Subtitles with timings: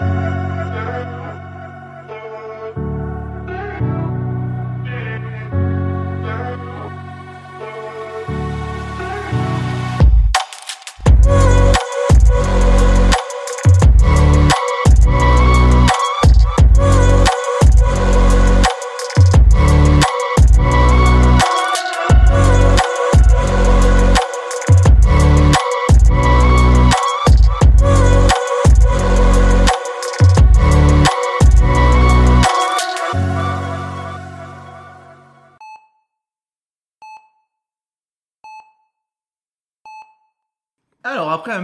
[0.00, 0.27] Alors,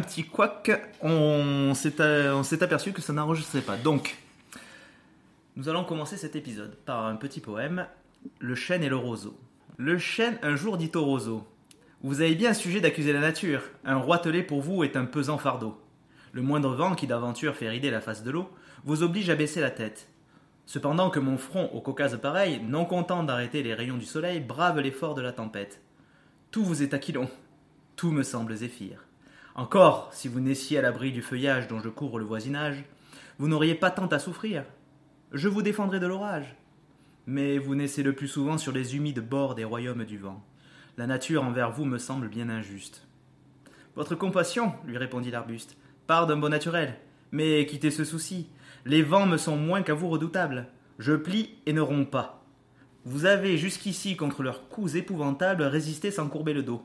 [0.04, 0.70] petit couac,
[1.02, 3.76] on s'est aperçu que ça n'enregistrait pas.
[3.76, 4.16] Donc,
[5.56, 7.86] nous allons commencer cet épisode par un petit poème
[8.38, 9.38] Le chêne et le roseau.
[9.76, 11.46] Le chêne un jour dit au roseau
[12.02, 13.62] Vous avez bien sujet d'accuser la nature.
[13.84, 15.80] Un roitelet pour vous est un pesant fardeau.
[16.32, 18.50] Le moindre vent qui d'aventure fait rider la face de l'eau
[18.84, 20.08] vous oblige à baisser la tête.
[20.66, 24.80] Cependant que mon front au Caucase pareil, non content d'arrêter les rayons du soleil, brave
[24.80, 25.80] l'effort de la tempête.
[26.50, 27.28] Tout vous est aquilon,
[27.96, 29.04] tout me semble zéphyr.
[29.56, 32.84] Encore, si vous naissiez à l'abri du feuillage dont je couvre le voisinage,
[33.38, 34.64] vous n'auriez pas tant à souffrir.
[35.32, 36.56] Je vous défendrai de l'orage.
[37.26, 40.44] Mais vous naissez le plus souvent sur les humides bords des royaumes du vent.
[40.96, 43.06] La nature envers vous me semble bien injuste.
[43.94, 45.76] Votre compassion, lui répondit l'arbuste,
[46.08, 46.96] part d'un bon naturel.
[47.30, 48.48] Mais quittez ce souci.
[48.84, 50.66] Les vents me sont moins qu'à vous redoutables.
[50.98, 52.44] Je plie et ne romps pas.
[53.04, 56.82] Vous avez jusqu'ici, contre leurs coups épouvantables, résisté sans courber le dos.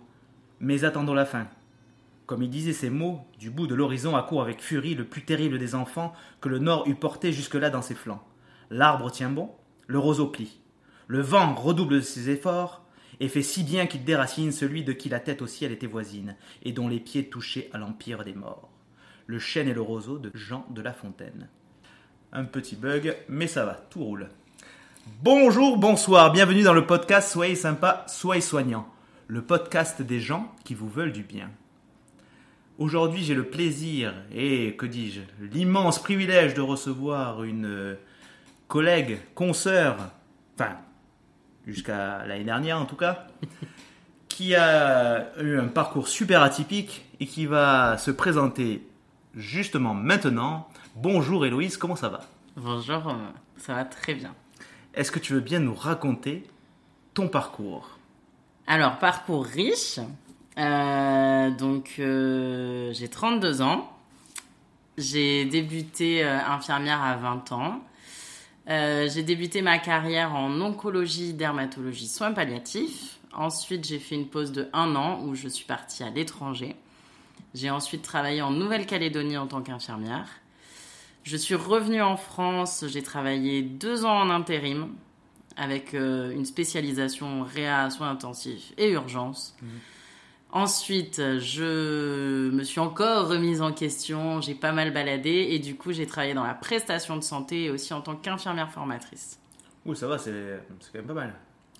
[0.59, 1.47] Mais attendons la fin.
[2.29, 5.57] Comme il disait ces mots, du bout de l'horizon accourt avec furie le plus terrible
[5.57, 8.23] des enfants que le Nord eût porté jusque-là dans ses flancs.
[8.69, 9.49] L'arbre tient bon,
[9.87, 10.59] le roseau plie.
[11.07, 12.85] Le vent redouble ses efforts
[13.19, 16.35] et fait si bien qu'il déracine celui de qui la tête au ciel était voisine
[16.61, 18.69] et dont les pieds touchaient à l'empire des morts.
[19.25, 21.49] Le chêne et le roseau de Jean de La Fontaine.
[22.31, 24.29] Un petit bug, mais ça va, tout roule.
[25.23, 28.87] Bonjour, bonsoir, bienvenue dans le podcast Soyez sympa, soyez soignant.
[29.25, 31.49] Le podcast des gens qui vous veulent du bien.
[32.79, 35.19] Aujourd'hui, j'ai le plaisir et, que dis-je,
[35.51, 37.95] l'immense privilège de recevoir une euh,
[38.69, 39.97] collègue, consoeur,
[40.55, 40.77] enfin,
[41.67, 43.27] jusqu'à l'année dernière en tout cas,
[44.29, 48.87] qui a eu un parcours super atypique et qui va se présenter
[49.35, 50.69] justement maintenant.
[50.95, 52.21] Bonjour Héloïse, comment ça va?
[52.55, 53.13] Bonjour, euh,
[53.57, 54.33] ça va très bien.
[54.93, 56.45] Est-ce que tu veux bien nous raconter
[57.13, 57.99] ton parcours?
[58.67, 59.99] Alors, parcours riche.
[60.57, 63.89] Euh, donc, euh, j'ai 32 ans.
[64.97, 67.83] J'ai débuté euh, infirmière à 20 ans.
[68.67, 73.17] J'ai débuté ma carrière en oncologie, dermatologie, soins palliatifs.
[73.33, 76.75] Ensuite, j'ai fait une pause de un an où je suis partie à l'étranger.
[77.55, 80.27] J'ai ensuite travaillé en Nouvelle-Calédonie en tant qu'infirmière.
[81.23, 84.89] Je suis revenue en France, j'ai travaillé deux ans en intérim
[85.57, 89.55] avec une spécialisation réa, soins intensifs et urgences.
[90.51, 95.91] Ensuite, je me suis encore remise en question, j'ai pas mal baladé et du coup,
[95.93, 99.39] j'ai travaillé dans la prestation de santé et aussi en tant qu'infirmière formatrice.
[99.85, 100.31] Ouh, ça va, c'est
[100.91, 101.33] quand même pas mal.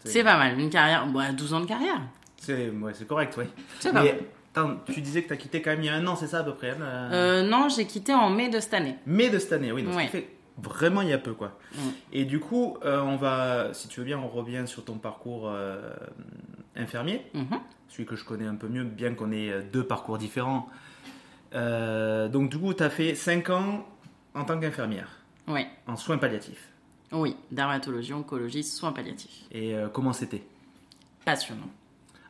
[0.04, 2.00] C'est pas mal, une carrière, bah, 12 ans de carrière.
[2.38, 3.46] C'est ouais, correct, oui.
[3.80, 4.16] C'est pas mal.
[4.56, 6.28] attends, tu disais que tu as quitté quand même il y a un an, c'est
[6.28, 8.96] ça à peu près euh, Euh, non, j'ai quitté en mai de cette année.
[9.08, 9.82] Mai de cette année, oui.
[9.84, 10.06] Donc Ouais.
[10.06, 10.30] ça fait
[10.62, 11.58] vraiment il y a peu, quoi.
[12.14, 15.48] Et du coup, euh, on va, si tu veux bien, on revient sur ton parcours
[15.50, 15.92] euh,
[16.76, 17.60] infirmier, Mhm.
[17.90, 20.68] celui que je connais un peu mieux, bien qu'on ait euh, deux parcours différents.
[21.56, 23.86] Euh, donc du coup, tu as fait 5 ans
[24.36, 25.10] en tant qu'infirmière,
[25.48, 26.70] Oui, en soins palliatifs.
[27.12, 29.46] oui, dermatologie, oncologie, soins palliatifs.
[29.52, 30.44] Et euh, comment c'était?
[31.26, 31.70] Passionnant.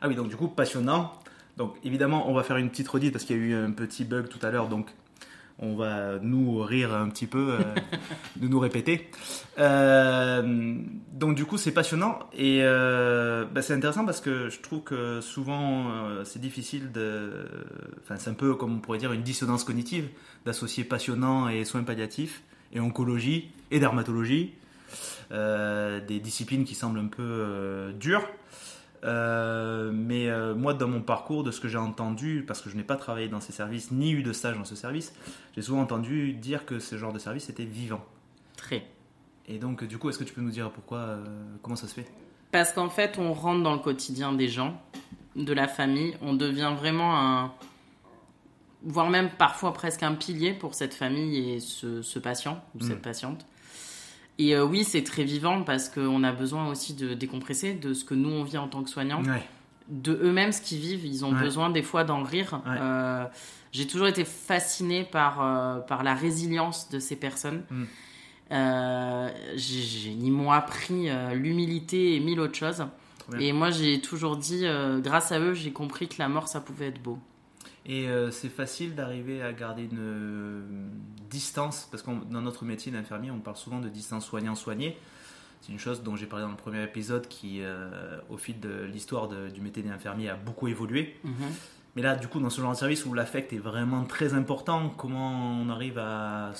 [0.00, 1.12] Ah oui, donc du coup, passionnant.
[1.58, 4.04] Donc évidemment, on va faire une petite redite parce qu'il y a eu un petit
[4.04, 4.88] bug tout à l'heure, donc
[5.60, 7.58] on va nous rire un petit peu, euh,
[8.36, 9.10] de nous répéter.
[9.58, 10.74] Euh,
[11.12, 15.20] donc du coup, c'est passionnant et euh, bah, c'est intéressant parce que je trouve que
[15.20, 15.90] souvent
[16.24, 17.46] c'est difficile de...
[18.02, 20.08] Enfin, c'est un peu comme on pourrait dire une dissonance cognitive
[20.46, 22.42] d'associer passionnant et soins palliatifs
[22.72, 24.54] et oncologie et dermatologie.
[25.30, 28.26] Des disciplines qui semblent un peu dures.
[29.04, 32.76] Euh, mais euh, moi, dans mon parcours, de ce que j'ai entendu, parce que je
[32.76, 35.14] n'ai pas travaillé dans ces services, ni eu de stage dans ce service,
[35.54, 38.04] j'ai souvent entendu dire que ce genre de service était vivant.
[38.56, 38.84] Très.
[39.46, 41.24] Et donc, du coup, est-ce que tu peux nous dire pourquoi, euh,
[41.62, 42.06] comment ça se fait?
[42.52, 44.80] Parce qu'en fait, on rentre dans le quotidien des gens,
[45.36, 46.14] de la famille.
[46.20, 47.52] On devient vraiment un.
[48.82, 52.88] voire même parfois presque un pilier pour cette famille et ce, ce patient ou Mm.
[52.88, 53.46] cette patiente.
[54.42, 58.04] Et euh, oui, c'est très vivant parce qu'on a besoin aussi de décompresser de ce
[58.06, 59.42] que nous on vit en tant que soignants, Ouais.
[59.88, 61.04] de eux-mêmes ce qu'ils vivent.
[61.04, 61.40] Ils ont Ouais.
[61.40, 62.62] besoin des fois d'en rire.
[62.64, 62.76] Ouais.
[62.80, 63.24] Euh,
[63.72, 67.62] j'ai toujours été fascinée par, euh, par la résilience de ces personnes.
[67.70, 67.84] Mm.
[68.52, 72.84] Ils m'ont appris l'humilité et mille autres choses.
[73.38, 74.64] Et moi, j'ai toujours dit,
[74.98, 77.18] grâce à eux, j'ai compris que la mort, ça pouvait être beau.
[77.86, 80.60] Et euh, c'est facile d'arriver à garder une euh,
[81.30, 84.98] distance, parce que dans notre métier d'infirmier, on parle souvent de distance soignant-soigné.
[85.62, 88.84] C'est une chose dont j'ai parlé dans le premier épisode qui, euh, au fil de
[88.84, 91.16] l'histoire du métier d'infirmier, a beaucoup évolué.
[91.24, 91.32] Mhm.
[91.96, 94.90] Mais là, du coup, dans ce genre de service où l'affect est vraiment très important,
[94.96, 96.52] comment on arrive à,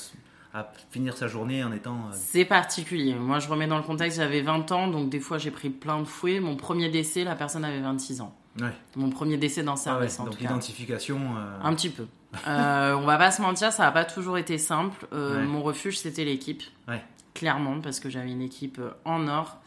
[0.52, 1.96] à finir sa journée en étant...
[2.08, 3.14] euh, C'est particulier.
[3.14, 6.00] Moi, je remets dans le contexte, j'avais 20 ans, donc des fois, j'ai pris plein
[6.00, 6.40] de fouets.
[6.40, 8.34] Mon premier décès, la personne avait 26 ans.
[8.58, 11.18] Ouais, Mon premier décès dans le Ah ouais, donc l'identification...
[11.36, 12.06] euh, Un petit peu.
[12.46, 15.04] Euh, on va pas se mentir, ça n'a pas toujours été simple.
[15.12, 15.46] Euh, Ouais.
[15.46, 16.62] Mon refuge, c'était l'équipe.
[16.86, 17.02] Ouais.
[17.34, 19.58] Clairement, parce que j'avais une équipe en or.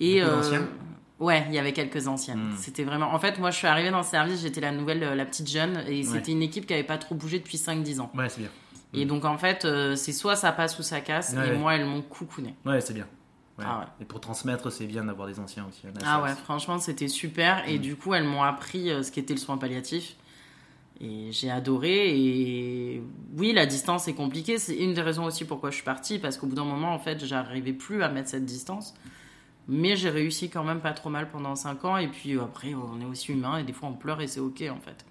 [0.00, 0.20] Et,
[1.20, 2.38] Ouais, il y avait quelques anciennes.
[2.52, 2.56] Hmm.
[2.56, 3.12] C'était vraiment.
[3.14, 5.84] En fait, moi, je suis arrivée dans le service, j'étais la nouvelle, la petite jeune,
[5.86, 8.10] et c'était une équipe qui avait pas trop bougé depuis 5-10 ans.
[8.14, 8.50] Ouais, c'est bien.
[8.92, 9.64] Et donc, en fait,
[9.96, 12.56] c'est soit ça passe ou ça casse, et moi, elles m'ont coucouné.
[12.66, 13.06] Ouais, c'est bien.
[13.60, 13.66] Ouais.
[13.68, 13.86] Ah ouais.
[14.00, 15.82] Et pour transmettre, c'est bien d'avoir des anciens aussi.
[16.04, 17.68] Ah ouais, franchement, c'était super.
[17.68, 17.82] Et Mm.
[17.82, 20.16] du coup, elles m'ont appris euh, ce qu'était le soin palliatif.
[21.00, 22.14] Et j'ai adoré.
[22.18, 23.02] Et
[23.36, 24.58] oui, la distance est compliquée.
[24.58, 26.18] C'est une des raisons aussi pourquoi je suis partie.
[26.18, 28.94] Parce qu'au bout d'un moment, en fait, j'arrivais plus à mettre cette distance.
[29.68, 31.96] Mais j'ai réussi quand même pas trop mal pendant 5 ans.
[31.96, 33.56] Et puis après, on est aussi humain.
[33.58, 35.04] Et des fois, on pleure et c'est OK, en fait.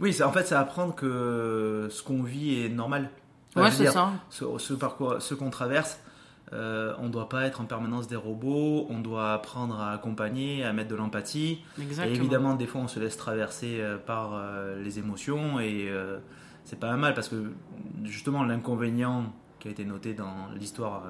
[0.00, 3.10] Oui, en fait, c'est apprendre que ce qu'on vit est normal.
[3.50, 4.12] Enfin, ouais, c'est ça.
[4.28, 5.98] Ce, ce parcours, ce qu'on traverse,
[6.52, 10.72] euh, on doit pas être en permanence des robots, on doit apprendre à accompagner, à
[10.72, 11.58] mettre de l'empathie.
[12.06, 15.90] Et évidemment, des fois, on se laisse traverser euh, par euh, les émotions et
[16.64, 17.52] c'est pas un mal parce que
[18.04, 21.04] justement, l'inconvénient qui a été noté dans l'histoire,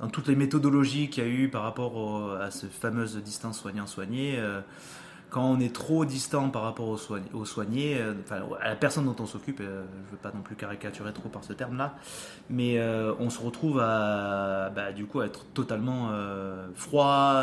[0.00, 3.58] dans toutes les méthodologies qu'il y a eu par rapport au- à cette fameuse distance
[3.60, 4.38] soignant-soigné,
[5.32, 8.76] quand on est trop distant par rapport aux, soign- aux soignés, euh, enfin, à la
[8.76, 11.54] personne dont on s'occupe, euh, je ne veux pas non plus caricaturer trop par ce
[11.54, 11.96] terme-là,
[12.50, 16.10] mais euh, on se retrouve à, bah, du coup, à être totalement
[16.74, 17.42] froid,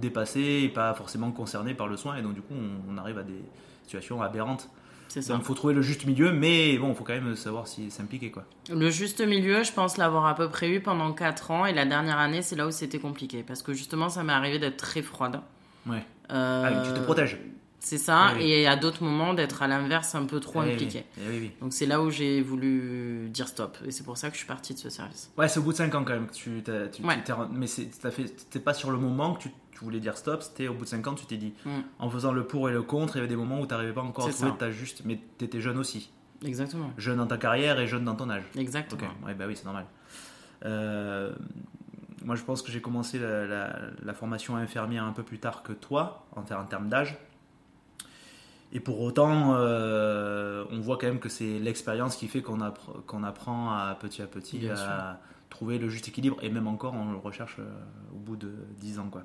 [0.00, 3.18] dépassé et pas forcément concerné par le soin, et donc du coup, on, on arrive
[3.18, 3.44] à des
[3.84, 4.68] situations aberrantes.
[5.08, 5.20] Ça.
[5.34, 7.90] Donc, il faut trouver le juste milieu, mais bon, il faut quand même savoir s'y
[7.90, 8.44] s'impliquer, quoi.
[8.70, 11.66] Le juste milieu, je pense l'avoir à peu près eu pendant 4 ans.
[11.66, 13.42] Et la dernière année, c'est là où c'était compliqué.
[13.46, 15.40] Parce que justement, ça m'est arrivé d'être très froide.
[15.86, 16.04] Ouais.
[16.30, 17.38] Euh, Ah, tu te protèges.
[17.84, 18.50] C'est ça, Oui, oui.
[18.52, 21.04] et à d'autres moments d'être à l'inverse un peu trop Eh oui, impliqué.
[21.18, 21.50] eh oui, oui.
[21.60, 24.46] Donc c'est là où j'ai voulu dire stop, et c'est pour ça que je suis
[24.46, 25.32] partie de ce service.
[25.36, 27.20] Ouais, c'est au bout de 5 ans quand même que tu t'as- tu- Ouais.
[27.24, 30.74] t'es mais c'était pas sur le moment que tu, tu voulais dire stop, c'était au
[30.74, 31.70] bout de 5 ans tu t'es dit Mm.
[31.98, 33.92] en faisant le pour et le contre, il y avait des moments où tu n'arrivais
[33.92, 34.56] pas encore à trouver ça.
[34.56, 36.12] ta juste mais tu étais jeune aussi.
[36.44, 38.44] Exactement, Jeune dans ta carrière et jeune dans ton âge.
[38.56, 39.00] exactement.
[39.20, 39.26] OK.
[39.26, 39.86] Ouais, bah oui, c'est normal.
[40.64, 41.32] Euh,
[42.24, 45.62] moi je pense que j'ai commencé la, la- la formation infirmière un peu plus tard
[45.62, 47.16] que toi en, ter- en termes d'âge.
[48.74, 53.04] Et pour autant, euh, on voit quand même que c'est l'expérience qui fait qu'on appre-
[53.06, 54.86] qu'on apprend à petit à petit Bien à sûr.
[55.50, 56.38] trouver le juste équilibre.
[56.42, 57.64] Et même encore, on le recherche euh,
[58.14, 59.08] au bout de 10 ans.
[59.10, 59.24] Quoi.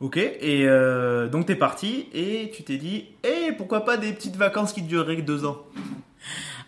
[0.00, 4.36] Ok, et euh, donc t'es parti et tu t'es dit, et pourquoi pas des petites
[4.36, 5.58] vacances qui dureraient que deux ans?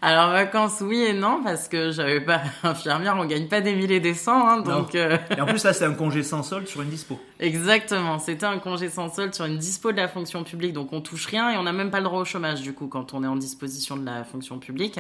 [0.03, 3.97] Alors vacances, oui et non, parce que j'avais pas infirmière, on gagne pas des milliers
[3.97, 6.67] et des cents, hein, donc euh, Et en plus, là, c'est un congé sans solde
[6.67, 7.21] sur une dispo.
[7.39, 8.19] exactement.
[8.19, 11.27] C'était un congé sans solde sur une dispo de la fonction publique, donc on touche
[11.27, 13.27] rien et on n'a même pas le droit au chômage du coup quand on est
[13.27, 14.99] en disposition de la fonction publique.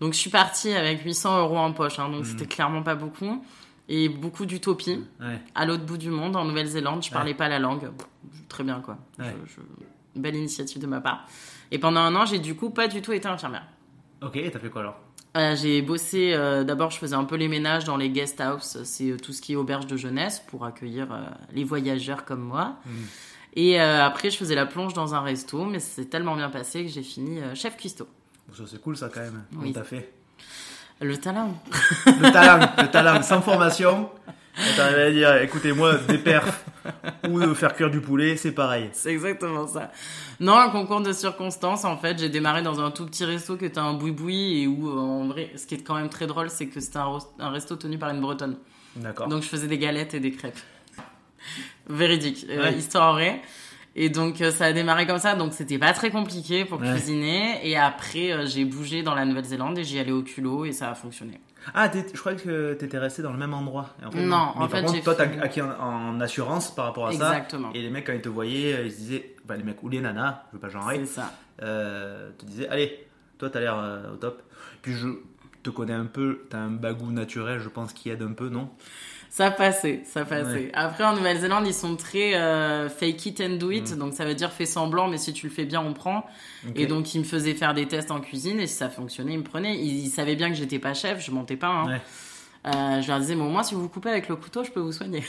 [0.00, 2.24] Donc je suis partie avec 800 euros en poche, hein, donc Mhm.
[2.24, 3.42] c'était clairement pas beaucoup
[3.88, 5.02] et beaucoup d'utopie.
[5.20, 5.40] Ouais.
[5.54, 7.02] à l'autre bout du monde, en Nouvelle-Zélande.
[7.02, 7.36] Je parlais Ouais.
[7.36, 7.88] pas la langue.
[8.50, 8.98] Très bien, quoi.
[9.18, 9.34] Ouais.
[9.46, 11.26] Je- je- Belle initiative de ma part.
[11.70, 13.64] Et pendant un an, j'ai du coup pas du tout été infirmière.
[14.22, 14.96] Ok, et t'as fait quoi alors
[15.36, 18.78] Euh, j'ai bossé, euh, d'abord je faisais un peu les ménages dans les guest house,
[18.84, 21.20] c'est euh, tout ce qui est auberge de jeunesse pour accueillir euh,
[21.52, 22.76] les voyageurs comme moi.
[22.86, 22.92] Mhm.
[23.54, 26.90] Et après je faisais la plonge dans un resto, mais c'est tellement bien passé que
[26.90, 28.06] j'ai fini chef cuistot.
[28.46, 29.42] Bon, Ça, c'est cool ça quand même.
[29.52, 29.58] Oui.
[29.58, 30.12] Comment t'as fait
[31.00, 31.54] Le talent.
[32.06, 34.10] Le talent, le talent, sans formation.
[34.76, 36.64] T'arrives à dire, écoutez-moi, des perfs
[37.28, 38.88] ou de faire cuire du poulet, c'est pareil.
[38.92, 39.92] C'est exactement ça.
[40.40, 41.84] Non, un concours de circonstances.
[41.84, 44.88] En fait, j'ai démarré dans un tout petit resto qui était un boui-boui et où,
[44.88, 47.76] euh, en vrai, ce qui est quand même très drôle, c'est que c'était un, resto
[47.76, 48.56] tenu par une bretonne.
[48.96, 49.28] D'accord.
[49.28, 50.58] Donc, je faisais des galettes et des crêpes.
[51.88, 53.40] Véridique, euh, histoire vraie.
[53.96, 55.34] Et donc, euh, ça a démarré comme ça.
[55.34, 56.92] Donc, c'était pas très compliqué pour Ouais.
[56.92, 57.60] cuisiner.
[57.68, 60.94] Et après, j'ai bougé dans la Nouvelle-Zélande et j'y allais au culot et ça a
[60.94, 61.40] fonctionné.
[61.74, 63.90] Ah, je croyais que t'étais resté dans le même endroit.
[64.04, 66.74] En fait, Non, Mais en par fait, contre, toi, t'as fait- acquis en, en assurance
[66.74, 67.72] par rapport à Exactement.
[67.72, 67.78] ça.
[67.78, 69.88] Et les mecs, quand ils te voyaient, euh, ils se disaient, enfin, les mecs ou
[69.88, 71.32] les nanas, je veux pas genrer, C'est ça.
[71.62, 73.06] euh, te disaient, allez,
[73.38, 74.42] toi, t'as l'air euh, au top.
[74.82, 75.08] Puis je
[75.62, 78.48] te connais un peu, tu as un bagou naturel, je pense, qui aide un peu,
[78.48, 78.70] non?
[79.30, 80.70] Ça passait, ça passait.
[80.72, 83.96] Après, en Nouvelle-Zélande, ils sont très euh, fake it and do it.
[83.96, 86.26] Donc, ça veut dire fais semblant, mais si tu le fais bien, on prend.
[86.74, 88.58] Et donc, ils me faisaient faire des tests en cuisine.
[88.58, 89.76] Et si ça fonctionnait, ils me prenaient.
[89.76, 91.68] Ils, savaient bien que j'étais pas chef, je montais pas.
[91.68, 92.00] Hein.
[92.66, 94.70] Euh, je leur disais, mais au moins, si vous vous coupez avec le couteau, je
[94.70, 95.22] peux vous soigner.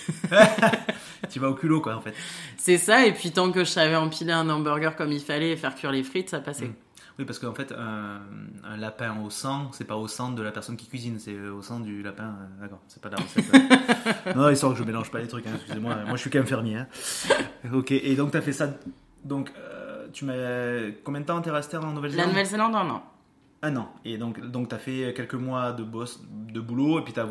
[1.29, 2.13] tu vas au culot, quoi, en fait.
[2.57, 3.05] C'est ça.
[3.05, 5.91] Et puis, tant que je savais empiler un hamburger comme il fallait et faire cuire
[5.91, 6.65] les frites, ça passait.
[6.65, 6.75] Mm.
[7.19, 10.77] Oui, parce qu'en fait, un, lapin au sang, c'est pas au sang de la personne
[10.77, 12.23] qui cuisine, c'est au sang du lapin.
[12.23, 14.35] Euh, d'accord, c'est pas la recette.
[14.37, 15.97] non, histoire que je mélange pas les trucs, hein, excusez-moi.
[16.05, 16.77] Moi, je suis qu'infirmier.
[16.77, 16.87] Hein.
[17.73, 18.69] Ok, et donc, tu as fait ça.
[19.25, 20.93] Donc, euh, tu m'as.
[21.03, 22.27] Combien de temps t'es resté en Nouvelle-Zélande?
[22.27, 23.03] La Nouvelle-Zélande, un an.
[23.63, 23.93] Un an.
[24.05, 27.19] Et donc, donc tu as fait quelques mois de, boss, de boulot, et puis tu
[27.19, 27.27] as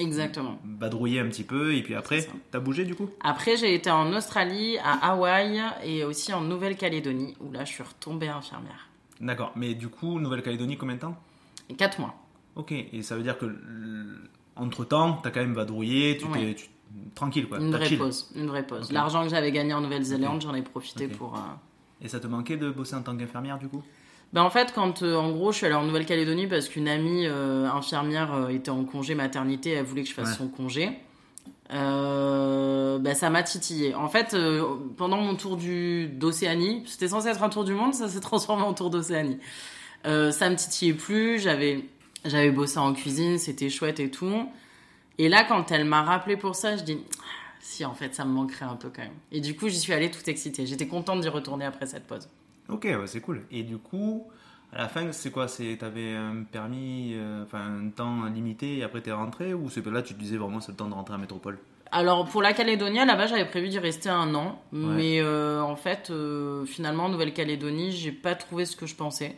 [0.00, 0.58] Exactement.
[0.64, 3.10] Badrouillé un petit peu, et puis après, t'as bougé du coup?
[3.22, 7.82] Après, j'ai été en Australie, à Hawaï et aussi en Nouvelle-Calédonie, où là, je suis
[7.82, 8.88] retombée infirmière.
[9.22, 11.16] D'accord, mais du coup, Nouvelle-Calédonie, combien de temps?
[11.78, 12.14] 4 mois.
[12.56, 13.46] Ok, et ça veut dire que
[14.56, 16.56] entre temps, t'as quand même vadrouillé, tu t'es
[17.14, 17.58] tranquille quoi.
[17.58, 18.92] Une vraie pause, une vraie pause.
[18.92, 21.34] L'argent que j'avais gagné en Nouvelle-Zélande, j'en ai profité pour.
[21.34, 21.38] Euh,
[22.02, 23.82] et ça te manquait de bosser en tant qu'infirmière du coup?
[24.32, 27.26] Ben en fait, quand euh, en gros je suis allée en Nouvelle-Calédonie parce qu'une amie
[27.26, 30.90] euh, infirmière était en congé maternité, elle voulait que je fasse son congé.
[31.72, 33.94] Ben ça m'a titillé.
[33.94, 34.36] En fait,
[34.96, 38.74] pendant mon tour d'Océanie, c'était censé être un tour du monde, ça s'est transformé en
[38.74, 39.38] tour d'Océanie.
[40.04, 41.84] ça me titillait plus, j'avais
[42.24, 44.48] j'avais bossé en cuisine, c'était chouette et tout.
[45.18, 46.98] Et là, quand elle m'a rappelé pour ça, je dis
[47.60, 49.12] si en fait ça me manquerait un peu quand même.
[49.30, 50.66] Et du coup, j'y suis allée toute excitée.
[50.66, 52.28] J'étais contente d'y retourner après cette pause.
[52.68, 53.44] Ok, c'est cool.
[53.50, 54.26] Et du coup,
[54.72, 55.48] à la fin, c'est quoi?
[55.48, 59.84] C'est t'avais un permis, euh, enfin un temps limité et après t'es rentré ou c'est
[59.86, 61.58] là tu te disais vraiment c'est le temps de rentrer à métropole?
[61.90, 66.08] Alors pour la Calédonie, là-bas, j'avais prévu d'y rester un an, mais euh, en fait,
[66.08, 69.36] euh, finalement, en Nouvelle-Calédonie, j'ai pas trouvé ce que je pensais.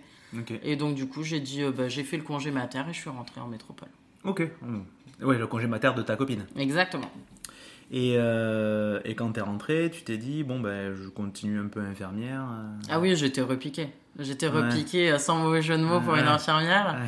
[0.63, 3.11] Et donc du coup, j'ai dit, bah, j'ai fait le congé mater et je suis
[3.11, 3.89] rentré en métropole.
[4.23, 4.49] Ok.
[5.21, 6.47] Oui, le congé mater de ta copine.
[6.57, 7.11] Exactement.
[7.97, 11.79] Et, euh, et quand t'es rentrée, tu t'es dit, bon, ben, je continue un peu
[11.79, 12.43] infirmière.
[12.43, 12.91] Euh.
[12.91, 13.89] Ah oui, j'étais repiquée.
[14.19, 16.99] J'étais repiquée euh, sans mauvais jeu de mots pour une infirmière.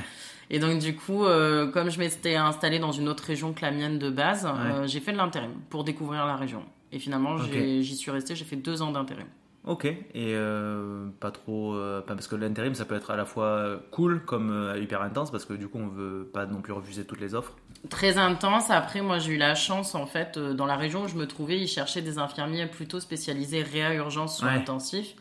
[0.48, 1.24] Et donc, du coup,
[1.72, 4.48] comme je m'étais installée dans une autre région que la mienne de base,
[4.84, 6.62] j'ai fait de l'intérim pour découvrir la région.
[6.92, 9.26] Et finalement, j'y suis restée, j'ai fait deux ans d'intérim.
[9.66, 11.74] Ok, et euh, pas trop.
[11.74, 15.32] Euh, parce que l'intérim, ça peut être à la fois cool comme euh, hyper intense,
[15.32, 17.56] parce que du coup, on veut pas non plus refuser toutes les offres.
[17.90, 18.70] Très intense.
[18.70, 21.60] Après, moi, j'ai eu la chance, en fait, dans la région où je me trouvais,
[21.60, 25.14] ils cherchaient des infirmiers plutôt spécialisés réa urgence soins intensifs.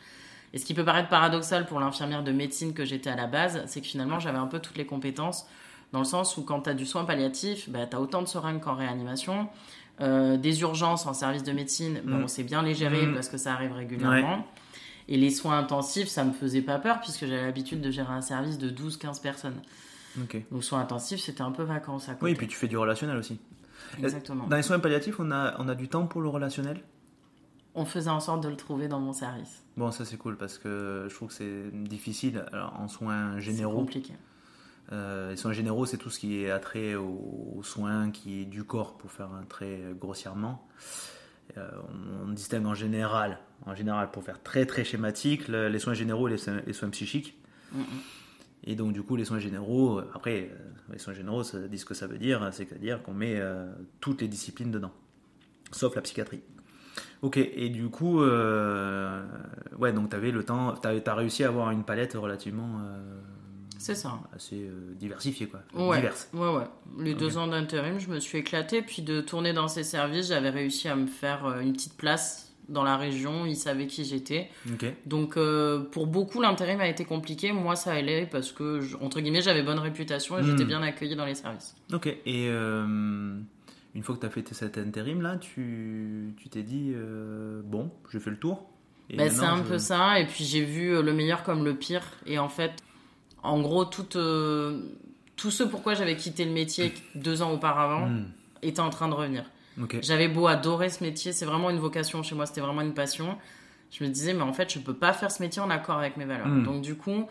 [0.53, 3.63] Et ce qui peut paraître paradoxal pour l'infirmière de médecine que j'étais à la base,
[3.67, 5.45] c'est que finalement, j'avais un peu toutes les compétences,
[5.91, 8.27] dans le sens où quand tu as du soin palliatif, bah, tu as autant de
[8.27, 9.49] seringues qu'en réanimation.
[10.01, 12.27] Euh, des urgences en service de médecine, bon, mm.
[12.27, 13.13] c'est bien les gérer mm.
[13.13, 14.45] parce que ça arrive régulièrement.
[15.07, 18.21] Et les soins intensifs, ça me faisait pas peur puisque j'avais l'habitude de gérer un
[18.21, 19.61] service de 12-15 personnes.
[20.17, 22.25] Donc soins intensifs, c'était un peu vacances à côté.
[22.25, 23.39] Oui, et puis tu fais du relationnel aussi.
[23.97, 24.47] Exactement.
[24.47, 26.81] Dans les soins palliatifs, on a, on a du temps pour le relationnel?
[27.73, 29.63] On faisait en sorte de le trouver dans mon service.
[29.75, 33.73] Bon, ça c'est cool parce que je trouve que c'est difficile Alors, en soins généraux.
[33.73, 34.13] C'est compliqué.
[34.91, 38.63] Euh, les soins généraux, c'est tout ce qui est attrait aux, soins qui est du
[38.63, 40.67] corps, pour faire un trait grossièrement.
[41.57, 41.67] Euh,
[42.23, 46.31] on, distingue en général, en général, pour faire très très schématique, les soins généraux et
[46.31, 47.37] les, soins, psychiques.
[48.65, 51.85] Et donc du coup, les soins généraux, après, euh, les soins généraux, ça dit ce
[51.85, 53.39] que ça veut dire, c'est-à-dire qu'on met
[53.99, 54.91] toutes les disciplines dedans,
[55.71, 56.41] sauf la psychiatrie.
[57.21, 61.71] Ok, et du coup, ouais, donc tu avais le temps, tu as, réussi à avoir
[61.71, 62.81] une palette relativement
[63.85, 64.19] c'est ça.
[64.35, 65.59] Assez euh, diversifié, quoi.
[65.75, 66.01] Ouais,
[66.33, 66.63] ouais, ouais.
[66.97, 68.81] Les deux ans d'intérim, je me suis éclaté.
[68.81, 72.44] Puis de tourner dans ces services, j'avais réussi à me faire euh, une petite place
[72.69, 73.45] dans la région.
[73.45, 74.49] Ils savaient qui j'étais.
[75.05, 77.51] Donc, euh, pour beaucoup, l'intérim a été compliqué.
[77.51, 80.67] Moi, ça allait parce que, entre guillemets, j'avais bonne réputation et j'étais hmm.
[80.67, 81.75] bien accueilli dans les services.
[81.93, 82.07] Ok.
[82.25, 86.93] Et une fois que tu as fait cet intérim-là, tu t'es dit,
[87.63, 88.69] bon, j'ai fait le tour.
[89.13, 90.19] Ben, c'est un peu ça.
[90.19, 92.03] Et puis, j'ai vu le meilleur comme le pire.
[92.25, 92.73] Et en fait,
[93.45, 94.81] en gros, tout, euh,
[95.35, 98.25] tout ce pourquoi j'avais quitté le métier deux ans auparavant hmm.
[98.63, 99.45] était en train de revenir.
[100.01, 103.37] J'avais beau adorer ce métier, c'est vraiment une vocation chez moi, c'était vraiment une passion.
[103.91, 106.17] Je me disais, mais en fait, je peux pas faire ce métier en accord avec
[106.17, 106.47] mes valeurs.
[106.47, 106.63] Hmm.
[106.63, 107.27] Donc, du coup,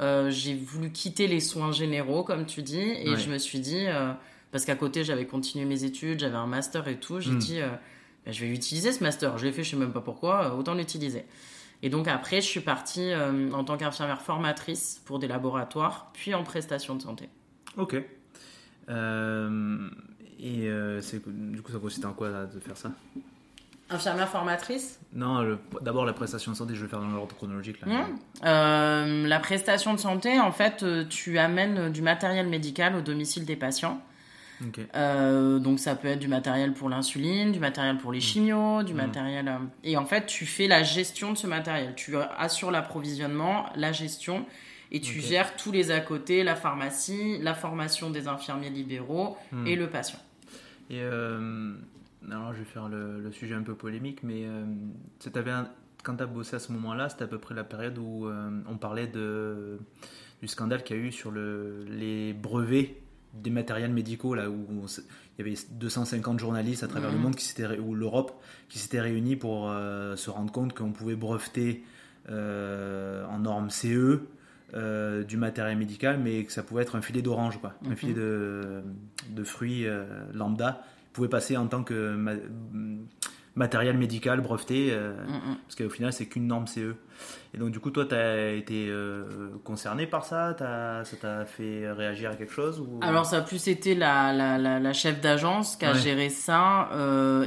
[0.00, 3.86] euh, j'ai voulu quitter les soins généraux, comme tu dis, et je me suis dit,
[3.86, 4.12] euh,
[4.52, 7.38] parce qu'à côté, j'avais continué mes études, j'avais un master et tout, j'ai hmm.
[7.38, 7.60] dit,
[8.24, 9.38] bah, je vais utiliser ce master.
[9.38, 11.24] Je l'ai fait, je sais même pas pourquoi, autant l'utiliser.
[11.82, 16.34] Et donc après, je suis partie euh, en tant qu'infirmière formatrice pour des laboratoires, puis
[16.34, 17.28] en prestation de santé.
[17.76, 17.96] Ok.
[18.88, 19.88] Euh,
[20.42, 22.90] et euh, du coup, ça consiste en quoi de faire ça?
[23.92, 25.00] Infirmière formatrice?
[25.12, 27.80] Non, d'abord la prestation de santé, je vais faire dans l'ordre chronologique.
[27.80, 27.86] Là.
[27.88, 28.06] Mmh.
[28.44, 33.44] Euh, La prestation de santé, en fait, euh, tu amènes du matériel médical au domicile
[33.44, 34.00] des patients.
[34.94, 38.92] Euh, donc ça peut être du matériel pour l'insuline, du matériel pour les chimios, du
[38.92, 38.96] Mm.
[38.96, 39.48] matériel...
[39.48, 41.94] euh, Et en fait, tu fais la gestion de ce matériel.
[41.96, 44.44] Tu assures l'approvisionnement, la gestion,
[44.92, 49.76] et tu gères tous les à côté, la pharmacie, la formation des infirmiers libéraux et
[49.76, 50.18] le patient.
[50.90, 51.72] Et euh,
[52.30, 54.64] alors, je vais faire le, le sujet un peu polémique, mais euh,
[55.46, 55.68] un-
[56.02, 58.50] quand tu as bossé à ce moment-là, c'était à peu près la période où euh,
[58.68, 59.78] on parlait de,
[60.40, 62.96] du scandale qu'il y a eu sur le, les brevets
[63.34, 64.86] des matériels médicaux, là où on
[65.38, 67.22] il y avait 250 journalistes à travers le Mhm.
[67.22, 71.14] monde qui s'étaient ou l'Europe qui s'étaient réunis pour euh, se rendre compte qu'on pouvait
[71.16, 71.84] breveter
[72.28, 74.20] euh, en norme CE
[74.74, 77.96] euh, du matériel médical, mais que ça pouvait être un filet d'orange, quoi, un Mhm.
[77.96, 78.82] filet de,
[79.28, 82.32] de fruits euh, lambda, pouvait passer en tant que ma-
[83.56, 85.56] matériel médical breveté, euh, Mm, mm.
[85.66, 86.94] parce qu'au final c'est qu'une norme CE.
[87.52, 88.88] Et donc du coup toi tu as été
[89.64, 93.00] concerné par ça, T'as- ça t'a fait réagir à quelque chose ou...
[93.02, 95.98] Alors ça a plus été la, la, la, la chef d'agence qui a Ouais.
[95.98, 96.88] géré ça.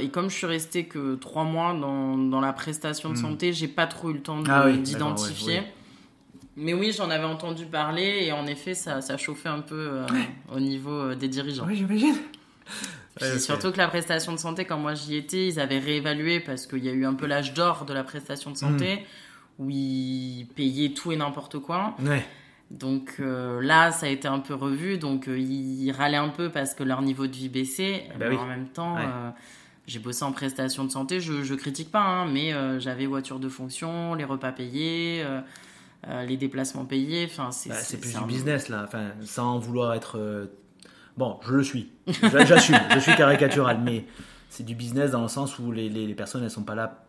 [0.00, 3.22] et comme je suis restée que trois mois dans, dans la prestation de Hmm.
[3.22, 5.62] santé, j'ai pas trop eu le temps Ah d'identifier.
[6.56, 10.06] Mais oui, j'en avais entendu parler et en effet, ça, ça chauffait un peu euh,
[10.54, 11.66] au niveau euh, des dirigeants.
[11.66, 12.14] Oui j'imagine.
[13.16, 13.40] Puis Ouais, ok.
[13.40, 16.84] surtout que la prestation de santé, quand moi j'y étais, ils avaient réévalué parce qu'il
[16.84, 18.96] y a eu un peu l'âge d'or de la prestation de santé
[19.58, 19.64] Hmm.
[19.64, 21.94] où ils payaient tout et n'importe quoi.
[22.00, 22.24] Ouais.
[22.70, 24.98] Donc euh, là, ça a été un peu revu.
[24.98, 28.04] Donc euh, ils râlaient un peu parce que leur niveau de vie baissait.
[28.18, 28.36] Bah mais oui.
[28.36, 29.02] en même temps, Ouais.
[29.04, 29.30] euh,
[29.86, 31.20] j'ai bossé en prestation de santé.
[31.20, 35.24] Je, je critique pas, hein, mais euh, j'avais voiture de fonction, les repas payés,
[36.08, 37.26] euh, euh, les déplacements payés.
[37.30, 40.18] Enfin, c'est Bah, plus du business là, enfin, sans vouloir être.
[40.18, 40.46] euh,
[41.16, 41.90] Bon, je le suis,
[42.22, 44.04] J'a- j'assume, je suis caricatural, mais
[44.50, 47.04] c'est du business dans le sens où les, les, les personnes elles sont pas là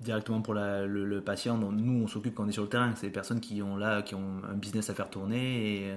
[0.00, 1.58] directement pour la- le, le patient.
[1.58, 2.92] dont nous on s'occupe quand on est sur le terrain.
[2.94, 5.94] C'est les personnes qui ont là, qui ont un business à faire tourner et.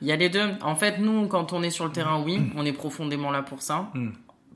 [0.00, 0.48] Il y a les deux.
[0.62, 3.62] En fait, nous, quand on est sur le terrain, oui, on est profondément là pour
[3.62, 3.90] ça.
[3.94, 4.10] Mm.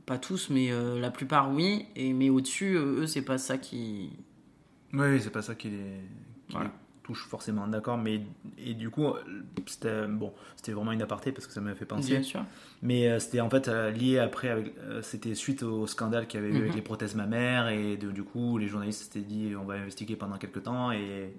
[0.07, 1.87] Pas tous, mais euh, la plupart, oui.
[1.97, 4.11] Et mais au-dessus, euh, eux, c'est pas ça qui.
[4.93, 5.77] Oui, oui, c'est pas ça qui les,
[6.49, 6.71] qui Voilà.
[7.13, 7.99] Touche forcément, d'accord.
[7.99, 8.23] Mais
[8.59, 9.07] et du coup,
[9.67, 12.11] c'était bon, c'était vraiment une aparté parce que ça m'a fait penser.
[12.13, 12.45] Bien sûr.
[12.83, 16.41] Mais euh, c'était en fait euh, lié après, avec, euh, c'était suite au scandale qu'il
[16.41, 16.77] y avait eu avec Mhm.
[16.77, 20.37] les prothèses mammaires et de- du coup les journalistes s'étaient dit on va investiguer pendant
[20.39, 21.35] quelques temps et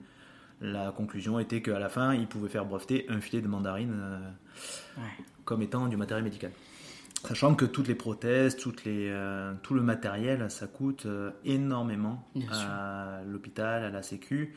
[0.62, 4.20] la conclusion était qu'à la fin ils pouvaient faire breveter un filet de mandarine euh,
[4.98, 5.04] Ouais.
[5.46, 6.52] comme étant du matériel médical.
[7.26, 12.28] Sachant que toutes les prothèses, toutes les, euh, tout le matériel, ça coûte euh, énormément
[12.36, 14.56] Bien à l'hôpital, à la Sécu.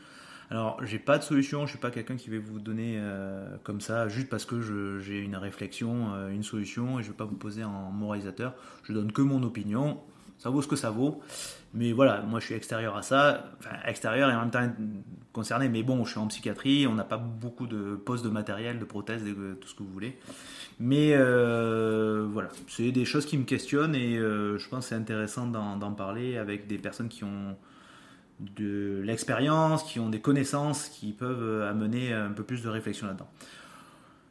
[0.49, 3.81] Alors, j'ai pas de solution, je suis pas quelqu'un qui va vous donner euh, comme
[3.81, 7.35] ça, juste parce que j'ai une réflexion, euh, une solution, et je vais pas vous
[7.35, 8.53] poser en moralisateur.
[8.83, 9.99] Je donne que mon opinion,
[10.37, 11.19] ça vaut ce que ça vaut.
[11.73, 14.71] Mais voilà, moi je suis extérieur à ça, enfin extérieur et en même temps
[15.33, 18.79] concerné, mais bon, je suis en psychiatrie, on n'a pas beaucoup de postes de matériel,
[18.79, 20.17] de prothèses, de tout ce que vous voulez.
[20.79, 25.45] Mais euh, voilà, c'est des choses qui me questionnent et je pense que c'est intéressant
[25.45, 27.57] d'en parler avec des personnes qui ont
[28.39, 33.07] de l'expérience, qui ont des connaissances, qui peuvent euh, amener un peu plus de réflexion
[33.07, 33.27] là-dedans.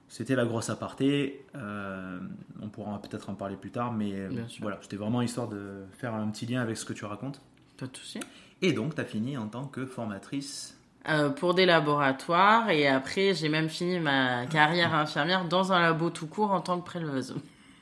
[0.09, 2.19] C'était la grosse aparté, euh,
[2.63, 6.15] on pourra peut-être en parler plus tard, mais euh, voilà, c'était vraiment histoire de faire
[6.15, 7.41] un petit lien avec ce que tu racontes.
[7.77, 8.21] Pas de souci.
[8.63, 10.79] Et donc, tu as fini en tant que formatrice.
[11.09, 16.11] Euh, pour des laboratoires et après j'ai même fini ma carrière infirmière dans un labo
[16.11, 17.37] tout court en tant que préleveuse.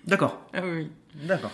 [0.07, 0.91] D'accord, Ah oui.
[1.27, 1.51] d'accord.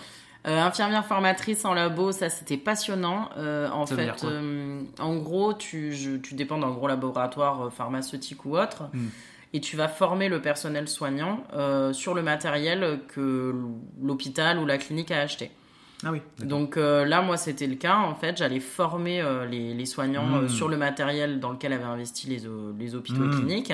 [0.47, 3.29] Euh, infirmière formatrice en labo, ça c'était passionnant.
[3.37, 8.43] Euh, en Ça fait, euh, en gros, tu, je- tu dépends d'un gros laboratoire pharmaceutique
[8.45, 9.09] ou autre, Hmm.
[9.53, 13.53] et tu vas former le personnel soignant euh, sur le matériel que
[14.01, 15.51] l'hôpital ou la clinique a acheté.
[16.03, 16.21] Ah oui.
[16.39, 17.97] Donc euh, là, moi, c'était le cas.
[17.97, 20.33] En fait, j'allais former euh, les, les soignants Mm.
[20.45, 23.73] euh, sur le matériel dans lequel avaient investi les, hôpitaux et cliniques.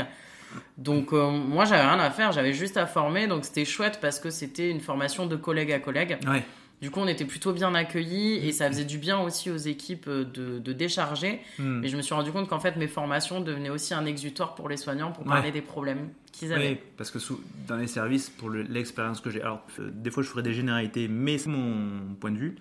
[0.77, 2.31] Donc euh, moi, j'avais rien à faire.
[2.31, 3.27] J'avais juste à former.
[3.27, 6.17] Donc c'était chouette parce que c'était une formation de collègue à collègue.
[6.27, 6.43] Ouais,
[6.81, 10.07] Du coup, on était plutôt bien accueillis et ça faisait du bien aussi aux équipes
[10.07, 11.41] euh, de, de décharger.
[11.57, 11.79] Hmm.
[11.81, 14.69] Mais je me suis rendu compte qu'en fait, mes formations devenaient aussi un exutoire pour
[14.69, 15.33] les soignants pour Ouais.
[15.33, 16.69] parler des problèmes qu'ils avaient.
[16.73, 20.11] Oui, parce que sous- dans les services, pour le- l'expérience que j'ai, alors euh, des
[20.11, 22.55] fois je ferai des généralités, mais c'est mon point de vue.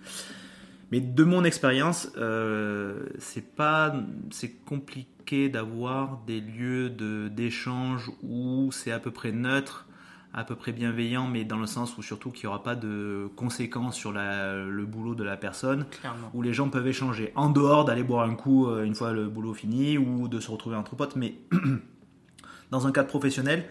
[0.91, 3.93] Mais de mon expérience, euh, c'est pas,
[4.31, 9.85] c'est compliqué d'avoir des lieux de d'échange où c'est à peu près neutre,
[10.33, 13.27] à peu près bienveillant, mais dans le sens où surtout qu'il n'y aura pas de
[13.35, 16.29] conséquences sur la- le boulot de la personne Clairement.
[16.33, 19.27] où les gens peuvent échanger en dehors d'aller boire un coup euh, une fois le
[19.27, 21.35] boulot fini ou de se retrouver entre potes mais
[22.71, 23.65] dans un cadre professionnel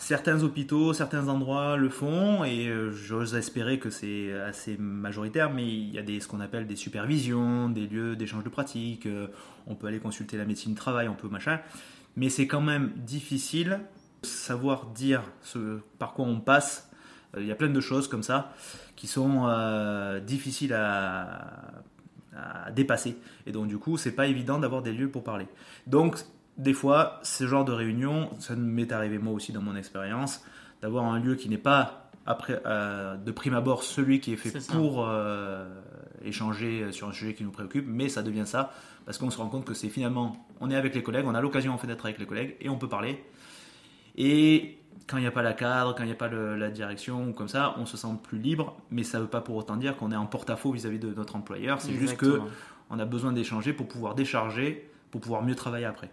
[0.00, 5.66] Certains hôpitaux, certains endroits le font et euh, j'ose espérer que c'est assez majoritaire, mais
[5.66, 9.26] il y a des, ce qu'on appelle des supervisions, des lieux d'échange de pratiques, euh,
[9.66, 11.58] on peut aller consulter la médecine du travail, on peut machin,
[12.16, 13.80] mais c'est quand même difficile
[14.22, 15.24] de savoir dire
[15.98, 16.90] par quoi on passe.
[17.36, 18.54] Euh, Il y a plein de choses comme ça
[18.94, 19.46] qui sont
[20.24, 21.72] difficiles à,
[22.36, 23.16] à dépasser.
[23.46, 25.46] Et donc, du coup, c'est pas évident d'avoir des lieux pour parler.
[25.86, 26.18] Donc,
[26.58, 30.44] des fois, ce genre de réunion, ça m'est arrivé moi aussi dans mon expérience,
[30.82, 34.50] d'avoir un lieu qui n'est pas après, euh, de prime abord celui qui est fait
[34.76, 35.66] pour euh,
[36.24, 38.70] échanger sur un sujet qui nous préoccupe, mais ça devient ça
[39.06, 41.40] parce qu'on se rend compte que c'est finalement, on est avec les collègues, on a
[41.40, 43.24] l'occasion en fait d'être avec les collègues et on peut parler.
[44.16, 46.70] Et quand il n'y a pas la cadre, quand il n'y a pas le- la
[46.70, 49.56] direction ou comme ça, on se sent plus libre, mais ça ne veut pas pour
[49.56, 51.80] autant dire qu'on est en porte-à-faux vis-à-vis de notre employeur.
[51.80, 52.26] C'est juste que
[52.90, 56.10] on a besoin d'échanger pour pouvoir décharger, pour pouvoir mieux travailler après.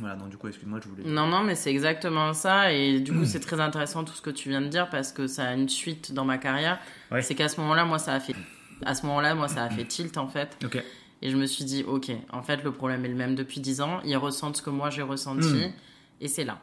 [0.00, 1.04] Voilà, donc du coup, excuse-moi, je voulais.
[1.04, 2.72] Non, non, mais c'est exactement ça.
[2.72, 5.26] Et du coup, c'est très intéressant tout ce que tu viens de dire parce que
[5.26, 6.78] ça a une suite dans ma carrière.
[7.10, 7.22] Ouais.
[7.22, 8.34] C'est qu'à ce moment-là, moi, ça a fait.
[8.84, 10.58] À ce moment-là, moi, ça a fait tilt en fait.
[11.22, 13.82] Et je me suis dit, ok, en fait, le problème est le même depuis 10
[13.82, 14.00] ans.
[14.04, 15.48] Ils ressentent ce que moi j'ai ressenti.
[15.48, 15.72] Mm.
[16.22, 16.58] Et c'est là.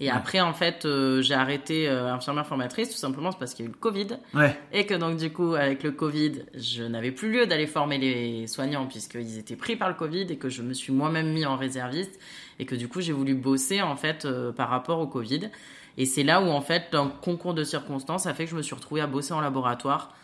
[0.00, 0.10] Et Ouais.
[0.10, 3.70] après, en fait, euh, j'ai arrêté euh, infirmière formatrice tout simplement parce qu'il y a
[3.70, 4.08] eu le Covid.
[4.34, 4.58] Ouais.
[4.72, 8.46] Et que donc, du coup, avec le Covid, je n'avais plus lieu d'aller former les
[8.48, 11.56] soignants puisqu'ils étaient pris par le Covid et que je me suis moi-même mis en
[11.56, 12.18] réserviste
[12.58, 15.50] et que du coup, j'ai voulu bosser en fait euh, par rapport au Covid.
[15.98, 18.62] Et c'est là où, en fait, un concours de circonstances a fait que je me
[18.62, 20.14] suis retrouvée à bosser en laboratoire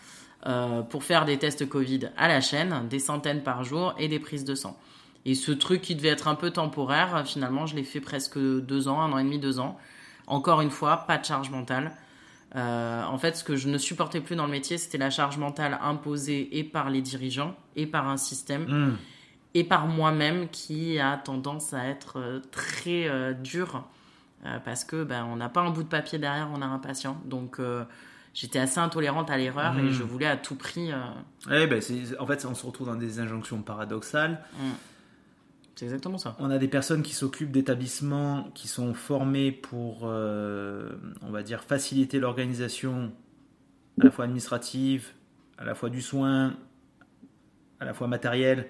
[0.89, 4.45] pour faire des tests Covid à la chaîne, des centaines par jour et des prises
[4.45, 4.79] de sang.
[5.25, 8.89] Et ce truc qui devait être un peu temporaire, finalement, je l'ai fait presque deux
[8.89, 9.79] ans, un an et demi, deux ans.
[10.27, 11.93] Encore une fois, pas de charge mentale.
[12.57, 15.37] Euh, en fait, ce que je ne supportais plus dans le métier, c'était la charge
[15.37, 18.97] mentale imposée et par les dirigeants et par un système Hmm.
[19.55, 23.85] et par moi-même qui a tendance à être euh, très euh, dur
[24.47, 26.79] euh, parce que ben, on n'a pas un bout de papier derrière, on a un
[26.79, 27.21] patient.
[27.27, 27.85] Donc euh,
[28.33, 30.91] j'étais assez intolérante à l'erreur et je voulais à tout prix.
[30.93, 30.97] euh,
[31.51, 31.83] Ouais, ben,
[32.19, 34.41] en fait, on se retrouve dans des injonctions paradoxales.
[35.79, 36.35] C'est exactement ça.
[36.41, 40.91] On a des personnes qui s'occupent d'établissements qui sont formés pour, euh,
[41.23, 43.13] on va dire, faciliter l'organisation
[44.01, 45.13] à la fois administrative,
[45.57, 46.57] à la fois du soin,
[47.79, 48.67] à la fois matériel,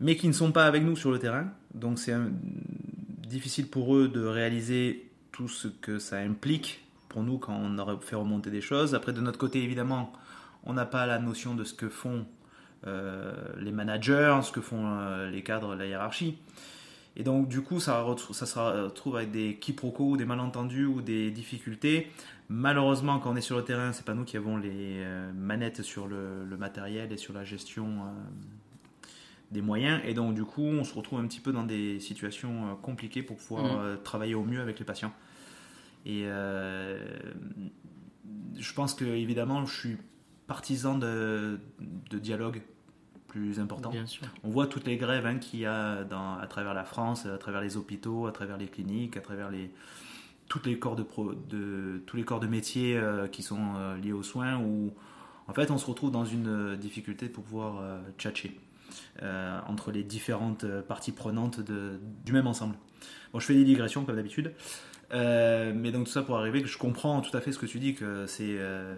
[0.00, 1.52] mais qui ne sont pas avec nous sur le terrain.
[1.72, 2.16] Donc c'est
[3.28, 7.94] difficile pour eux de réaliser tout ce que ça implique pour nous quand on aurait
[8.00, 8.96] fait remonter des choses.
[8.96, 10.12] Après, de notre côté, évidemment,
[10.64, 12.26] on n'a pas la notion de ce que font
[12.86, 16.38] les managers, ce que font euh, les cadres, la hiérarchie.
[17.16, 22.10] Et donc, du coup, ça, se retrouve avec des quiproquos, des malentendus ou des difficultés.
[22.48, 25.82] Malheureusement, quand on est sur le terrain, c'est pas nous qui avons les euh, manettes
[25.82, 29.06] sur le, le matériel et sur la gestion euh,
[29.50, 30.00] des moyens.
[30.04, 33.22] Et donc, du coup, on se retrouve un petit peu dans des situations euh, compliquées
[33.22, 35.12] pour pouvoir euh, travailler au mieux avec les patients.
[36.04, 36.98] Et euh,
[38.58, 39.96] je pense que, évidemment, je suis
[40.46, 41.60] partisan de,
[42.10, 42.60] de dialogue
[43.34, 43.90] plus important.
[43.90, 44.26] Bien sûr.
[44.44, 47.36] On voit toutes les grèves hein, qu'il y a dans, à travers la France, à
[47.36, 49.70] travers les hôpitaux, à travers les cliniques, à travers les,
[50.48, 53.96] toutes les corps de, pro- de, tous les corps de métier euh, qui sont euh,
[53.96, 54.92] liés aux soins, où
[55.48, 58.52] en fait on se retrouve dans une euh, difficulté pour pouvoir euh, tchatcher
[59.66, 62.76] entre les différentes parties prenantes de, du même ensemble.
[63.32, 64.52] Bon, je fais des digressions comme d'habitude.
[65.14, 67.66] Euh, mais donc tout ça pour arriver que je comprends tout à fait ce que
[67.66, 68.94] tu dis que c'est euh,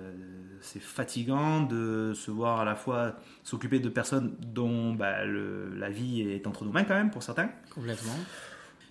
[0.63, 5.91] c'est fatigant de se voir à la fois s'occuper de personnes dont bah, le- la
[5.91, 8.15] vie est entre nos mains quand même pour certains Complètement.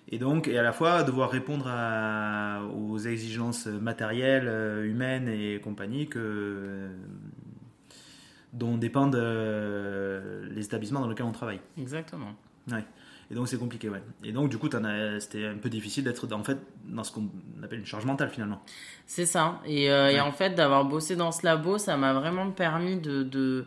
[0.08, 5.58] et donc et à la fois devoir répondre à- aux exigences matérielles euh, humaines et
[5.60, 6.88] compagnie que
[8.52, 12.34] dont dépendent les établissements dans lesquels on travaille Exactement.
[12.70, 12.84] Ouais.
[13.30, 14.02] Et donc c'est compliqué, ouais.
[14.22, 14.68] Et donc du coup,
[15.18, 17.28] c'était un peu difficile d'être en fait dans ce qu'on
[17.62, 18.62] appelle une charge mentale finalement.
[19.06, 19.60] C'est ça.
[19.66, 23.24] Et, euh, et en fait, d'avoir bossé dans ce labo, ça m'a vraiment permis de,
[23.24, 23.66] de,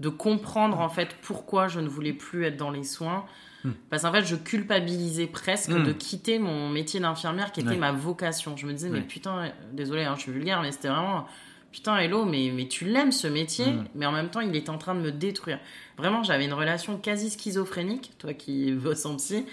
[0.00, 3.24] de comprendre en fait pourquoi je ne voulais plus être dans les soins.
[3.64, 3.70] Hmm.
[3.90, 5.84] Parce qu'en fait, je culpabilisais presque Hmm.
[5.84, 7.76] de quitter mon métier d'infirmière qui était Ouais.
[7.76, 8.56] ma vocation.
[8.56, 11.26] Je me disais, mais putain, désolé, hein, je suis vulgaire, mais c'était vraiment,
[11.72, 13.84] putain, hello, mais, mais tu l'aimes ce métier, Hmm.
[13.94, 15.58] mais en même temps, il est en train de me détruire.
[15.96, 19.44] Vraiment, j'avais une relation quasi schizophrénique, toi qui bosses en psy,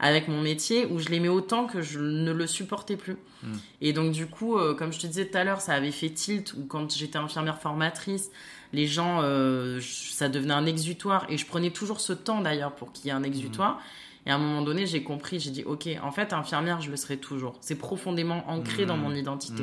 [0.00, 3.16] avec mon métier, où je l'aimais autant que je ne le supportais plus.
[3.80, 6.10] Et donc, du coup, euh, comme je te disais tout à l'heure, ça avait fait
[6.10, 8.30] tilt, ou quand j'étais infirmière formatrice,
[8.72, 12.92] les gens, euh, ça devenait un exutoire, et je prenais toujours ce temps d'ailleurs pour
[12.92, 13.80] qu'il y ait un exutoire.
[14.26, 16.96] Et à un moment donné, j'ai compris, j'ai dit, ok, en fait, infirmière, je le
[16.96, 17.56] serai toujours.
[17.60, 19.62] C'est profondément ancré dans mon identité.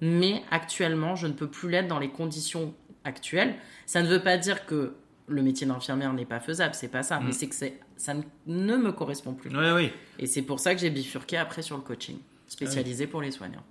[0.00, 3.54] Mais actuellement, je ne peux plus l'être dans les conditions actuelles.
[3.86, 4.94] Ça ne veut pas dire que
[5.28, 7.54] le métier d'infirmière n'est pas faisable, c'est pas ça, mais c'est que
[7.96, 8.14] ça
[8.46, 9.50] ne- me correspond plus.
[9.56, 9.90] Ouais, oui.
[10.18, 13.64] Et c'est pour ça que j'ai bifurqué après sur le coaching spécialisé pour les soignants.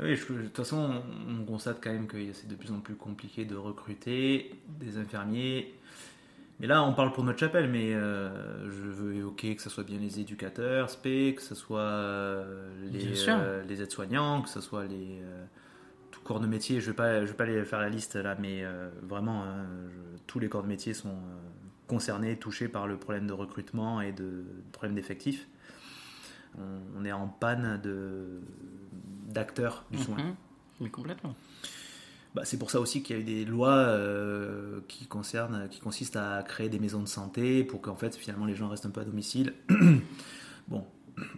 [0.00, 2.94] Oui, je- de toute façon, on constate quand même que c'est de plus en plus
[2.96, 5.74] compliqué de recruter des infirmiers.
[6.62, 9.82] Mais là, on parle pour notre chapelle, mais euh, je veux évoquer que ce soit
[9.84, 14.86] bien les éducateurs, SP, que ce soit euh, les, euh, les aides-soignants, que ce soit
[14.86, 15.20] les
[16.12, 16.80] tout corps de métier.
[16.80, 18.64] Je ne vais, pas- je vais pas les faire la liste là, mais
[19.02, 21.16] vraiment, hein, je- tous les corps de métier sont
[21.88, 25.48] concernés, touchés par le problème de recrutement et de problème d'effectifs.
[26.58, 28.40] On, on est en panne de
[29.26, 30.16] d'acteurs du soin.
[30.16, 30.34] Mhm.
[30.80, 31.34] Mais complètement.
[32.34, 35.80] Bah, c'est pour ça aussi qu'il y a eu des lois euh, qui concernent, qui
[35.80, 38.90] consistent à créer des maisons de santé pour qu'en fait finalement les gens restent un
[38.90, 39.52] peu à domicile.
[40.68, 40.84] bon,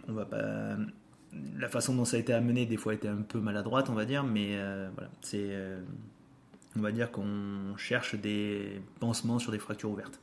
[0.07, 0.77] on va pas.
[1.57, 4.05] La façon dont ça a été amené des fois était un peu maladroite, on va
[4.05, 5.81] dire, mais euh, voilà, c'est, euh,
[6.77, 10.21] on va dire qu'on cherche des pansements sur des fractures ouvertes.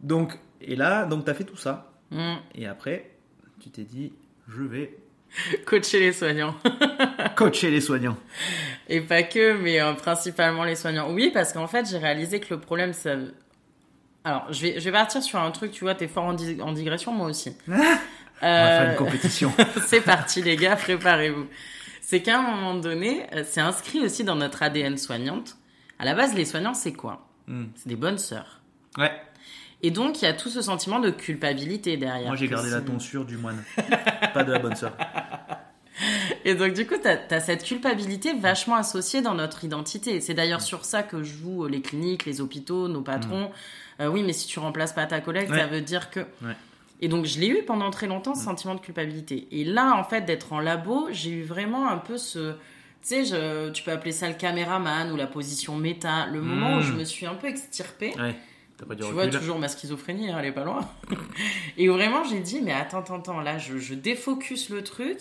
[0.00, 2.36] Donc, et là, donc tu as fait tout ça, Mhm.
[2.54, 3.10] et après,
[3.58, 4.12] tu t'es dit,
[4.46, 4.96] je vais
[5.66, 6.54] Coacher les soignants.
[7.36, 8.16] coacher les soignants.
[8.88, 11.12] Et pas que, mais euh, principalement les soignants.
[11.12, 13.14] Oui, parce qu'en fait, j'ai réalisé que le problème, ça.
[14.24, 16.60] Alors, je vais, je vais partir sur un truc, tu vois, t'es fort en, di-
[16.60, 17.56] en digression, moi aussi.
[17.68, 18.00] On va faire
[18.42, 19.52] Euh, une compétition.
[19.86, 21.46] c'est parti, les gars, préparez-vous.
[22.02, 25.56] C'est qu'à un moment donné, euh, c'est inscrit aussi dans notre ADN soignante.
[25.98, 27.28] À la base, les soignants, c'est quoi?
[27.46, 27.66] Hmm.
[27.76, 28.60] C'est des bonnes sœurs.
[28.98, 29.12] Ouais.
[29.82, 32.28] Et donc, il y a tout ce sentiment de culpabilité derrière.
[32.28, 33.62] Moi, j'ai gardé la tonsure du moine,
[34.34, 34.92] pas de la bonne sœur.
[36.44, 40.20] Et donc, du coup, t'as as cette culpabilité vachement associée dans notre identité.
[40.20, 43.50] C'est d'ailleurs sur ça que jouent les cliniques, les hôpitaux, nos patrons.
[44.00, 45.58] Euh, oui, mais si tu remplaces pas ta collègue, Ouais.
[45.58, 46.20] ça veut dire que.
[46.42, 46.54] Ouais.
[47.00, 49.48] Et donc, je l'ai eu pendant très longtemps, ce sentiment de culpabilité.
[49.50, 52.52] Et là, en fait, d'être en labo, j'ai eu vraiment un peu ce.
[52.52, 52.56] Tu
[53.02, 56.26] sais, je- tu peux appeler ça le caméraman ou la position méta.
[56.26, 56.78] Le moment Mm.
[56.78, 58.12] où je me suis un peu extirpée.
[58.18, 58.34] Ouais,
[58.84, 59.14] pas du Tu recul.
[59.14, 60.86] vois toujours ma schizophrénie, hein, elle est pas loin.
[61.78, 65.18] et vraiment j'ai dit, mais attends, attends, attends, là je, je défocus le truc.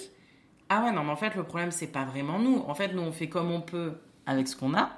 [0.69, 2.63] Ah ouais, non, mais en fait le problème c'est pas vraiment nous.
[2.67, 3.93] En fait, nous on fait comme on peut
[4.25, 4.91] avec ce qu'on a.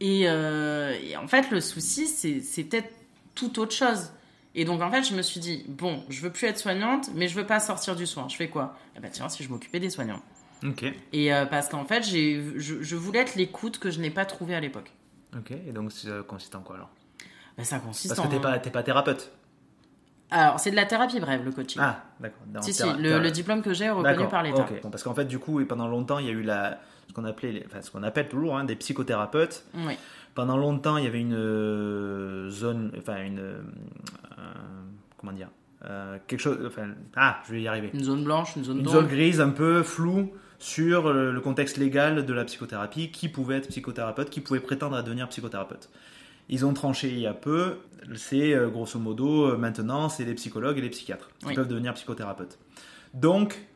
[0.00, 2.90] Et, euh, et en fait, le souci c'est peut-être
[3.34, 4.10] tout autre chose.
[4.54, 7.26] Et donc en fait, je me suis dit, bon, je veux plus être soignante, mais
[7.28, 8.28] je veux pas sortir du soin.
[8.28, 8.76] Je fais quoi?
[8.96, 10.20] Eh ben tiens, si je m'occupais des soignants.
[10.64, 14.24] Ok, Et euh, parce qu'en fait, je, je voulais être l'écoute que je n'ai pas
[14.24, 14.92] trouvée à l'époque.
[15.36, 15.50] ok.
[15.66, 16.90] Et donc, ça consiste en quoi alors?
[17.56, 19.30] Ben, consiste Parce que t'es pas, t'es pas thérapeute.
[20.32, 21.80] Alors, c'est de la thérapie brève, le coaching.
[21.84, 22.40] Ah, d'accord.
[22.62, 24.62] Si, si, le, diplôme que j'ai est reconnu par l'État.
[24.62, 24.80] ok.
[24.82, 27.12] Bon, parce qu'en fait, du coup, et pendant longtemps, il y a eu la, ce
[27.12, 29.64] qu'on appelait, les- enfin, ce qu'on appelle toujours hein, des psychothérapeutes.
[29.74, 29.94] Oui.
[30.34, 33.62] Pendant longtemps, il y avait une euh, zone, enfin une, euh,
[35.18, 35.48] comment dire,
[35.84, 37.90] euh, quelque chose, enfin, ah, je vais y arriver.
[37.92, 42.24] Une zone blanche, une zone Une zone grise un peu floue sur le contexte légal
[42.24, 45.90] de la psychothérapie, qui pouvait être psychothérapeute, qui pouvait prétendre à devenir psychothérapeute.
[46.48, 47.78] Ils ont tranché il y a peu,
[48.16, 51.54] c'est euh, grosso modo euh, maintenant c'est les psychologues et les psychiatres qui Oui.
[51.54, 52.58] peuvent devenir psychothérapeutes.
[53.14, 53.66] Donc,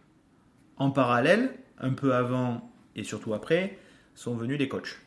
[0.77, 3.79] en parallèle, un peu avant et surtout après,
[4.15, 4.99] sont venus les coachs.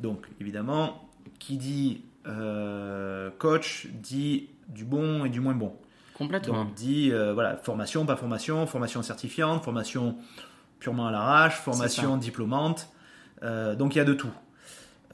[0.00, 5.74] Donc, évidemment, qui dit euh, coach dit du bon et du moins bon.
[6.14, 6.64] Complètement.
[6.64, 10.16] Donc dit euh, voilà formation, pas formation, formation certifiante, formation
[10.78, 12.88] purement à l'arrache, formation diplômante.
[13.42, 14.30] Euh, donc il y a de tout.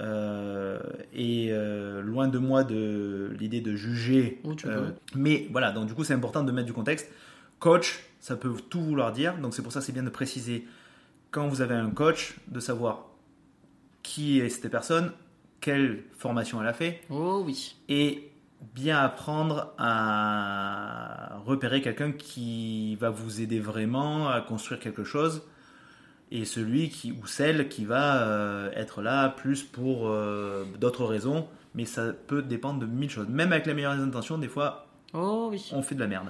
[0.01, 0.79] Euh,
[1.13, 4.41] et euh, loin de moi de l'idée de juger.
[4.67, 7.11] Euh, mais voilà, donc du coup c'est important de mettre du contexte.
[7.59, 9.37] Coach, ça peut tout vouloir dire.
[9.39, 10.67] Donc c'est pour ça c'est bien de préciser
[11.31, 13.07] quand vous avez un coach, de savoir
[14.03, 15.13] qui est cette personne,
[15.61, 17.77] quelle formation elle a fait, Oh oui.
[17.89, 18.31] et
[18.75, 25.43] bien apprendre à repérer quelqu'un qui va vous aider vraiment à construire quelque chose
[26.31, 31.47] et celui qui ou celle qui va euh, être là plus pour euh, d'autres raisons
[31.75, 35.49] mais ça peut dépendre de mille choses même avec les meilleures intentions des fois Oh
[35.51, 35.71] oui.
[35.73, 36.29] on fait de la merde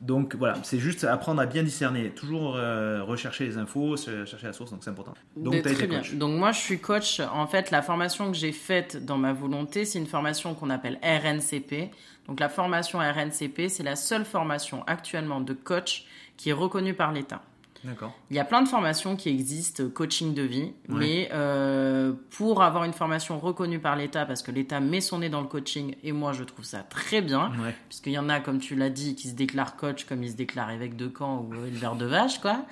[0.00, 4.52] donc voilà c'est juste apprendre à bien discerner toujours euh, rechercher les infos chercher la
[4.52, 6.00] source donc c'est important donc très bien.
[6.00, 7.20] coach Donc moi, je suis coach.
[7.20, 10.98] En fait, la formation que j'ai faite dans ma volonté, c'est une formation qu'on appelle
[11.02, 11.90] RNCP.
[12.28, 16.04] Donc la formation RNCP, c'est la seule formation actuellement de coach
[16.36, 17.42] qui est reconnue par l'État.
[17.84, 20.98] D'accord Il y a plein de formations qui existent, coaching de vie, Ouais.
[20.98, 25.28] mais euh, pour avoir une formation reconnue par l'État, parce que l'État met son nez
[25.28, 28.40] dans le coaching, et moi je trouve ça très bien, ouais puisqu'il y en a,
[28.40, 31.46] comme tu l'as dit, qui se déclarent coach comme ils se déclarent évêque de camp
[31.48, 32.64] ou éleveur de vache, quoi.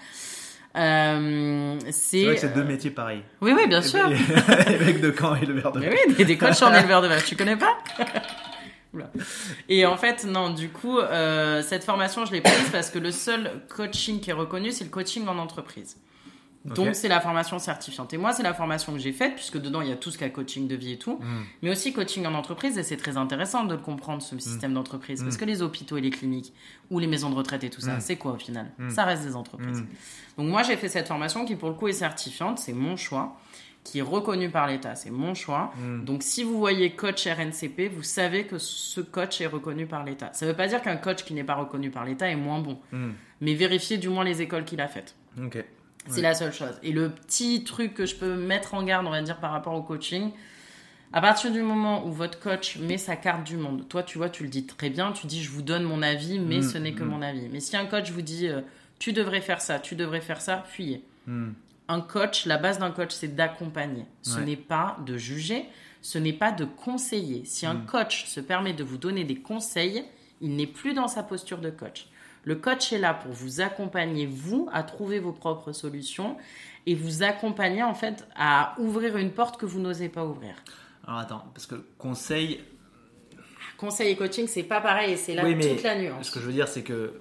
[0.77, 4.05] Euh, c'est vrai que c'est deux métiers pareils oui, oui, bien sûr.
[4.69, 7.09] avec de camp et le verre de Mais oui, des, des coachs en éleveur de
[7.09, 7.77] vache, tu connais pas?
[9.69, 13.11] Et en fait, non, du coup, euh, cette formation, je l'ai prise parce que le
[13.11, 15.97] seul coaching qui est reconnu, c'est le coaching en entreprise.
[16.67, 18.13] Donc c'est la formation certifiante.
[18.13, 20.19] Et moi, c'est la formation que j'ai faite, puisque dedans, il y a tout ce
[20.19, 21.43] qu'il y a coaching de vie et tout, Mm.
[21.63, 25.23] mais aussi coaching en entreprise, et c'est très intéressant de le comprendre, ce système d'entreprise,
[25.23, 26.53] parce que les hôpitaux et les cliniques,
[26.91, 28.01] ou les maisons de retraite et tout ça, Mm.
[28.03, 28.71] c'est quoi au final?
[28.91, 29.85] Ça reste des entreprises.
[30.37, 33.39] Donc moi, j'ai fait cette formation qui, pour le coup, est certifiante, c'est mon choix,
[33.91, 35.73] qui est reconnue par l'État, c'est mon choix.
[35.79, 36.05] Mm.
[36.05, 40.31] Donc si vous voyez coach RNCP, vous savez que ce coach est reconnu par l'État.
[40.33, 42.61] Ça ne veut pas dire qu'un coach qui n'est pas reconnu par l'État est moins
[42.61, 43.11] bon, Mm.
[43.41, 45.15] mais vérifiez du moins les écoles qu'il a faites.
[45.43, 45.65] Ok.
[46.07, 46.23] C'est Ouais.
[46.23, 46.79] la seule chose.
[46.83, 49.75] Et le petit truc que je peux mettre en garde, on va dire, par rapport
[49.75, 50.31] au coaching,
[51.13, 54.31] à partir du moment où votre coach met sa carte du monde, toi, tu vois,
[54.31, 56.79] tu le dis très bien, tu dis, je vous donne mon avis, mais Mm, ce
[56.79, 57.49] n'est que mon avis.
[57.53, 58.61] Mais si un coach vous dit, euh,
[58.99, 61.03] tu devrais faire ça, tu devrais faire ça, fuyez.
[61.93, 64.05] Un coach, la base d'un coach, c'est d'accompagner.
[64.23, 64.45] Ce Ouais.
[64.45, 65.65] n'est pas de juger,
[66.03, 67.45] ce n'est pas de conseiller.
[67.45, 67.87] Si un Mm.
[67.87, 70.05] coach se permet de vous donner des conseils,
[70.41, 72.07] il n'est plus dans sa posture de coach.
[72.45, 76.37] Le coach est là pour vous accompagner, vous, à trouver vos propres solutions
[76.87, 80.55] et vous accompagner, en fait, à ouvrir une porte que vous n'osez pas ouvrir.
[81.07, 82.61] Alors attends, parce que conseil,
[83.77, 86.27] Conseil et coaching, c'est pas pareil c'est là Oui, toute la nuance.
[86.27, 87.15] ce que je veux dire, c'est que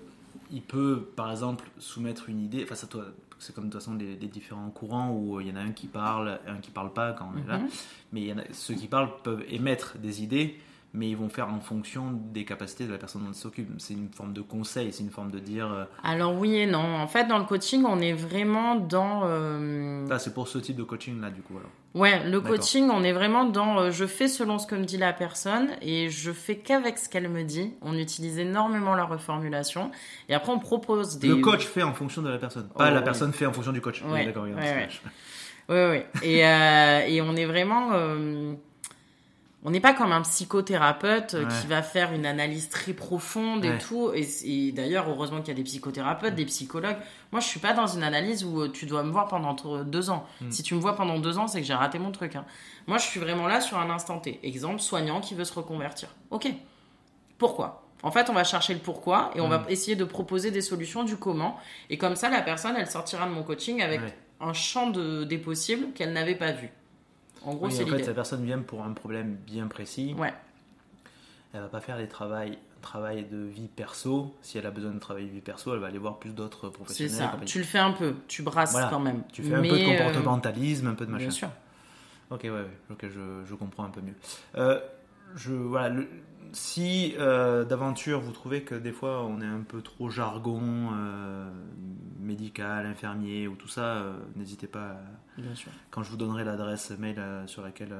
[0.51, 2.63] il peut, par exemple, soumettre une idée.
[2.63, 3.05] Enfin, ça, toi,
[3.39, 5.87] c'est comme de toute façon les différents courants où il y en a un qui
[5.87, 7.57] parle, un qui parle pas quand on est là.
[7.59, 7.69] Mhm.
[8.11, 10.59] Mais il y en a, ceux qui parlent peuvent émettre des idées,
[10.93, 13.69] mais ils vont faire en fonction des capacités de la personne dont ils s'occupent.
[13.77, 15.71] C'est une forme de conseil, c'est une forme de dire.
[15.71, 16.79] euh, Alors oui et non.
[16.97, 19.21] En fait, dans le coaching, on est vraiment dans...
[19.25, 21.53] euh, Là, c'est pour ce type de coaching là, du coup.
[21.57, 21.69] Alors.
[21.95, 24.97] Ouais, le coaching, on est vraiment dans euh, je fais selon ce que me dit
[24.97, 27.73] la personne et je fais qu'avec ce qu'elle me dit.
[27.81, 29.91] On utilise énormément la reformulation
[30.27, 31.27] et après on propose des.
[31.27, 33.03] Le coach fait en fonction de la personne, pas Oh, la oui.
[33.03, 34.01] personne fait en fonction du coach.
[34.03, 34.43] Ouais, Oui, d'accord.
[34.43, 34.51] oui.
[35.69, 36.07] Ouais, ouais.
[36.23, 37.89] Et, euh, et on est vraiment.
[39.63, 41.51] Euh, on n'est pas comme un psychothérapeute euh, Ouais.
[41.61, 43.77] qui va faire une analyse très profonde et Ouais.
[43.77, 44.11] tout.
[44.13, 46.97] Et, et d'ailleurs, heureusement qu'il y a des psychothérapeutes, des psychologues.
[47.31, 49.63] Moi, je suis pas dans une analyse où euh, tu dois me voir pendant t-
[49.85, 50.25] deux ans.
[50.41, 50.51] Mm.
[50.51, 52.35] Si tu me vois pendant deux ans, c'est que j'ai raté mon truc.
[52.35, 52.45] hein.
[52.87, 54.39] Moi, je suis vraiment là sur un instant T.
[54.43, 56.09] Exemple, soignant qui veut se reconvertir.
[56.31, 56.47] Ok.
[57.37, 57.83] Pourquoi?
[58.01, 61.03] En fait, on va chercher le pourquoi et on va essayer de proposer des solutions
[61.03, 61.57] du comment.
[61.89, 64.17] Et comme ça, la personne, elle sortira de mon coaching avec Ouais.
[64.39, 66.69] un champ de, des possibles qu'elle n'avait pas vu.
[67.45, 70.13] En gros, Oui, c'est en fait, cette personne vient pour un problème bien précis.
[70.17, 70.33] Ouais,
[71.53, 74.35] Elle va pas faire des travail, travail de vie perso.
[74.41, 76.67] Si elle a besoin de travail de vie perso, elle va aller voir plus d'autres
[76.67, 77.11] c'est professionnels.
[77.15, 77.27] ça.
[77.27, 77.45] compagnie.
[77.51, 78.89] Tu le fais un peu, tu brasses Voilà.
[78.89, 79.23] quand même.
[79.31, 81.23] Tu fais un peu de euh, comportementalisme, un peu de machin.
[81.25, 81.49] Bien sûr.
[82.29, 84.13] Ok, ouais, ouais, ok, je, je comprends un peu mieux.
[84.55, 84.79] Euh,
[85.35, 86.07] je, voilà, le-
[86.51, 90.61] si euh, d'aventure vous trouvez que des fois on est un peu trop jargon
[90.93, 91.49] euh,
[92.19, 94.91] médical, infirmier ou tout ça, euh, n'hésitez pas,
[95.37, 95.71] à- Bien sûr.
[95.91, 97.93] quand je vous donnerai l'adresse mail sur laquelle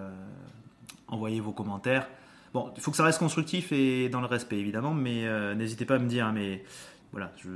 [1.07, 2.07] envoyer vos commentaires.
[2.53, 5.25] Bon, il faut que ça reste constructif et dans le respect évidemment, mais
[5.55, 6.63] n'hésitez pas à me dire, hein, mais
[7.11, 7.49] voilà, je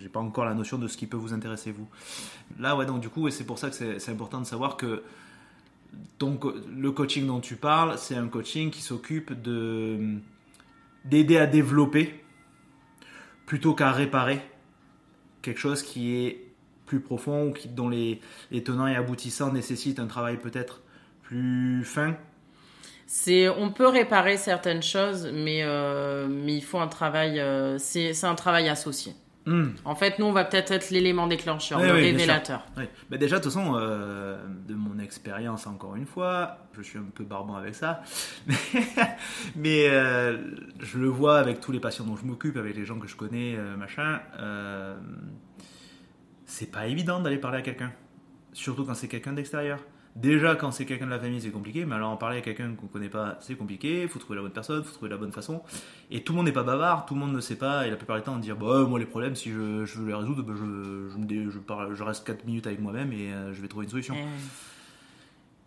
[0.00, 1.88] n'ai pas encore la notion de ce qui peut vous intéresser vous.
[2.58, 5.02] Là, ouais, donc du coup, et c'est pour ça que c'est important de savoir que
[6.18, 10.16] donc le coaching dont tu parles, c'est un coaching qui s'occupe de
[11.04, 12.22] d'aider à développer
[13.46, 14.40] plutôt qu'à réparer
[15.42, 16.48] quelque chose qui est
[16.86, 18.20] plus profond ou qui, dont les,
[18.50, 20.82] les tenants et aboutissants nécessitent un travail peut-être
[21.22, 22.16] plus fin.
[23.06, 27.40] C'est, on peut réparer certaines choses, mais, euh, mais il faut un travail.
[27.40, 29.14] euh, c'est, c'est un travail associé.
[29.84, 32.66] En fait, nous, on va peut-être être l'élément déclencheur, Oui, le oui, révélateur.
[32.76, 32.84] Oui.
[33.10, 37.06] Bah déjà, de toute façon, euh, de mon expérience, encore une fois, je suis un
[37.14, 38.02] peu barbant avec ça,
[38.46, 38.56] mais,
[39.56, 40.38] mais, euh,
[40.80, 43.16] je le vois avec tous les patients dont je m'occupe, avec les gens que je
[43.16, 44.20] connais, euh, machin.
[46.44, 47.92] c'est pas évident d'aller parler à quelqu'un,
[48.52, 49.78] surtout quand c'est quelqu'un d'extérieur.
[50.16, 52.74] Déjà, quand c'est quelqu'un de la famille, c'est compliqué, mais alors en parler à quelqu'un
[52.74, 54.02] qu'on connaît pas, c'est compliqué.
[54.02, 55.62] Il faut trouver la bonne personne, il faut trouver la bonne façon.
[56.10, 57.96] Et tout le monde n'est pas bavard, tout le monde ne sait pas, et la
[57.96, 60.42] plupart du temps, on dit bah, moi, les problèmes, si je, je veux les résoudre,
[60.42, 63.52] bah, je, je, me dé- je, parle, je reste 4 minutes avec moi-même et euh,
[63.54, 64.14] je vais trouver une solution.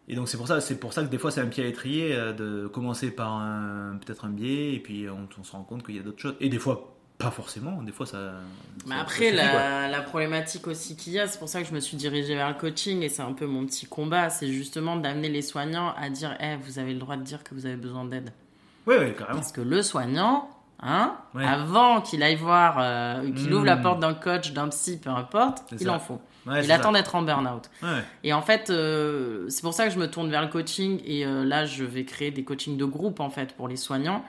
[0.07, 1.63] Et- Et donc, c'est pour, ça, c'est pour ça que des fois, c'est un pied
[1.63, 3.39] à étrier euh, de commencer par
[4.05, 6.35] peut-être un biais, et puis on, on se rend compte qu'il y a d'autres choses.
[6.41, 8.31] Et des fois, pas forcément, des fois, ça.
[8.85, 9.59] Mais ça- après, ça suffit, quoi.
[9.59, 12.35] la, la problématique aussi qu'il y a, c'est pour ça que je me suis dirigée
[12.35, 15.93] vers le coaching et c'est un peu mon petit combat, c'est justement d'amener les soignants
[15.97, 18.31] à dire Eh, vous avez le droit de dire que vous avez besoin d'aide.
[18.87, 19.39] Oui, oui, carrément.
[19.39, 20.49] Parce que le soignant,
[20.81, 21.45] hein, Ouais.
[21.45, 25.63] avant qu'il aille voir, euh, qu'il ouvre la porte d'un coach, d'un psy, peu importe,
[25.71, 25.93] il ça.
[25.93, 26.19] en faut.
[26.47, 27.69] Ouais, il attend d'être en burn-out.
[27.83, 27.89] Ouais,
[28.23, 31.23] Et en fait, euh, c'est pour ça que je me tourne vers le coaching et
[31.23, 34.25] euh, là, je vais créer des coachings de groupe en fait pour les soignants.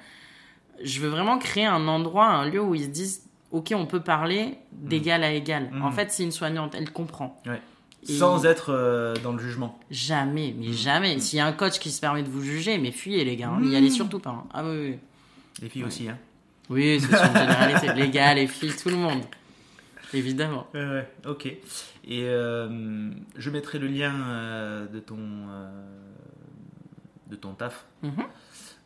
[0.85, 4.01] Je veux vraiment créer un endroit, un lieu où ils se disent Ok, on peut
[4.01, 5.68] parler d'égal à égal.
[5.73, 5.83] Mm.
[5.83, 7.40] En fait, si une soignante, elle comprend.
[7.47, 7.61] ouais.
[8.09, 9.79] Et- Sans être euh, dans le jugement.
[9.90, 10.57] Jamais, Mm.
[10.61, 11.18] mais jamais.
[11.21, 13.51] S'il y a un coach qui se permet de vous juger, mais fuyez les gars,
[13.51, 13.61] hein.
[13.61, 14.31] n'y allez surtout pas.
[14.31, 14.45] hein.
[14.53, 14.99] Ah oui, oui.
[15.62, 16.19] Les filles aussi, hein.
[16.71, 17.92] Oui, c'est une généralité.
[17.96, 19.21] les gars, les filles, tout le monde.
[20.15, 20.67] Évidemment.
[20.75, 21.46] Ouais, ouais, ok.
[21.46, 21.59] Et
[22.25, 25.71] euh, je mettrai le lien euh, de ton euh,
[27.33, 28.12] de ton taf Mhm.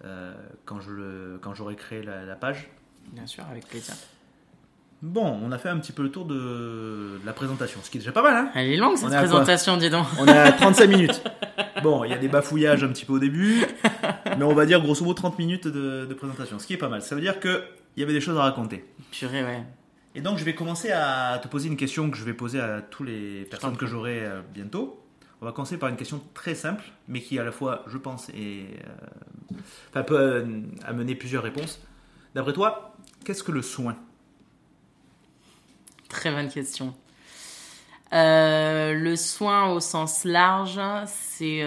[0.04, 0.32] euh,
[0.64, 2.68] quand je le quand j'aurai créé la, la page.
[3.12, 3.94] Bien sûr, avec plaisir.
[5.02, 7.98] Bon, on a fait un petit peu le tour de, de la présentation, ce qui
[7.98, 8.34] est déjà pas mal.
[8.34, 10.06] Hein Elle est longue cette On est présentation, dis donc.
[10.18, 11.22] on est à 35 minutes.
[11.82, 13.62] Bon, il y a des bafouillages un petit peu au début,
[14.38, 16.88] mais on va dire grosso modo 30 minutes de, de présentation, ce qui est pas
[16.88, 17.02] mal.
[17.02, 17.62] Ça veut dire que
[17.96, 18.84] il y avait des choses à raconter.
[19.12, 19.62] Purée, ouais.
[20.14, 22.80] Et donc, je vais commencer à te poser une question que je vais poser à
[22.80, 25.02] tous les personnes que j'aurai euh, bientôt.
[25.42, 28.30] On va commencer par une question très simple, mais qui à la fois, je pense,
[28.30, 28.68] est,
[29.94, 31.78] euh, peut euh, amener plusieurs réponses.
[32.34, 33.96] D'après toi, qu'est-ce que le soin?
[36.08, 36.94] Très bonne question.
[38.12, 41.62] Euh, le soin au sens large, c'est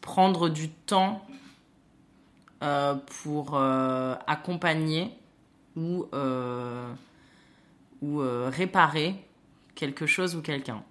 [0.00, 1.26] prendre du temps
[3.24, 5.10] pour accompagner
[5.76, 6.06] ou,
[8.02, 9.16] réparer
[9.74, 10.82] quelque chose ou quelqu'un.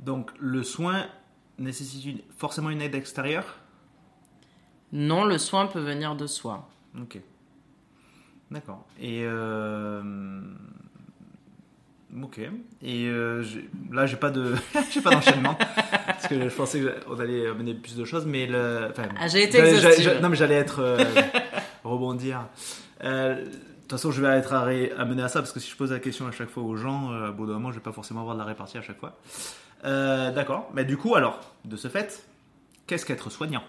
[0.00, 1.06] Donc, le soin
[1.58, 3.56] nécessite une- forcément une aide extérieure?
[4.92, 6.68] Non, le soin peut venir de soi.
[7.00, 7.18] Ok.
[8.50, 8.86] D'accord.
[9.00, 10.40] Et euh,
[12.22, 12.38] ok.
[12.82, 13.42] Et euh,
[13.90, 14.54] là, j'ai pas de,
[14.90, 15.54] j'ai pas d'enchaînement
[16.06, 19.44] parce que je pensais qu'on allait amener plus de choses, mais le, enfin, Ah, j'ai
[19.44, 20.18] été exhaustive.
[20.22, 21.04] non, mais j'allais être euh,
[21.84, 22.46] rebondir.
[23.86, 26.00] De toute façon, je vais être amené à ça parce que si je pose la
[26.00, 28.40] question à chaque fois aux gens, euh, d'un moment, je vais pas forcément avoir de
[28.40, 29.16] la répartie à chaque fois.
[29.84, 30.68] Euh, D'accord.
[30.74, 32.26] Mais du coup, alors, de ce fait,
[32.88, 33.62] qu'est-ce qu'être soignant?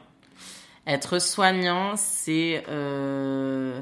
[0.88, 3.80] Être soignant, c'est euh,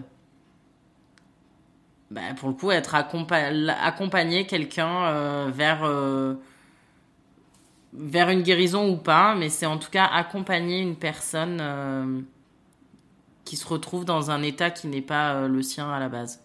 [2.11, 5.89] bah, pour le coup être accompa- accompagner quelqu'un euh, vers
[7.93, 12.25] vers une guérison ou pas, mais c'est en tout cas accompagner une personne
[13.45, 16.43] qui se retrouve dans un état qui n'est pas euh, le sien à la base.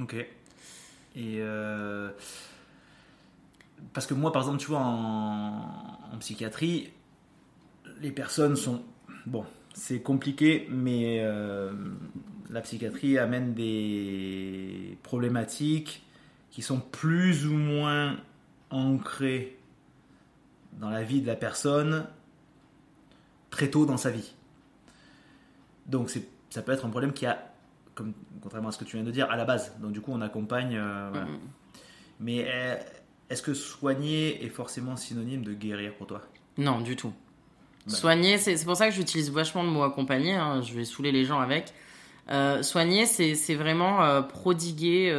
[0.00, 0.14] Ok.
[0.14, 2.10] Et euh,
[3.92, 6.90] parce que moi, par exemple, tu vois, en, psychiatrie,
[8.00, 8.82] les personnes sont
[9.26, 9.44] bon,
[9.74, 11.72] c'est compliqué, mais euh,
[12.50, 16.02] la psychiatrie amène des problématiques
[16.50, 18.18] qui sont plus ou moins
[18.70, 19.58] ancrées
[20.74, 22.06] dans la vie de la personne
[23.50, 24.34] très tôt dans sa vie.
[25.86, 27.52] Donc c'est, ça peut être un problème qui a,
[27.94, 28.12] comme,
[28.42, 29.72] contrairement à ce que tu viens de dire, à la base.
[29.80, 30.76] Donc du coup on accompagne.
[30.76, 31.26] euh, voilà.
[32.20, 32.76] Mais euh,
[33.30, 36.22] est-ce que soigner est forcément synonyme de guérir pour toi?
[36.58, 37.12] Non, du tout.
[37.86, 37.92] Bah.
[37.94, 40.34] Soigner, c'est c'est pour ça que j'utilise vachement le mot accompagner.
[40.34, 41.72] hein, je vais saouler les gens avec.
[42.30, 45.10] Euh, soigner, c'est c'est vraiment euh, prodiguer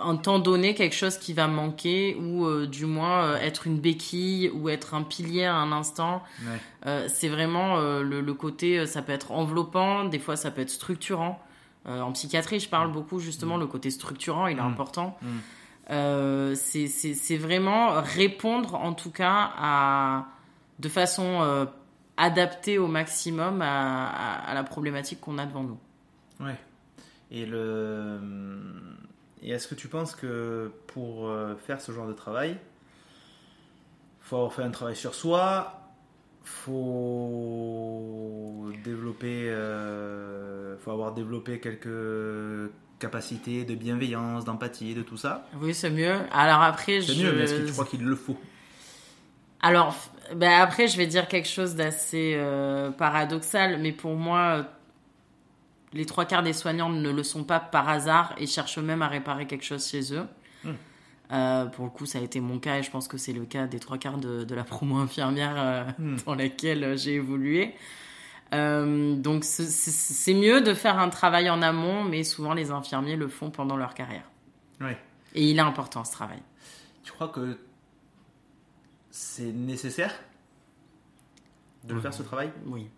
[0.00, 3.78] un temps donné quelque chose qui va manquer ou euh, du moins euh, être une
[3.80, 6.22] béquille ou être un pilier à un instant.
[6.42, 6.58] Ouais.
[6.86, 10.70] Euh, c'est vraiment le, le côté, ça peut être enveloppant, des fois ça peut être
[10.70, 11.42] structurant.
[11.86, 14.66] En psychiatrie, je parle beaucoup justement, le côté structurant, il est Mm.
[14.66, 15.16] important.
[15.22, 15.26] Mm.
[15.90, 20.26] Euh, c'est- vraiment répondre en tout cas à,
[20.80, 21.66] de façon
[22.18, 25.78] adaptée au maximum à, à- à la problématique qu'on a devant nous.
[26.40, 26.56] Ouais.
[27.30, 28.20] Et le
[29.42, 32.56] et est-ce que tu penses que pour euh, faire ce genre de travail,
[34.20, 35.80] faut avoir fait un travail sur soi,
[36.44, 45.46] faut développer, euh, faut avoir développé quelques capacités de bienveillance, d'empathie, de tout ça?
[45.60, 46.16] Oui, c'est mieux.
[46.32, 47.24] Alors après, C'est je...
[47.24, 48.36] mieux, mais est-ce que tu crois qu'il le faut?
[49.60, 49.94] Alors,
[50.34, 54.64] ben après, je vais dire quelque chose d'assez euh, paradoxal, mais pour moi,
[55.92, 59.08] les trois quarts des soignants ne le sont pas par hasard et cherchent même à
[59.08, 60.26] réparer quelque chose chez eux.
[60.64, 60.72] Hmm.
[61.32, 63.44] Euh, pour le coup, ça a été mon cas et je pense que c'est le
[63.44, 66.16] cas des trois quarts de, de la promo infirmière euh, Hmm.
[66.26, 67.74] dans laquelle euh, j'ai évolué.
[68.54, 73.28] Euh, donc, c'est- mieux de faire un travail en amont, mais souvent les infirmiers le
[73.28, 74.24] font pendant leur carrière.
[74.80, 74.96] Ouais.
[75.34, 76.38] Et il est important ce travail.
[77.04, 77.58] Tu crois que
[79.10, 80.14] c'est nécessaire
[81.84, 82.50] de le faire ce travail?
[82.66, 82.88] Oui.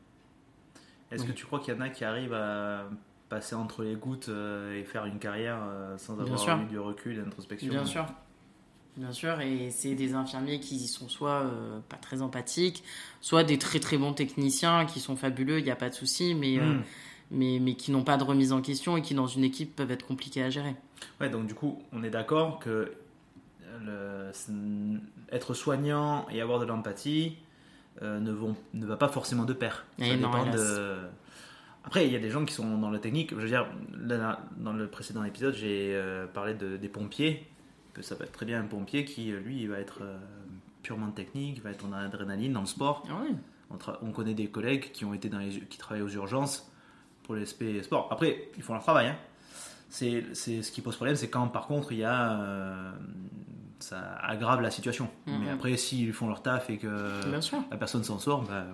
[1.12, 2.84] Est-ce que tu crois qu'il y en a qui arrivent à
[3.28, 6.58] passer entre les gouttes euh, et faire une carrière euh, sans Bien avoir sûr.
[6.60, 7.70] eu du recul et d'introspection?
[7.72, 8.06] Bien sûr.
[8.96, 12.82] Bien sûr, et c'est des infirmiers qui sont soit euh, pas très empathiques,
[13.20, 16.34] soit des très très bons techniciens qui sont fabuleux, il n'y a pas de souci,
[16.34, 16.82] mais, euh, Hmm.
[17.30, 19.92] mais, mais qui n'ont pas de remise en question et qui dans une équipe peuvent
[19.92, 20.74] être compliqués à gérer.
[21.20, 22.92] Ouais, donc du coup, on est d'accord que
[23.84, 24.32] le-
[25.30, 27.36] être soignant et avoir de l'empathie
[28.02, 29.84] ne, vont, ne va pas forcément de pair.
[29.98, 30.96] Ça dépend de...
[31.84, 33.30] Après, il y a des gens qui sont dans la technique.
[33.30, 33.66] Je veux dire,
[33.98, 37.46] là, dans le précédent épisode, j'ai euh, parlé de, des pompiers.
[37.94, 40.18] Que ça peut être très bien un pompier qui, euh, lui, il va être euh,
[40.82, 43.06] purement technique, va être en adrénaline dans le sport.
[43.08, 43.34] Ah oui.
[44.02, 46.70] On, connaît des collègues qui ont été dans les, qui travaillent aux urgences.
[47.22, 48.08] pour l'aspect sport.
[48.10, 49.08] Après, ils font leur travail.
[49.08, 49.16] Hein.
[49.88, 52.92] C'est, c'est ce qui pose problème, c'est quand par contre il y a euh,
[53.80, 55.08] ça aggrave la situation.
[55.26, 55.38] Mhm.
[55.40, 56.86] Mais après, s'ils font leur taf et que
[57.70, 58.66] la personne s'en sort, bah,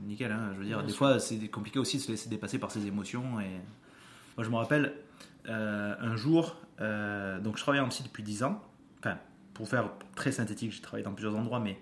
[0.00, 0.30] nickel.
[0.32, 0.50] hein.
[0.54, 0.98] Je veux dire, Bien des sûr.
[0.98, 3.40] fois, c'est compliqué aussi de se laisser dépasser par ses émotions.
[3.40, 3.50] Et
[4.36, 4.92] moi, je me rappelle
[5.48, 8.62] euh, un jour, euh, donc je travaille en psy depuis 10 ans.
[9.00, 9.16] Enfin,
[9.54, 11.78] pour faire très synthétique, j'ai travaillé dans plusieurs endroits, mais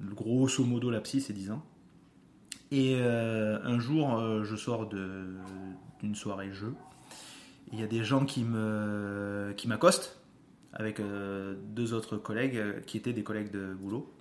[0.00, 1.62] grosso modo, la psy, c'est 10 ans.
[2.70, 6.74] Et euh, un jour, je sors d'une soirée jeu.
[7.72, 10.18] Il y a des gens qui me qui m'accostent
[10.74, 14.12] avec euh, deux autres collègues euh, qui étaient des collègues de boulot,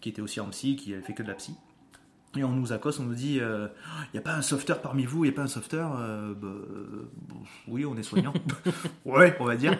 [0.00, 1.54] qui étaient aussi en psy, qui avaient fait que de la psy.
[2.36, 5.24] Et on nous accoste, on nous dit, il n'y a pas un sauveteur parmi vous,
[5.24, 7.10] il n'y a pas un sauveteur Euh, bah, euh,
[7.66, 8.32] Oui, on est soignant.
[9.04, 9.76] ouais, on va dire.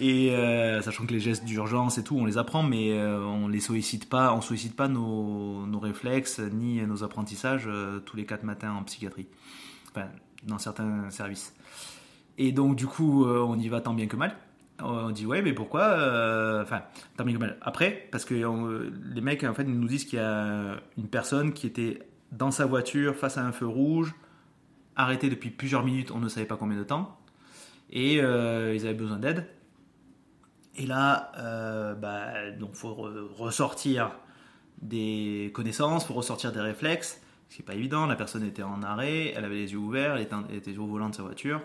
[0.00, 3.48] Et euh, sachant que les gestes d'urgence et tout, on les apprend, mais euh, on
[3.48, 8.44] les sollicite pas, on sollicite pas nos, réflexes ni nos apprentissages euh, tous les quatre
[8.44, 9.26] matins en psychiatrie.
[9.90, 10.06] Enfin,
[10.44, 11.54] dans certains services.
[12.38, 14.34] Et donc, du coup, euh, on y va tant bien que mal.
[14.82, 16.82] On dit ouais mais pourquoi euh, enfin
[17.18, 17.56] mal.
[17.62, 21.54] Après parce que euh, les mecs en fait nous disent qu'il y a une personne
[21.54, 22.00] qui était
[22.30, 24.14] dans sa voiture face à un feu rouge
[24.94, 27.18] arrêtée depuis plusieurs minutes on ne savait pas combien de temps
[27.88, 29.46] et euh, ils avaient besoin d'aide.
[30.74, 34.10] Et là euh, bah, donc faut re- ressortir
[34.82, 38.04] des connaissances faut ressortir des réflexes c'est pas évident.
[38.06, 40.86] La personne était en arrêt elle avait les yeux ouverts elle était, elle était au
[40.86, 41.62] volant de sa voiture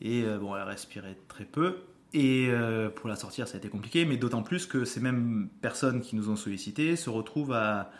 [0.00, 1.76] et euh, bon elle respirait très peu
[2.12, 5.48] et euh, pour la sortir, ça a été compliqué, mais d'autant plus que ces mêmes
[5.60, 7.90] personnes qui nous ont sollicité se retrouvent à,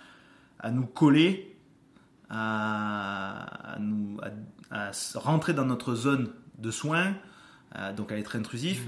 [0.58, 1.56] à nous coller,
[2.30, 4.18] à, à nous,
[4.70, 7.14] à, rentrer dans notre zone de soins,
[7.76, 8.86] euh, donc à être intrusif,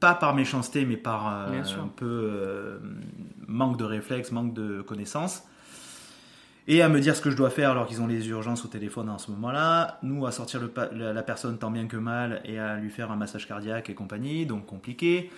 [0.00, 1.80] pas par méchanceté, mais par euh, Mmh.
[1.80, 2.78] Un peu euh,
[3.46, 5.44] manque de réflexe, manque de connaissances.
[6.66, 8.68] Et à me dire ce que je dois faire alors qu'ils ont les urgences au
[8.68, 9.98] téléphone en ce moment-là.
[10.02, 10.62] Nous, à sortir
[10.92, 14.46] la, personne tant bien que mal et à lui faire un massage cardiaque et compagnie,
[14.46, 15.30] donc compliqué.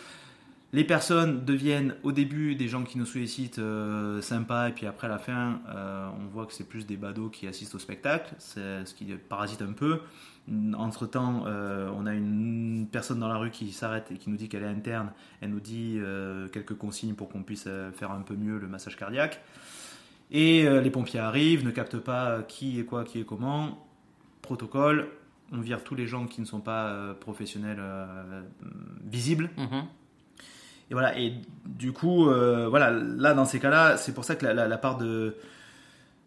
[0.72, 5.08] Les personnes deviennent au début des gens qui nous sollicitent euh, sympas et puis après
[5.08, 8.94] la fin, euh, on voit que c'est plus des badauds qui assistent au spectacle, ce
[8.94, 10.00] qui parasite un peu.
[10.76, 14.48] Entre temps, on a une personne dans la rue qui s'arrête et qui nous dit
[14.48, 15.10] qu'elle est interne.
[15.40, 18.68] Elle nous dit euh, quelques consignes pour qu'on puisse euh, faire un peu mieux le
[18.68, 19.40] massage cardiaque.
[20.30, 23.86] Et euh, les pompiers arrivent, ne captent pas qui est quoi, qui est comment.
[24.42, 25.08] Protocole,
[25.52, 28.42] on vire tous les gens qui ne sont pas euh, professionnels euh,
[29.04, 29.50] visibles.
[29.56, 29.84] Mhm.
[30.90, 34.44] Et voilà, et du coup, euh, voilà, là dans ces cas-là, c'est pour ça que
[34.44, 35.36] la, la- la part de,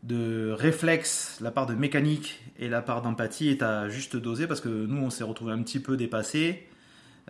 [0.04, 4.60] de réflexe, la part de mécanique et la part d'empathie est à juste doser parce
[4.62, 6.68] que nous, on s'est retrouvé un petit peu dépassé.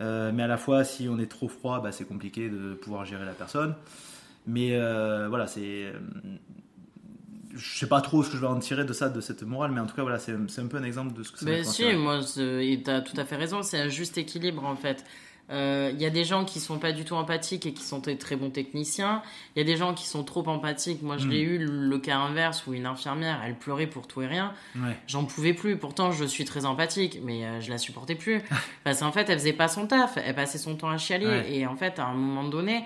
[0.01, 3.05] Euh, mais à la fois, si on est trop froid, bah, c'est compliqué de pouvoir
[3.05, 3.75] gérer la personne.
[4.47, 5.61] Mais euh, voilà, c'est.
[5.61, 5.93] euh,
[7.55, 9.71] Je sais pas trop ce que je vais en tirer de ça, de cette morale,
[9.71, 11.63] mais en tout cas, voilà, c'est un peu un exemple de ce que ça va
[11.63, 15.03] si, moi, et t'as tout à fait raison, c'est un juste équilibre en fait.
[15.51, 17.97] Euh, Il y a des gens qui sont pas du tout empathiques et qui sont
[17.97, 19.23] des très bons techniciens.
[19.55, 21.01] Il y a des gens qui sont trop empathiques.
[21.01, 21.29] Moi, je Mm.
[21.31, 24.53] l'ai eu le cas inverse où une infirmière, elle pleurait pour tout et rien.
[24.75, 24.95] Ouais.
[25.07, 25.75] J'en pouvais plus.
[25.77, 28.41] Pourtant, je suis très empathique, mais euh, je la supportais plus.
[28.83, 30.19] Parce qu'en fait, elle faisait pas son taf.
[30.23, 31.25] Elle passait son temps à chialer.
[31.25, 31.51] Ouais.
[31.51, 32.83] Et en fait, à un moment donné,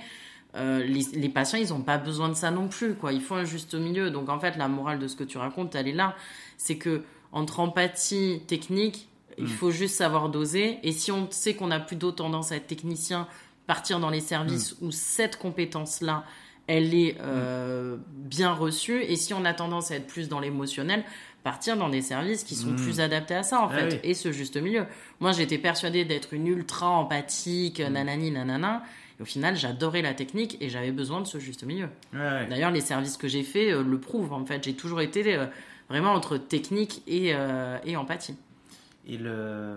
[0.55, 2.95] euh, les, les patients, ils ont pas besoin de ça non plus.
[2.95, 3.11] Quoi.
[3.13, 4.11] Il faut un juste milieu.
[4.11, 6.15] Donc, en fait, la morale de ce que tu racontes, elle est là.
[6.57, 9.07] C'est que entre empathie, technique,
[9.39, 9.47] il Mm.
[9.47, 10.77] faut juste savoir doser.
[10.83, 13.27] Et si on sait qu'on a plutôt tendance à être technicien,
[13.65, 14.85] partir dans les services Mm.
[14.85, 16.23] où cette compétence-là,
[16.67, 19.01] elle est euh, bien reçue.
[19.03, 21.03] Et si on a tendance à être plus dans l'émotionnel,
[21.43, 22.75] partir dans des services qui sont Mm.
[22.75, 23.93] plus adaptés à ça, en Ah fait.
[23.95, 23.99] oui.
[24.03, 24.85] Et ce juste milieu.
[25.19, 28.83] Moi, j'étais persuadée d'être une ultra empathique, nanani, nanana.
[29.19, 31.87] Et au final, j'adorais la technique et j'avais besoin de ce juste milieu.
[32.13, 32.47] Ouais, ouais.
[32.47, 34.33] D'ailleurs, les services que j'ai faits euh, le prouvent.
[34.33, 35.45] En fait, j'ai toujours été euh,
[35.89, 38.35] vraiment entre technique et, euh, et empathie.
[39.07, 39.75] Et, le...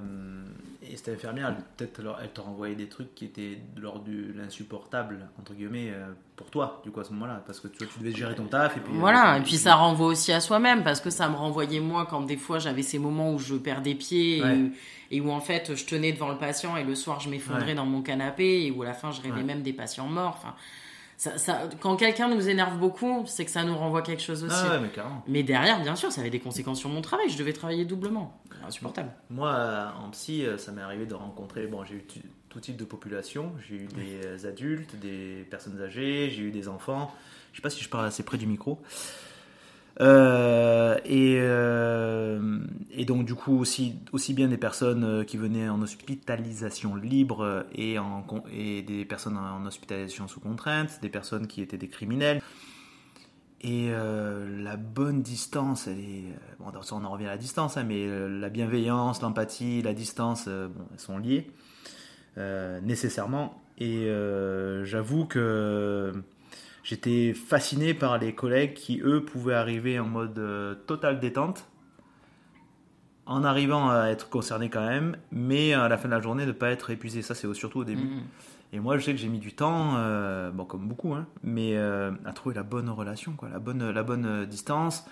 [0.92, 4.04] et cette infirmière, elle- peut-être alors, elle t'a renvoyé des trucs qui étaient de l'ordre
[4.04, 6.06] de l'insupportable, entre guillemets, euh,
[6.36, 7.42] pour toi, du coup, à ce moment-là.
[7.46, 8.76] Parce que tu, vois, tu devais gérer ton taf.
[8.76, 11.34] Et puis, Voilà, euh, et puis ça renvoie aussi à soi-même, parce que ça me
[11.36, 14.70] renvoyait moi quand des fois j'avais ces moments où je perds des pieds et- Ouais.
[15.10, 17.74] et, où en fait je tenais devant le patient et le soir je m'effondrais Ouais.
[17.74, 19.42] dans mon canapé et où à la fin je rêvais Ouais.
[19.44, 20.36] même des patients morts.
[20.38, 20.54] Enfin,
[21.16, 24.54] ça, ça- quand quelqu'un nous énerve beaucoup, c'est que ça nous renvoie quelque chose aussi.
[24.58, 25.22] Ah ouais, mais carrément.
[25.26, 28.38] Mais derrière, bien sûr, ça avait des conséquences sur mon travail, je devais travailler doublement.
[28.66, 29.10] Insupportable.
[29.30, 31.66] Moi, euh, en psy, euh, ça m'est arrivé de rencontrer.
[31.66, 32.04] Bon, j'ai eu
[32.48, 33.52] tout type de population.
[33.68, 37.14] J'ai eu des adultes, des personnes âgées, j'ai eu des enfants.
[37.52, 38.80] Je sais pas si je parle assez près du micro.
[40.00, 42.58] Euh, et, euh,
[42.90, 47.64] et donc, du coup, aussi, aussi bien des personnes euh, qui venaient en hospitalisation libre
[47.72, 52.42] et, en, et des personnes en hospitalisation sous contrainte, des personnes qui étaient des criminels.
[53.62, 56.24] Et la bonne distance, elle est.
[56.60, 60.70] Bon, on en revient à la distance, hein, mais la bienveillance, l'empathie, la distance, elles
[60.98, 61.50] sont liées
[62.36, 63.60] nécessairement.
[63.78, 64.08] Et
[64.84, 66.12] j'avoue que
[66.86, 71.66] j'étais fasciné par les collègues qui, eux, pouvaient arriver en mode euh, totale détente,
[73.26, 76.52] en arrivant à être concernés quand même, mais à la fin de la journée, ne
[76.52, 77.22] pas être épuisé.
[77.22, 78.04] Ça, c'est surtout au début.
[78.04, 78.22] Mhm.
[78.72, 81.76] Et moi, je sais que j'ai mis du temps, euh, bon, comme beaucoup, hein, mais
[81.76, 85.04] euh, à trouver la bonne relation, quoi, la bonne, la bonne euh, distance.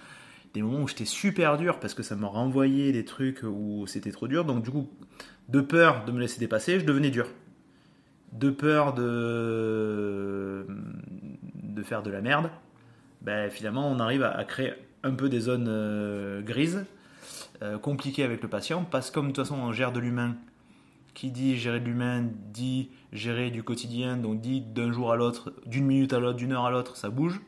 [0.54, 4.12] Des moments où j'étais super dur parce que ça me renvoyait des trucs où c'était
[4.12, 4.44] trop dur.
[4.44, 4.88] Donc, du coup,
[5.48, 7.26] de peur de me laisser dépasser, je devenais dur.
[8.32, 10.64] De peur de,
[11.74, 12.50] de faire de la merde,
[13.24, 16.84] ben, finalement, on arrive à, créer un peu des zones euh, grises,
[17.62, 20.36] euh, compliquées avec le patient, parce que comme de toute façon, on gère de l'humain
[21.14, 25.54] qui dit gérer de l'humain dit gérer du quotidien, donc dit d'un jour à l'autre,
[25.64, 27.40] d'une minute à l'autre, d'une heure à l'autre, ça bouge.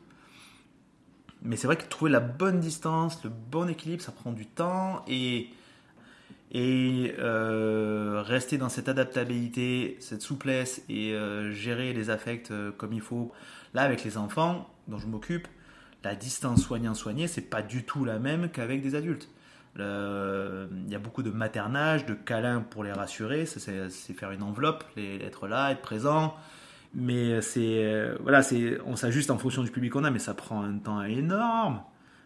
[1.41, 5.03] Mais c'est vrai que trouver la bonne distance, le bon équilibre, ça prend du temps
[5.07, 5.49] et,
[6.55, 11.13] euh, rester dans cette adaptabilité, cette souplesse et
[11.51, 13.33] gérer les affects comme il faut.
[13.73, 15.47] Là, avec les enfants dont je m'occupe,
[16.03, 19.29] la distance soignant-soigné, c'est pas du tout la même qu'avec des adultes.
[19.77, 19.83] Il
[20.89, 25.17] y a beaucoup de maternage, de câlins pour les rassurer, c'est faire une enveloppe, les-
[25.23, 26.35] être là, être présent.
[26.95, 28.41] Mais c'est voilà,
[28.85, 31.81] on s'ajuste en fonction du public qu'on a, mais ça prend un temps énorme.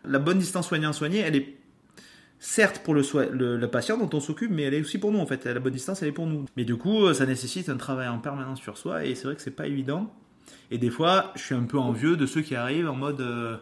[0.05, 1.57] La bonne distance soignant-soigné, elle est
[2.39, 5.19] certes pour le, soi- le, patient dont on s'occupe, mais elle est aussi pour nous
[5.19, 5.45] en fait.
[5.45, 6.45] La bonne distance, elle est pour nous.
[6.57, 9.41] Mais du coup, ça nécessite un travail en permanence sur soi, et c'est vrai que
[9.41, 10.11] c'est pas évident.
[10.71, 13.57] Et des fois, je suis un peu envieux de ceux qui arrivent en mode euh,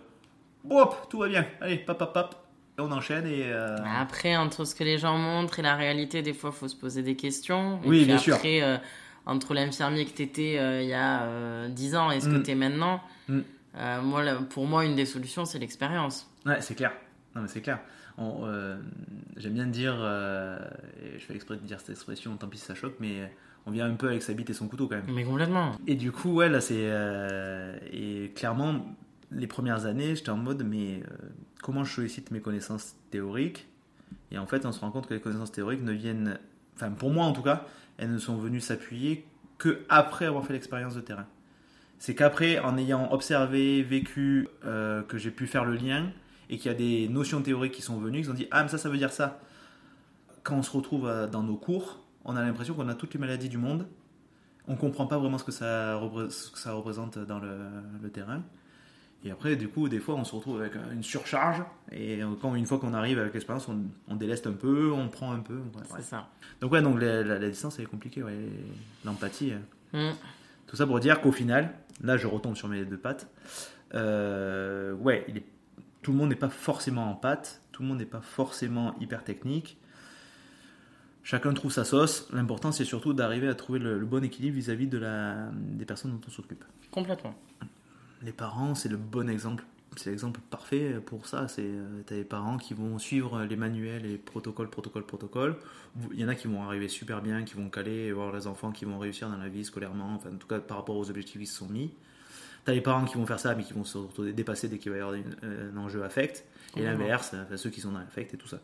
[0.69, 2.35] Hop, tout va bien, allez, pap, pap, pap.
[2.77, 3.51] Et on enchaîne et.
[3.51, 6.67] euh, Après, entre ce que les gens montrent et la réalité, des fois, il faut
[6.67, 7.79] se poser des questions.
[7.83, 8.37] Et Oui, puis bien sûr.
[8.45, 8.77] euh,
[9.25, 10.53] entre l'infirmier que tu étais
[10.83, 12.43] il y a euh, 10 ans et ce que Mm.
[12.43, 13.39] tu es maintenant, Mm.
[13.77, 16.29] euh, moi, pour moi, une des solutions, c'est l'expérience.
[16.45, 16.91] Ouais, c'est clair.
[17.35, 17.79] Non, mais c'est clair.
[18.19, 18.77] Euh,
[19.37, 20.59] J'aime bien dire, euh,
[21.01, 23.31] et je fais exprès de dire cette expression, tant pis si ça choque, mais
[23.65, 25.05] on vient un peu avec sa bite et son couteau quand même.
[25.13, 25.73] Mais complètement.
[25.87, 26.75] Et du coup, ouais, là, c'est.
[26.77, 28.85] euh, et clairement,
[29.31, 31.15] les premières années, j'étais en mode, mais euh,
[31.61, 33.67] comment je sollicite mes connaissances théoriques?
[34.31, 36.39] Et en fait, on se rend compte que les connaissances théoriques ne viennent.
[36.75, 37.65] Enfin, pour moi en tout cas,
[37.97, 39.25] elles ne sont venues s'appuyer
[39.57, 41.27] que après avoir fait l'expérience de terrain.
[41.99, 46.09] C'est qu'après, en ayant observé, vécu, euh, que j'ai pu faire le lien
[46.49, 48.69] et qu'il y a des notions théoriques qui sont venues, qui ont dit Ah, mais
[48.69, 49.41] ça, ça veut dire ça.
[50.43, 51.99] Quand on se retrouve dans nos cours,
[52.29, 53.87] on a l'impression qu'on a toutes les maladies du monde.
[54.67, 57.57] On comprend pas vraiment ce que ça, repré- ce que ça représente dans le,
[58.01, 58.43] le terrain.
[59.25, 61.61] Et après, du coup, des fois, on se retrouve avec une surcharge.
[61.91, 65.31] Et quand, une fois qu'on arrive avec l'expérience, on, on déleste un peu, on prend
[65.33, 65.55] un peu.
[65.55, 65.83] ouais, ouais.
[65.97, 66.29] C'est ça.
[66.61, 68.23] Donc, ouais, donc la, la- la distance, elle est compliquée.
[68.23, 68.47] ouais.
[69.03, 69.53] L'empathie.
[69.93, 70.11] euh.
[70.11, 70.15] Mm.
[70.67, 73.27] Tout ça pour dire qu'au final, là, je retombe sur mes deux pattes.
[73.95, 75.45] Euh, ouais, il est-
[76.01, 77.61] tout le monde n'est pas forcément en pâte.
[77.71, 79.78] Tout le monde n'est pas forcément hyper technique.
[81.23, 82.27] Chacun trouve sa sauce.
[82.33, 86.11] L'important, c'est surtout d'arriver à trouver le, le bon équilibre vis-à-vis de la, des personnes
[86.11, 86.63] dont on s'occupe.
[86.91, 87.35] Complètement.
[88.21, 89.63] Les parents, c'est le bon exemple.
[89.95, 91.47] C'est l'exemple parfait pour ça.
[91.47, 95.55] C'est euh, t'as des parents qui vont suivre les manuels et protocoles, protocoles, protocoles.
[96.13, 98.47] Il y en a qui vont arriver super bien, qui vont caler et voir les
[98.47, 101.09] enfants qui vont réussir dans la vie scolairement, enfin en tout cas par rapport aux
[101.09, 101.91] objectifs qui se sont mis.
[102.65, 104.97] T'as les parents qui vont faire ça, mais qui vont se dépassés dès qu'il va
[104.97, 106.45] y avoir euh, un enjeu affect.
[106.75, 108.59] Et l'inverse, ceux qui sont dans l'affect et tout ça.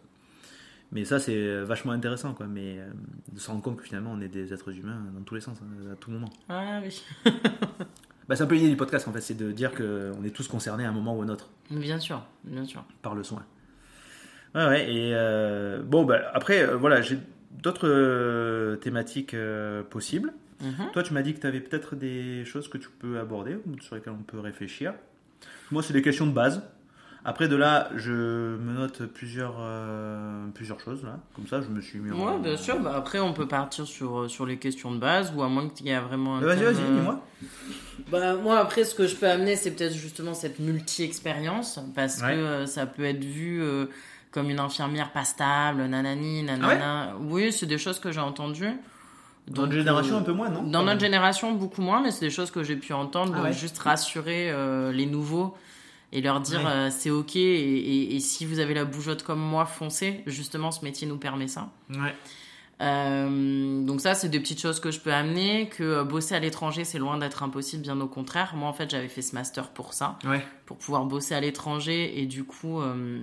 [0.91, 2.45] Mais ça, c'est vachement intéressant, quoi.
[2.47, 2.89] Mais euh,
[3.33, 5.57] de se rendre compte que finalement, on est des êtres humains dans tous les sens,
[5.61, 6.29] hein, à tout moment.
[6.49, 7.03] Ah oui.
[8.27, 10.47] Bah, c'est un peu l'idée du podcast, en fait, c'est de dire qu'on est tous
[10.47, 12.83] concernés à un moment ou un autre Bien sûr, bien sûr.
[13.03, 13.45] par le soin.
[14.55, 17.19] Ouais, ouais, et euh, bon, bah, après, euh, voilà, j'ai
[17.51, 19.36] d'autres thématiques
[19.91, 20.33] possibles.
[20.59, 20.91] Mhm.
[20.91, 23.93] Toi, tu m'as dit que tu avais peut-être des choses que tu peux aborder, sur
[23.93, 24.95] lesquelles on peut réfléchir.
[25.69, 26.63] Moi, c'est des questions de base.
[27.28, 31.17] Après, de là, je me note plusieurs, euh, plusieurs choses, là.
[31.36, 32.34] Comme ça, je me suis mis en...
[32.34, 32.80] Ouais, bien sûr.
[32.80, 35.67] Bah, après, on peut partir sur, euh, sur les questions de base ou à moins
[35.69, 36.41] qu'il y ait vraiment un.
[36.41, 37.21] Vas-y, thème, vas-y, euh, dis-moi.
[38.11, 42.36] Bah, moi, après, ce que je peux amener, c'est peut-être justement cette multi-expérience, parce Ouais.
[42.36, 43.88] que euh, ça peut être vu euh,
[44.32, 47.15] comme une infirmière pas stable, nanani, nanana.
[47.21, 48.69] oui, c'est des choses que j'ai entendues.
[49.47, 52.26] Dans notre génération, euh, un peu moins, non Dans notre génération, beaucoup moins, mais c'est
[52.26, 53.32] des choses que j'ai pu entendre.
[53.34, 53.53] Ah donc ouais.
[53.53, 55.55] juste rassurer euh, les nouveaux
[56.18, 56.66] et leur dire Ouais.
[56.72, 60.22] euh, c'est ok, et, et- et si vous avez la bougeotte comme moi, foncez.
[60.26, 61.70] Justement, ce métier nous permet ça.
[61.89, 62.16] Ouais.
[62.82, 65.70] Euh, donc ça, c'est des petites choses que je peux amener.
[65.70, 68.53] Que euh, bosser à l'étranger, c'est loin d'être impossible, bien au contraire.
[68.55, 70.45] Moi, en fait, j'avais fait ce master pour ça, Ouais.
[70.66, 72.20] pour pouvoir bosser à l'étranger.
[72.22, 73.22] Et du coup, euh,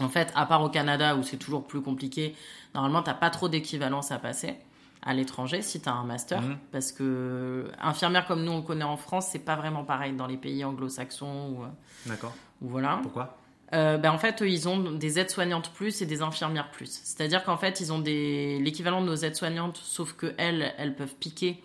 [0.00, 2.34] en fait, à part au Canada où c'est toujours plus compliqué,
[2.74, 4.54] normalement, t'as pas trop d'équivalence à passer.
[5.02, 6.42] À l'étranger si tu as un master.
[6.42, 6.58] Mhm.
[6.70, 10.26] Parce que infirmière comme nous on le connaît en France, c'est pas vraiment pareil dans
[10.26, 12.34] les pays anglo-saxons ou, D'accord.
[12.60, 13.00] ou voilà.
[13.02, 13.36] Pourquoi?
[13.74, 17.00] Euh, ben, en fait, eux, ils ont des aides-soignantes plus et des infirmières plus.
[17.04, 18.58] C'est-à-dire qu'en fait, ils ont des...
[18.60, 21.62] l'équivalent de nos aides-soignantes, sauf que elles, elles peuvent piquer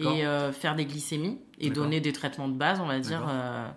[0.00, 3.24] et euh, faire des glycémies et donner des traitements de base, on va dire.
[3.28, 3.68] Euh,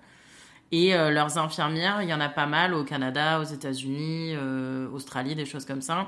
[0.72, 4.89] et euh, leurs infirmières, il y en a pas mal au Canada, aux États-Unis, euh,
[4.91, 6.08] Australie, des choses comme ça.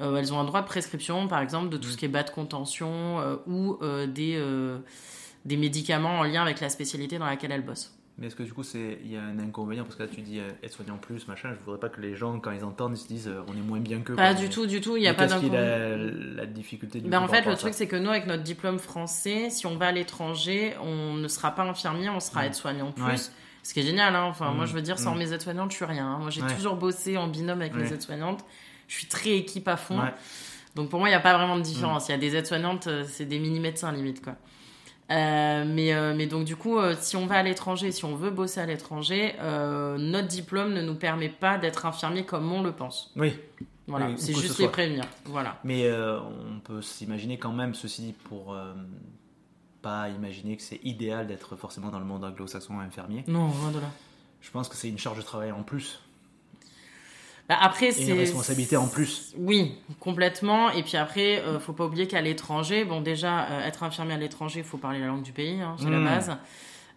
[0.00, 1.92] Euh, elles ont un droit de prescription, par exemple, de tout Mm.
[1.92, 4.40] ce qui est bas de contention euh, ou euh, des,
[5.44, 7.94] des médicaments en lien avec la spécialité dans laquelle elles bossent.
[8.20, 9.84] Mais est-ce que du coup, c'est il y a un inconvénient?
[9.84, 11.50] Parce que là, tu dis euh, aide-soignant plus, machin.
[11.56, 13.78] Je voudrais pas que les gens, quand ils entendent, ils se disent on est moins
[13.78, 14.12] bien que.
[14.12, 16.34] Pas du tout, du tout, il n'y a pas Qu'est-ce d'inconvénient.
[16.34, 18.42] la, la difficulté du Ben coup, en fait, le truc, c'est que nous, avec notre
[18.42, 22.46] diplôme français, si on va à l'étranger, on ne sera pas infirmier, on sera Mm.
[22.46, 23.04] aide-soignant plus.
[23.04, 23.14] Ouais.
[23.62, 24.24] Ce qui est génial, hein.
[24.24, 24.56] Enfin, Mm.
[24.56, 25.18] moi, je veux dire, sans Mm.
[25.18, 26.06] mes aides-soignantes, je suis rien.
[26.14, 26.18] hein.
[26.20, 26.54] Moi, j'ai Ouais.
[26.56, 28.44] toujours bossé en binôme avec mes aides-soignantes.
[28.88, 30.00] Je suis très équipe à fond.
[30.00, 30.12] Ouais.
[30.74, 32.08] Donc, pour moi, il n'y a pas vraiment de différence.
[32.08, 34.34] Il y a des aides-soignantes, euh, c'est des mini-médecins, limite, quoi.
[35.10, 38.14] Euh, mais, euh, mais donc, du coup, euh, si on va à l'étranger, si on
[38.14, 42.72] veut bosser à l'étranger, notre diplôme ne nous permet pas d'être infirmier comme on le
[42.72, 43.12] pense.
[43.16, 43.34] Oui,
[43.86, 45.04] Voilà, Oui, c'est juste ce les prévenir.
[45.24, 45.58] Voilà.
[45.64, 48.56] mais on peut s'imaginer quand même, ceci dit, pour
[49.80, 53.24] pas imaginer que c'est idéal d'être forcément dans le monde anglo-saxon infirmier.
[53.28, 53.90] Non, loin de là.
[54.40, 56.00] Je pense que c'est une charge de travail en plus
[57.48, 59.32] Bah, après, c'est une responsabilité en plus.
[59.38, 60.70] Oui, complètement.
[60.70, 64.18] Et puis après, euh, faut pas oublier qu'à l'étranger, bon déjà, euh, être infirmier à
[64.18, 66.04] l'étranger, il faut parler la langue du pays, hein, c'est la Mm.
[66.04, 66.36] base.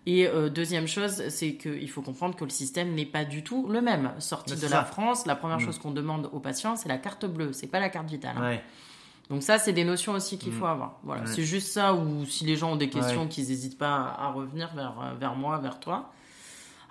[0.08, 3.68] Et euh, deuxième chose, c'est qu'il faut comprendre que le système n'est pas du tout
[3.68, 4.12] le même.
[4.20, 4.84] Sorti de la.
[4.84, 5.66] France, la première Mm.
[5.66, 8.36] chose qu'on demande aux patients, c'est la carte bleue, c'est pas la carte vitale.
[8.38, 8.41] hein.
[8.49, 8.64] Ouais.
[9.30, 10.58] Donc ça, c'est des notions aussi qu'il Mm.
[10.60, 10.99] faut avoir.
[11.04, 11.28] Voilà, Ouais.
[11.34, 11.93] c'est juste ça.
[11.93, 13.28] Ou si les gens ont des questions, Ouais.
[13.30, 16.12] qu'ils n'hésitent pas à revenir vers euh, vers moi, vers toi.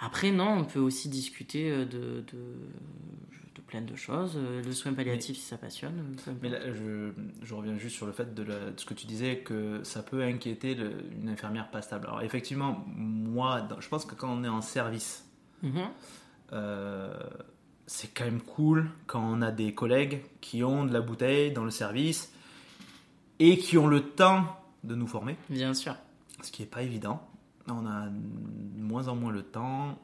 [0.00, 1.84] Après, non, on peut aussi discuter de,
[2.32, 2.54] de,
[3.60, 4.32] de plein de choses.
[4.36, 6.16] Euh, Le soin palliatif, si ça passionne.
[6.28, 7.10] euh, Mais là, je,
[7.42, 10.02] je reviens juste sur le fait de, la- de ce que tu disais, que ça
[10.02, 12.06] peut inquiéter le- une infirmière pas stable.
[12.06, 15.26] Alors effectivement, moi, dans- je pense que quand on est en service,
[15.62, 15.88] Mhm.
[16.52, 17.14] euh,
[17.86, 21.64] c'est quand même cool quand on a des collègues qui ont de la bouteille dans
[21.64, 22.32] le service
[23.38, 24.44] et qui ont le temps
[24.84, 25.94] de nous former, Bien sûr.
[26.42, 27.26] ce qui n'est pas évident.
[27.68, 29.98] On a de moins en moins le temps,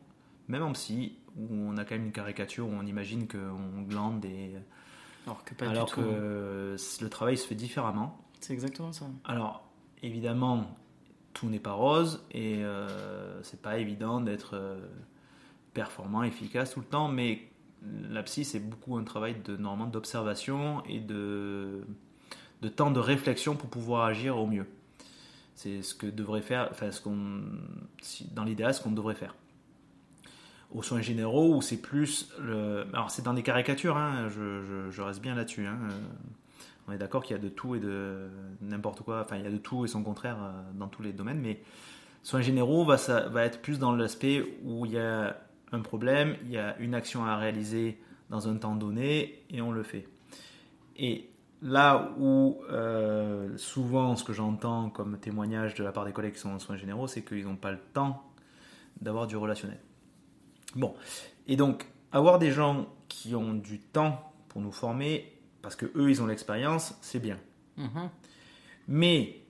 [0.49, 4.25] même en psy, où on a quand même une caricature où on imagine qu'on glande
[4.25, 4.55] et...
[5.27, 7.05] Alors que pas alors du que tout.
[7.05, 8.17] le travail se fait différemment.
[8.41, 9.07] C'est exactement ça.
[9.25, 9.69] Alors,
[10.03, 10.77] évidemment,
[11.33, 14.79] tout n'est pas rose et euh, c'est pas évident d'être euh,
[15.75, 17.43] performant, efficace tout le temps, mais
[18.09, 21.83] la psy, c'est beaucoup un travail de, normalement d'observation et de,
[22.63, 24.67] de temps de réflexion pour pouvoir agir au mieux.
[25.55, 27.43] C'est ce que devrait faire, enfin, ce qu'on,
[28.33, 29.35] dans l'idéal, ce qu'on devrait faire.
[30.75, 32.29] Aux soins généraux, où c'est plus.
[32.41, 35.67] Le, alors, c'est dans des caricatures, hein, je, reste bien là-dessus.
[35.67, 35.79] hein,
[36.89, 38.29] on est d'accord qu'il y a de tout et de
[38.61, 41.13] n'importe quoi, enfin il y a de tout et son contraire euh, dans tous les
[41.13, 41.61] domaines, mais
[42.23, 45.37] soins généraux va, ça, va être plus dans l'aspect où il y a
[45.73, 47.99] un problème, il y a une action à réaliser
[48.31, 50.09] dans un temps donné et on le fait.
[50.97, 51.29] Et
[51.63, 56.41] là où euh, souvent ce que j'entends comme témoignage de la part des collègues qui
[56.41, 58.23] sont en soins généraux, c'est qu'ils n'ont pas le temps
[59.01, 59.79] d'avoir du relationnel.
[60.77, 60.95] Bon,
[61.49, 66.11] et donc avoir des gens qui ont du temps pour nous former, parce que eux
[66.11, 67.39] ils ont l'expérience, c'est bien.
[67.77, 68.11] Mhm.
[68.89, 69.41] Mais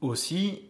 [0.00, 0.62] aussi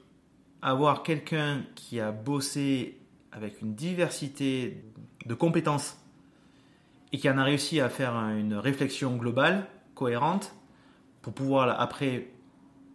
[0.60, 2.98] avoir quelqu'un qui a bossé
[3.32, 4.84] avec une diversité
[5.26, 5.98] de compétences
[7.12, 10.54] et qui en a réussi à faire une réflexion globale, cohérente,
[11.22, 12.28] pour pouvoir après,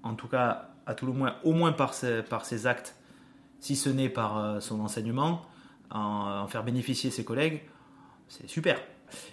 [0.04, 2.96] en tout cas, à tout le moins, au moins par ses, par ses actes,
[3.60, 5.42] si ce n'est par euh, son enseignement,
[5.92, 6.00] en,
[6.44, 7.62] en faire bénéficier ses collègues,
[8.28, 8.80] c'est super.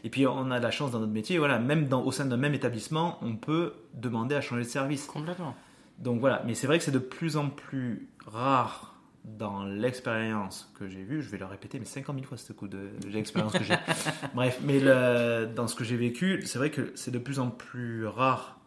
[0.05, 2.25] Et puis on a de la chance dans notre métier, voilà, même dans, au sein
[2.25, 5.07] d'un même établissement, on peut demander à changer de service.
[5.07, 5.55] Complètement.
[5.99, 8.95] Donc voilà, mais c'est vrai que c'est de plus en plus rare
[9.25, 11.21] dans l'expérience que j'ai vue.
[11.23, 13.75] Je vais le répéter, mais 50 000 fois ce coup de l'expérience que j'ai.
[14.35, 17.51] Bref, mais le- dans ce que j'ai vécu, c'est vrai que c'est de plus en
[17.51, 18.61] plus rare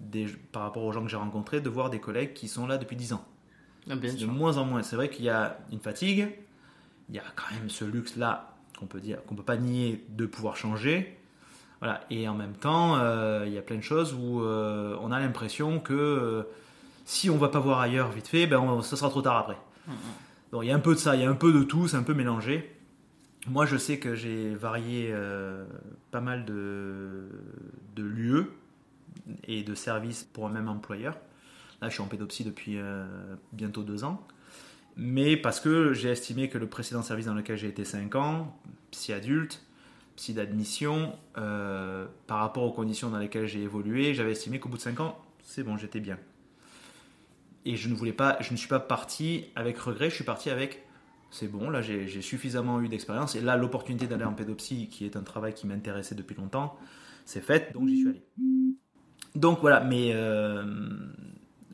[0.00, 2.78] des- par rapport aux gens que j'ai rencontrés de voir des collègues qui sont là
[2.78, 3.24] depuis 10 ans.
[3.90, 4.82] Ah, bien C'est de moins en moins.
[4.82, 6.28] C'est vrai qu'il y a une fatigue,
[7.08, 10.26] il y a quand même ce luxe-là qu'on peut dire, qu'on peut pas nier de
[10.26, 11.18] pouvoir changer.
[11.80, 12.00] Voilà.
[12.10, 15.20] Et en même temps, euh, il y a plein de choses où euh, on a
[15.20, 16.42] l'impression que euh,
[17.04, 19.58] si on va pas voir ailleurs vite fait, ben on- ça sera trop tard après.
[20.50, 21.88] Donc il y a un peu de ça, il y a un peu de tout,
[21.88, 22.74] c'est un peu mélangé.
[23.46, 25.14] Moi, je sais que j'ai varié
[26.10, 27.28] pas mal de,
[27.94, 28.52] de lieux
[29.46, 31.18] et de services pour un même employeur.
[31.82, 32.78] Là, je suis en pédopsie depuis
[33.52, 34.26] bientôt deux ans.
[34.96, 38.56] Mais parce que j'ai estimé que le précédent service dans lequel j'ai été 5 ans,
[38.90, 39.64] psy adulte,
[40.16, 44.76] psy d'admission, euh, par rapport aux conditions dans lesquelles j'ai évolué, j'avais estimé qu'au bout
[44.76, 46.18] de 5 ans, c'est bon, j'étais bien.
[47.64, 50.50] Et je ne voulais pas, je ne suis pas parti avec regret, je suis parti
[50.50, 50.84] avec
[51.34, 55.16] c'est bon, là j'ai suffisamment eu d'expérience et là l'opportunité d'aller en pédopsie, qui est
[55.16, 56.78] un travail qui m'intéressait depuis longtemps,
[57.24, 58.22] c'est faite, donc j'y suis allé.
[59.34, 60.64] Donc voilà, mais euh,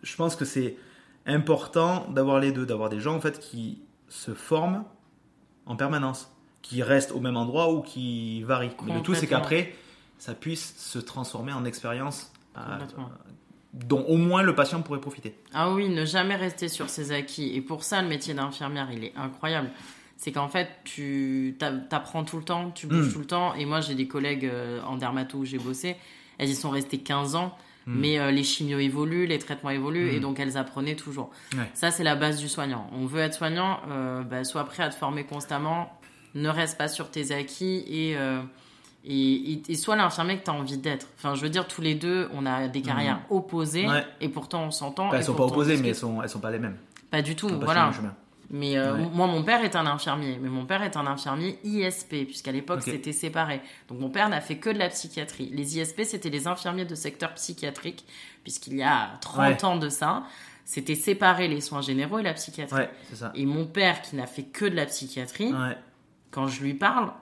[0.02, 0.76] je pense que c'est
[1.30, 4.84] important d'avoir les deux, d'avoir des gens en fait qui se forment
[5.66, 6.30] en permanence,
[6.62, 8.70] qui restent au même endroit ou qui varient.
[8.84, 9.74] Mais le tout c'est qu'après
[10.18, 12.60] ça puisse se transformer en expérience euh,
[13.72, 15.34] dont au moins le patient pourrait profiter.
[15.54, 17.54] Ah oui, ne jamais rester sur ses acquis.
[17.54, 19.70] Et pour ça, le métier d'infirmière, il est incroyable.
[20.16, 21.56] C'est qu'en fait, tu
[21.90, 23.12] apprends tout le temps, tu bouges Mm.
[23.12, 23.54] tout le temps.
[23.54, 25.96] Et moi, j'ai des collègues euh, en dermato où j'ai bossé.
[26.38, 27.56] Elles y sont restées 15 ans.
[27.86, 31.30] Mais euh, les chimios évoluent, les traitements évoluent, et donc elles apprenaient toujours.
[31.56, 31.68] Ouais.
[31.74, 32.88] Ça, c'est la base du soignant.
[32.92, 35.90] On veut être soignant, euh, bah, sois prêt à te former constamment,
[36.34, 38.40] ne reste pas sur tes acquis et, euh,
[39.04, 41.08] et, et, et sois l'infirmier que tu as envie d'être.
[41.18, 43.90] Enfin, je veux dire, tous les deux, on a des carrières opposées, Mm.
[43.90, 44.04] Ouais.
[44.20, 45.08] et pourtant on s'entend.
[45.08, 46.76] Enfin, elles sont pas opposées, mais elles sont, elles sont pas les mêmes.
[47.10, 47.90] Pas du tout, voilà.
[48.52, 49.08] Mais euh, Ouais.
[49.12, 52.82] moi, mon père est un infirmier, mais mon père est un infirmier ISP, puisqu'à l'époque,
[52.82, 53.60] c'était séparé.
[53.88, 55.50] Donc, mon père n'a fait que de la psychiatrie.
[55.52, 58.04] Les ISP, c'était les infirmiers de secteur psychiatrique,
[58.42, 59.64] puisqu'il y a 30 Ouais.
[59.64, 60.24] ans de ça,
[60.64, 62.80] c'était séparé les soins généraux et la psychiatrie.
[62.80, 63.30] Ouais, c'est ça.
[63.36, 65.52] Et mon père, qui n'a fait que de la psychiatrie,
[66.32, 67.12] quand je lui parle,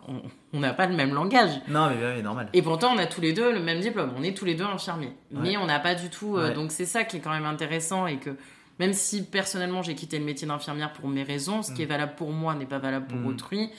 [0.53, 1.51] on- n'a pas le même langage.
[1.69, 2.49] Non, mais c'est normal.
[2.55, 4.13] Et pourtant, on a tous les deux le même diplôme.
[4.17, 5.13] On est tous les deux infirmiers.
[5.31, 6.37] Mais on n'a pas du tout.
[6.39, 6.55] euh.
[6.55, 8.07] Donc, c'est ça qui est quand même intéressant.
[8.07, 8.31] Et que
[8.79, 12.15] même si personnellement, j'ai quitté le métier d'infirmière pour mes raisons, ce qui est valable
[12.17, 13.27] pour moi n'est pas valable pour Mm.
[13.27, 13.71] autrui.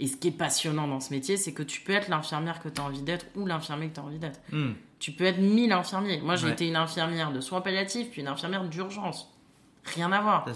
[0.00, 2.68] Et ce qui est passionnant dans ce métier, c'est que tu peux être l'infirmière que
[2.68, 4.40] tu as envie d'être ou l'infirmier que tu as envie d'être.
[4.50, 4.72] Hmm.
[4.98, 6.20] Tu peux être mille infirmiers.
[6.20, 6.52] Moi, j'ai Ouais.
[6.52, 9.28] été une infirmière de soins palliatifs, puis une infirmière d'urgence.
[9.84, 10.46] Rien à voir.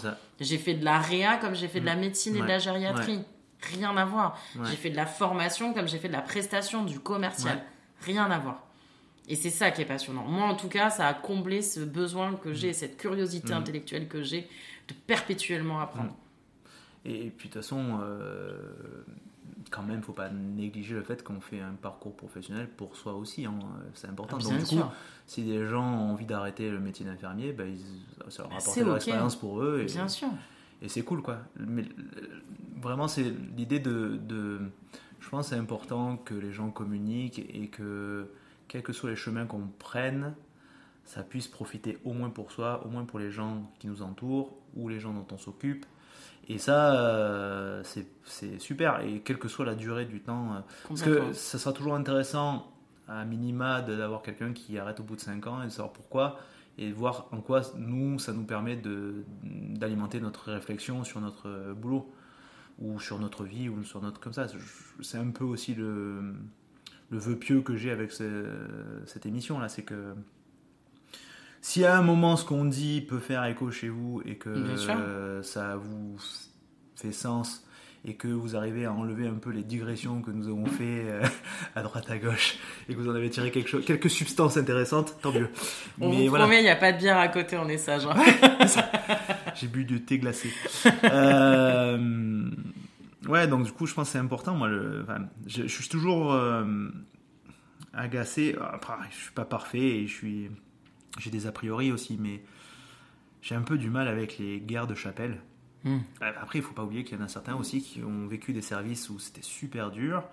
[0.40, 2.60] J'ai fait de la réa comme j'ai fait de la médecine et de la Ouais.
[2.60, 3.20] gériatrie.
[3.62, 4.38] Rien à voir.
[4.64, 7.62] J'ai fait de la formation comme j'ai fait de la prestation, du commercial.
[8.02, 8.65] Rien à voir.
[9.28, 10.24] Et c'est ça qui est passionnant.
[10.24, 12.54] Moi, en tout cas, ça a comblé ce besoin que Mm.
[12.54, 14.48] j'ai, cette curiosité intellectuelle que j'ai
[14.88, 16.14] de perpétuellement apprendre.
[17.04, 18.52] Et, puis de toute façon, euh,
[19.70, 23.44] quand même, faut pas négliger le fait qu'on fait un parcours professionnel pour soi aussi.
[23.46, 23.58] hein.
[23.94, 24.38] C'est important.
[24.40, 24.86] Ah, Donc du sûr.
[24.86, 24.92] coup,
[25.26, 28.80] si des gens ont envie d'arrêter le métier d'infirmier, ben, ils- ça leur Bah, apporté
[28.80, 29.80] c'est de pour eux.
[29.82, 30.28] Et, Bien sûr.
[30.82, 31.38] et c'est cool, quoi.
[31.58, 32.28] Mais euh,
[32.80, 34.60] vraiment, c'est l'idée de, de-
[35.18, 38.28] Je pense que c'est important que les gens communiquent et que,
[38.68, 40.34] quels que soient les chemins qu'on prenne,
[41.04, 44.56] ça puisse profiter au moins pour soi, au moins pour les gens qui nous entourent
[44.74, 45.86] ou les gens dont on s'occupe.
[46.48, 47.82] Et ça, euh,
[48.24, 49.00] c'est super.
[49.00, 50.54] Et quelle que soit la durée du temps.
[50.54, 52.72] euh, parce que ça sera toujours intéressant,
[53.08, 56.38] à minima, d'avoir quelqu'un qui arrête au bout de 5 ans et de savoir pourquoi.
[56.78, 61.74] Et de voir en quoi, nous, ça nous permet d'alimenter notre réflexion sur notre euh,
[61.74, 62.12] boulot.
[62.78, 64.20] Ou sur notre vie, ou sur notre.
[64.20, 64.46] Comme ça.
[65.00, 66.34] C'est un peu aussi le,
[67.10, 68.52] le vœu pieux que j'ai avec ce-
[69.06, 69.68] cette émission-là.
[69.68, 70.14] C'est que.
[71.62, 75.42] Si à un moment ce qu'on dit peut faire écho chez vous et que euh,
[75.42, 76.16] ça vous
[76.94, 77.64] fait sens
[78.04, 81.24] et que vous arrivez à enlever un peu les digressions que nous avons fait euh,
[81.74, 82.56] à droite à gauche
[82.88, 85.48] et que vous en avez tiré quelque chose, quelques substances intéressantes, tant mieux.
[86.00, 87.78] On Mais vous voilà, promet, il n'y a pas de bière à côté, on est
[87.78, 88.06] sage.
[88.06, 88.14] hein.
[89.56, 90.50] j'ai bu du thé glacé.
[91.04, 92.48] Euh,
[93.28, 94.54] ouais, donc du coup, je pense que c'est important.
[94.54, 96.88] Moi, le, enfin, je, je suis toujours euh,
[97.92, 98.56] agacé.
[98.72, 100.50] Après, je suis pas parfait et je suis,
[101.18, 102.42] j'ai des a priori aussi, mais
[103.42, 105.40] j'ai un peu du mal avec les guerres de chapelle.
[105.84, 105.98] Hmm.
[106.20, 108.62] Après, il faut pas oublier qu'il y en a certains aussi qui ont vécu des
[108.62, 110.24] services où c'était super dur.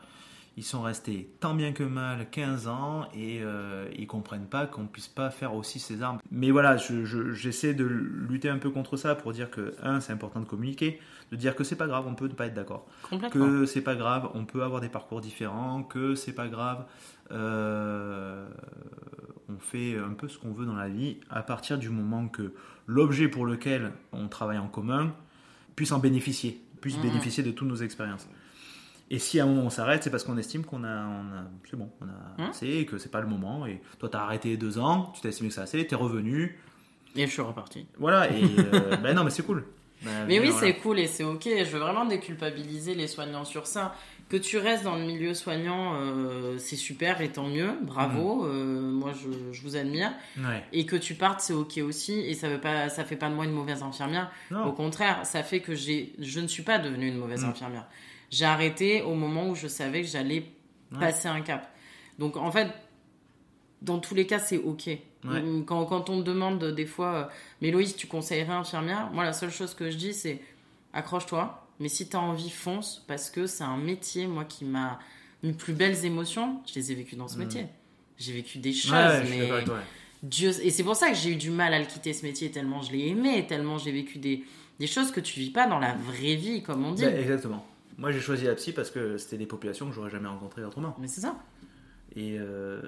[0.56, 4.86] Ils sont restés tant bien que mal 15 ans et euh, ils comprennent pas qu'on
[4.86, 6.20] puisse pas faire aussi ces armes.
[6.30, 10.00] Mais voilà, je- je- j'essaie de lutter un peu contre ça pour dire que, un,
[10.00, 11.00] c'est important de communiquer,
[11.32, 12.86] de dire que c'est pas grave, on peut ne pas être d'accord
[13.32, 16.86] que c'est pas grave, on peut avoir des parcours différents, que c'est pas grave,
[17.32, 18.48] euh,
[19.50, 22.54] on fait un peu ce qu'on veut dans la vie à partir du moment que
[22.86, 25.14] l'objet pour lequel on travaille en commun
[25.76, 27.04] puisse en bénéficier, puisse Mhm.
[27.04, 28.28] bénéficier de toutes nos expériences.
[29.14, 31.44] Et si à un moment on s'arrête, c'est parce qu'on estime qu'on a, on a-
[31.70, 32.50] c'est bon, on a Mhm.
[32.50, 33.66] assez et que c'est pas le moment.
[33.68, 36.58] Et toi, t'as arrêté deux ans, tu t'as estimé que c'est assez, t'es revenu,
[37.16, 37.86] Et je suis reparti.
[38.00, 38.32] voilà.
[38.32, 39.66] Et euh, ben non, mais c'est cool.
[40.04, 40.68] Ben, Mais oui, voilà.
[40.68, 41.44] c'est cool et c'est ok.
[41.46, 43.96] Je veux vraiment déculpabiliser les soignants sur ça.
[44.30, 47.72] Que tu restes dans le milieu soignant, euh, c'est super et tant mieux.
[47.84, 48.46] Bravo.
[48.48, 50.12] Euh, moi, je, je vous admire.
[50.40, 50.64] Ouais.
[50.74, 52.14] Et que tu partes, c'est ok aussi.
[52.20, 54.32] Et ça veut pas, ça fait pas de moi une mauvaise infirmière.
[54.50, 54.66] Non.
[54.66, 57.50] Au contraire, ça fait que j'ai, je ne suis pas devenue une mauvaise Mm.
[57.50, 57.86] infirmière.
[58.34, 60.46] J'ai arrêté au moment où je savais que j'allais
[60.92, 61.00] Ouais.
[61.00, 61.72] passer un cap.
[62.18, 62.68] Donc en fait,
[63.82, 64.88] dans tous les cas, c'est ok.
[64.88, 65.44] Ouais.
[65.68, 67.24] Quand, quand on me demande des fois, euh,
[67.62, 69.10] mais Loïs, tu conseillerais infirmière?
[69.14, 70.42] Moi, la seule chose que je dis, c'est
[70.94, 71.68] accroche-toi.
[71.80, 73.04] Mais si tu as envie, fonce.
[73.08, 75.00] Parce que c'est un métier, moi, qui m'a.
[75.44, 77.40] Mes plus belles émotions, je les ai vécues dans ce Mm.
[77.40, 77.66] métier.
[78.18, 79.50] J'ai vécu des choses, Ouais, mais.
[80.24, 82.50] Dieu, et c'est pour ça que j'ai eu du mal à le quitter ce métier,
[82.50, 84.44] tellement je l'ai aimé, tellement j'ai vécu des,
[84.80, 87.04] des choses que tu vis pas dans la vraie vie, comme on dit.
[87.04, 87.66] Ben, exactement.
[87.98, 90.96] Moi, j'ai choisi la psy parce que c'était des populations que j'aurais jamais rencontrées autrement.
[91.00, 91.36] Mais c'est ça.
[92.16, 92.82] Et euh,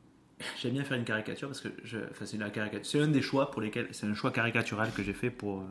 [0.60, 2.38] j'aime bien faire une caricature parce que je, enfin, c'est.
[2.82, 5.64] C'est un des choix pour lesquels, c'est un choix caricatural que j'ai fait pour euh,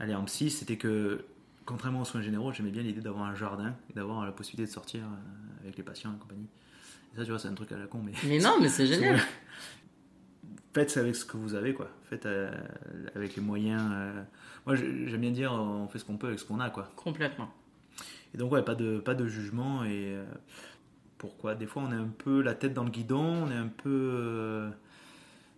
[0.00, 0.50] aller en psy.
[0.50, 1.24] C'était que,
[1.64, 4.74] contrairement aux soins généraux, j'aimais bien l'idée d'avoir un jardin et d'avoir la possibilité de
[4.74, 6.46] sortir euh, avec les patients et compagnie.
[7.14, 8.12] Et ça, tu vois, c'est un truc à la con, mais.
[8.26, 9.18] Mais non, mais c'est génial.
[10.74, 11.88] Faites avec ce que vous avez, quoi.
[12.10, 12.50] Faites euh,
[13.14, 13.82] avec les moyens.
[13.92, 14.22] euh,
[14.66, 16.90] Moi, j'ai- j'aime bien dire, on fait ce qu'on peut avec ce qu'on a, quoi.
[16.96, 17.48] Complètement.
[18.34, 19.84] Et donc, ouais, pas de, pas de jugement.
[19.84, 20.24] Et euh,
[21.18, 21.54] pourquoi?
[21.54, 24.10] Des fois, on est un peu la tête dans le guidon, on est un peu
[24.14, 24.70] euh,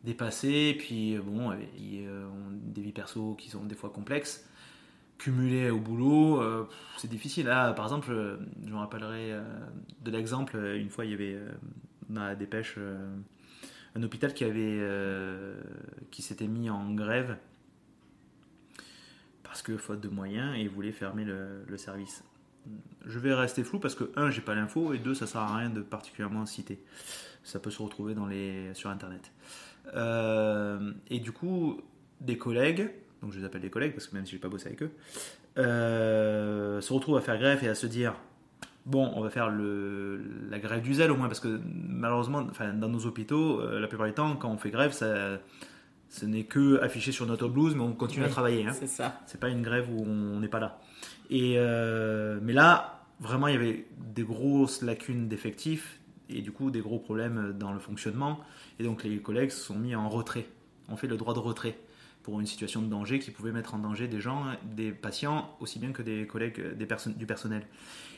[0.05, 0.49] dépassé.
[0.49, 4.49] Et puis, euh, bon, des vies perso qui sont des fois complexes.
[5.19, 6.41] Cumulées au boulot,
[6.97, 7.47] c'est difficile.
[7.47, 8.13] Là, par exemple,
[8.65, 9.33] je me rappellerai
[10.05, 11.37] de l'exemple, une fois, il y avait
[12.09, 12.79] dans la dépêche
[13.97, 14.81] un hôpital qui, avait,
[16.13, 17.37] qui s'était mis en grève
[19.43, 22.23] parce que faute de moyens et voulait fermer le service.
[23.07, 25.57] Je vais rester flou parce que, un, j'ai pas l'info, et deux, ça sert à
[25.57, 26.83] rien de particulièrement citer.
[27.43, 29.33] Ça peut se retrouver dans les, sur internet.
[29.95, 31.81] Euh, et du coup,
[32.21, 32.91] des collègues,
[33.23, 34.91] donc je les appelle des collègues parce que même si j'ai pas bossé avec eux,
[35.57, 38.15] euh, se retrouvent à faire grève et à se dire
[38.87, 42.73] bon, on va faire le, la grève du zèle au moins parce que malheureusement, enfin,
[42.73, 45.39] dans nos hôpitaux, euh, la plupart du temps, quand on fait grève, ça,
[46.09, 48.67] ce n'est que affiché sur notre blouse, mais on continue à travailler.
[48.67, 48.73] hein.
[48.73, 49.21] C'est ça.
[49.27, 50.81] C'est pas une grève où on n'est pas là.
[51.31, 56.01] Euh, mais là, vraiment, il y avait des grosses lacunes d'effectifs
[56.31, 58.41] et du coup des gros problèmes dans le fonctionnement.
[58.79, 60.47] Et donc les collègues se sont mis en retrait.
[60.89, 61.79] On fait le droit de retrait
[62.23, 65.79] pour une situation de danger qui pouvait mettre en danger des gens, des patients, aussi
[65.79, 67.63] bien que des collègues, des personnes, du personnel.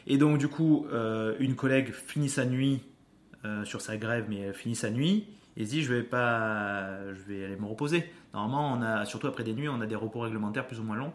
[0.07, 2.83] Et donc du coup, euh, une collègue finit sa nuit
[3.45, 7.23] euh, sur sa grève, mais elle finit sa nuit et dit je vais pas, je
[7.33, 8.11] vais aller me reposer.
[8.35, 10.97] Normalement, on a surtout après des nuits, on a des repos réglementaires plus ou moins
[10.97, 11.13] longs.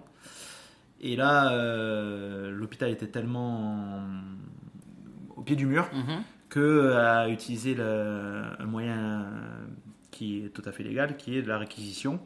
[1.07, 4.01] Et là, euh, l'hôpital était tellement
[5.35, 6.23] au pied du mur Mhm.
[6.49, 9.25] que a utilisé le, un moyen
[10.11, 12.19] qui est tout à fait légal, qui est de la réquisition.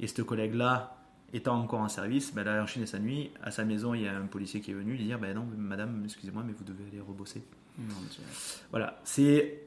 [0.00, 0.96] Et ce collègue-là,
[1.32, 3.30] étant encore en service, ben, elle a enchaîné sa nuit.
[3.42, 5.46] À sa maison, il y a un policier qui est venu lui dire ben non,
[5.56, 7.42] madame, excusez-moi, mais vous devez aller rebosser.
[8.70, 9.62] Voilà, c'est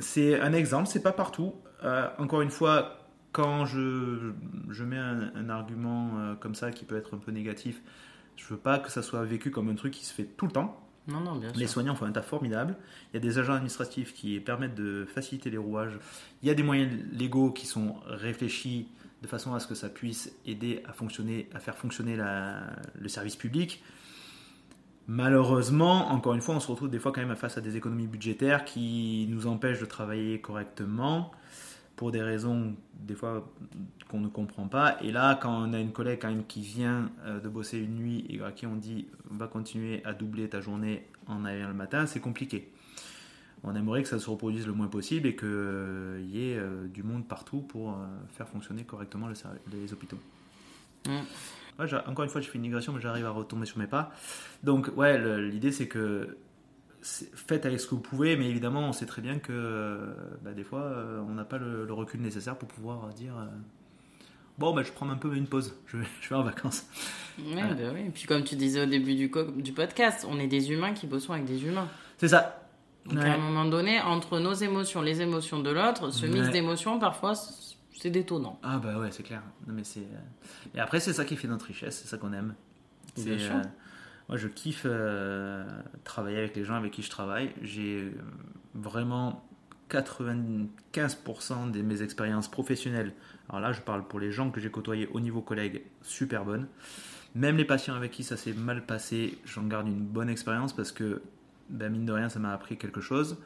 [0.00, 1.54] c'est un exemple, c'est pas partout.
[1.84, 2.98] Euh, encore une fois,
[3.34, 4.32] quand je,
[4.70, 7.82] je mets un, un argument euh, comme ça qui peut être un peu négatif,
[8.36, 10.52] je veux pas que ça soit vécu comme un truc qui se fait tout le
[10.52, 10.80] temps.
[11.08, 11.68] Non, non, bien Les sûr.
[11.68, 12.76] soignants font un taf formidable.
[13.12, 15.98] Il y a des agents administratifs qui permettent de faciliter les rouages.
[16.42, 18.88] Il y a des moyens légaux qui sont réfléchis
[19.20, 23.08] de façon à ce que ça puisse aider à fonctionner, à faire fonctionner la- le
[23.08, 23.82] service public.
[25.06, 28.06] Malheureusement, encore une fois, on se retrouve des fois quand même face à des économies
[28.06, 31.30] budgétaires qui nous empêchent de travailler correctement
[31.96, 33.50] pour des raisons des fois
[34.08, 34.96] qu'on ne comprend pas.
[35.02, 37.94] Et là, quand on a une collègue quand même qui vient euh, de bosser une
[37.94, 41.74] nuit et à qui on dit va continuer à doubler ta journée en allant le
[41.74, 42.70] matin, c'est compliqué.
[43.62, 45.46] On aimerait que ça se reproduise le moins possible et qu'il
[46.28, 47.94] y ait euh, du monde partout pour euh,
[48.28, 49.28] faire fonctionner correctement
[49.72, 50.18] les hôpitaux.
[51.06, 51.20] Mm.
[51.78, 54.12] Ouais, encore une fois, j'ai fait une migration, mais j'arrive à retomber sur mes pas.
[54.62, 56.36] Donc, ouais, l'idée c'est que
[57.06, 60.52] faites avec ce que vous pouvez, mais évidemment, on sait très bien que euh, bah,
[60.52, 63.46] des fois, euh, on n'a pas le, le recul nécessaire pour pouvoir dire euh,
[64.58, 66.86] bon, bah, je prends un peu une pause, je vais, je vais en vacances.
[67.38, 68.10] Ouais, bah oui.
[68.14, 69.28] Puis comme tu disais au début du,
[69.72, 71.88] podcast, on est des humains qui bossons avec des humains.
[72.18, 72.60] C'est ça.
[73.06, 73.28] Donc Ouais.
[73.28, 76.52] à un moment donné, entre nos émotions, les émotions de l'autre, ce mix Ouais.
[76.52, 78.58] d'émotions, parfois, c'est détonnant.
[78.62, 79.42] Ah bah ouais, c'est clair.
[79.66, 80.00] Non, mais c'est.
[80.00, 82.54] euh, Et après, c'est ça qui fait notre richesse, c'est ça qu'on aime.
[83.14, 83.56] C'est, sûr.
[83.56, 83.62] euh,
[84.28, 85.64] Moi, je kiffe euh,
[86.04, 87.50] travailler avec les gens avec qui je travaille.
[87.62, 88.10] J'ai euh,
[88.74, 89.44] vraiment
[89.90, 93.12] 95% de mes expériences professionnelles.
[93.48, 96.66] Alors là, je parle pour les gens que j'ai côtoyés au niveau collègue, super bonnes.
[97.34, 100.92] Même les patients avec qui ça s'est mal passé, j'en garde une bonne expérience parce
[100.92, 101.20] que,
[101.68, 103.36] ben, mine de rien, ça m'a appris quelque chose.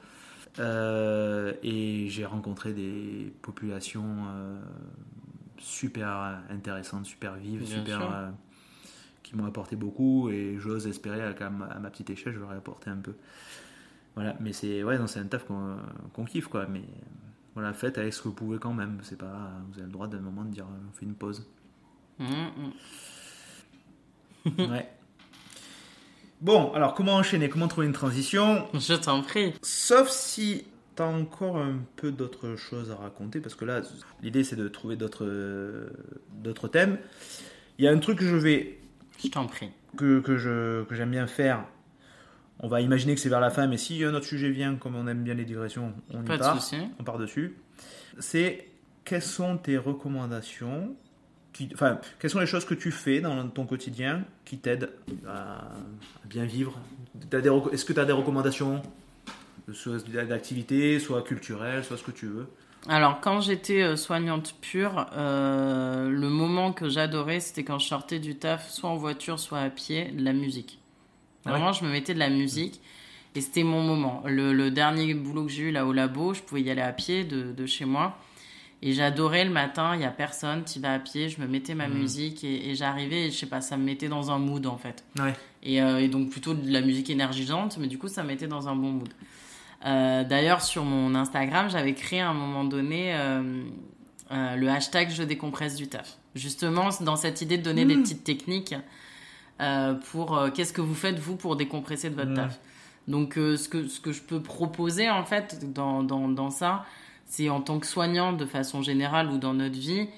[0.59, 4.61] Euh, et j'ai rencontré des populations euh,
[5.59, 8.33] super intéressantes, super vives, Bien super,
[9.23, 10.31] qui m'ont apporté beaucoup.
[10.31, 13.15] Et j'ose espérer à, ma à ma petite échelle, je leur ai apporté un peu.
[14.15, 15.77] Voilà, mais c'est ouais, c'est un taf qu'on
[16.13, 16.67] qu'on kiffe quoi.
[16.67, 16.83] Mais
[17.55, 18.99] voilà, faites avec ce que vous pouvez quand même.
[19.03, 21.47] C'est pas, vous avez le droit d'un moment de dire, on fait une pause.
[22.21, 22.27] Hum,
[24.47, 24.71] hum.
[24.71, 24.89] ouais.
[26.41, 27.49] Bon, alors comment enchaîner?
[27.49, 28.65] Comment trouver une transition?
[28.73, 29.55] Je t'en prie.
[29.61, 33.83] Sauf si tu as encore un peu d'autres choses à raconter, parce que là,
[34.23, 35.91] l'idée c'est de trouver d'autres
[36.35, 36.99] d'autres thèmes.
[37.79, 38.78] Il y a un truc que je vais
[39.23, 39.71] Je t'en prie.
[39.97, 41.65] que, que je que j'aime bien faire
[42.61, 44.95] On va imaginer que c'est vers la fin, mais si un autre sujet vient, comme
[44.97, 46.61] on aime bien les digressions, on Pas y de part.
[46.61, 46.77] souci.
[46.99, 47.57] On part dessus.
[48.19, 48.67] C'est
[49.05, 50.95] quelles sont tes recommandations
[51.53, 54.91] qui, Enfin, quelles sont les choses que tu fais dans ton quotidien qui t'aident
[55.27, 55.71] à,
[56.27, 56.79] bien vivre?
[57.31, 58.83] T'as des reco- Est-ce que tu as des recommandations?
[59.73, 62.47] Soit d'activité, soit culturelles, soit ce que tu veux
[62.87, 68.19] Alors, quand j'étais euh, soignante pure, euh, le moment que j'adorais, c'était quand je sortais
[68.19, 70.79] du taf, soit en voiture, soit à pied, de la musique.
[71.45, 72.81] Vraiment, je me mettais de la musique
[73.35, 74.23] et c'était mon moment.
[74.27, 76.93] Le, le dernier boulot que j'ai eu là au labo, je pouvais y aller à
[76.93, 78.19] pied de, de chez moi.
[78.81, 81.75] Et j'adorais le matin, il y a personne, tu vas à pied, je me mettais
[81.75, 84.67] ma musique et, et j'arrivais, et je sais pas, ça me mettait dans un mood
[84.67, 85.05] en fait.
[85.19, 85.35] Ouais.
[85.65, 88.47] Et, euh, et donc plutôt de la musique énergisante, mais du coup ça me mettait
[88.47, 89.09] dans un bon mood.
[89.85, 93.63] Euh, D'ailleurs sur mon Instagram, j'avais créé à un moment donné euh,
[94.33, 96.19] euh, le hashtag je décompresse du taf.
[96.35, 98.75] Justement dans cette idée de donner des petites techniques
[100.11, 102.35] pour qu'est-ce que vous faites vous pour décompresser de votre Mm.
[102.35, 102.61] taf.
[103.09, 106.85] Donc ce, que, ce que je peux proposer en fait dans, dans, dans ça,
[107.25, 110.09] c'est en tant que soignant de façon générale ou dans notre vie,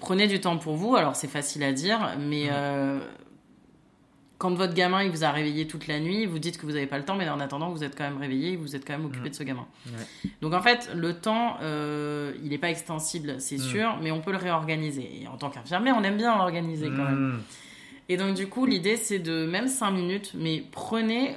[0.00, 0.96] prenez du temps pour vous.
[0.96, 3.00] Alors c'est facile à dire, mais euh,
[4.40, 6.86] quand votre gamin il vous a réveillé toute la nuit, vous dites que vous n'avez
[6.86, 9.04] pas le temps, mais en attendant vous êtes quand même réveillé, vous êtes quand même
[9.04, 9.66] occupé de ce gamin.
[9.86, 10.30] Ouais.
[10.40, 14.32] Donc en fait, le temps, euh, il n'est pas extensible, c'est sûr, mais on peut
[14.32, 15.10] le réorganiser.
[15.20, 17.34] Et en tant qu'infirmière, on aime bien l'organiser quand même.
[17.34, 17.40] Mmh.
[18.08, 21.36] Et donc, du coup, l'idée, c'est de même 5 minutes, mais prenez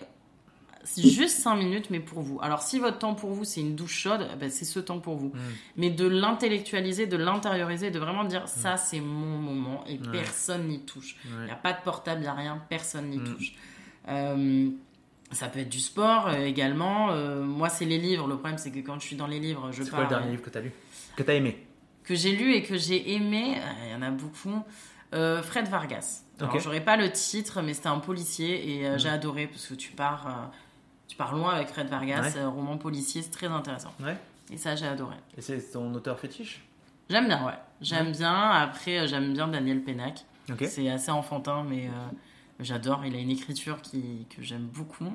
[0.97, 2.39] juste 5 minutes, mais pour vous.
[2.41, 4.99] Alors, si votre temps pour vous, c'est une douche chaude, eh ben, c'est ce temps
[4.99, 5.29] pour vous.
[5.29, 5.39] Mm.
[5.77, 9.99] Mais de l'intellectualiser, de l'intérioriser, de vraiment dire ça, c'est mon moment et Ouais.
[10.11, 11.15] personne n'y touche.
[11.25, 11.45] Il Ouais.
[11.45, 13.34] n'y a pas de portable, il n'y a rien, personne n'y Mm.
[13.36, 13.53] touche.
[14.09, 14.69] Euh,
[15.31, 17.11] ça peut être du sport euh, également.
[17.11, 18.27] Euh, moi, c'est les livres.
[18.27, 20.07] Le problème, c'est que quand je suis dans les livres, je C'est parle.
[20.07, 20.71] quoi le dernier livre que tu as lu
[21.15, 21.65] Que tu as aimé?
[22.03, 24.61] que j'ai lu et que j'ai aimé, il y en a beaucoup,
[25.13, 26.23] Fred Vargas.
[26.39, 26.61] Alors, Ok.
[26.61, 29.91] j'aurais pas le titre, mais c'était un policier et euh, j'ai adoré parce que tu
[29.93, 30.51] pars,
[31.08, 32.38] tu pars loin avec Fred Vargas, Ouais.
[32.41, 33.93] euh, roman policier, c'est très intéressant.
[34.04, 34.18] Ouais.
[34.51, 35.16] Et ça, j'ai adoré.
[35.38, 36.64] Et c'est ton auteur fétiche?
[37.10, 37.54] J'aime bien, ouais.
[37.82, 38.34] J'aime bien.
[38.34, 40.26] Après, euh, j'aime bien Daniel Pénac.
[40.51, 40.66] Ok.
[40.68, 41.91] C'est assez enfantin, mais euh,
[42.60, 43.06] j'adore.
[43.06, 45.14] Il a une écriture qui, que j'aime beaucoup.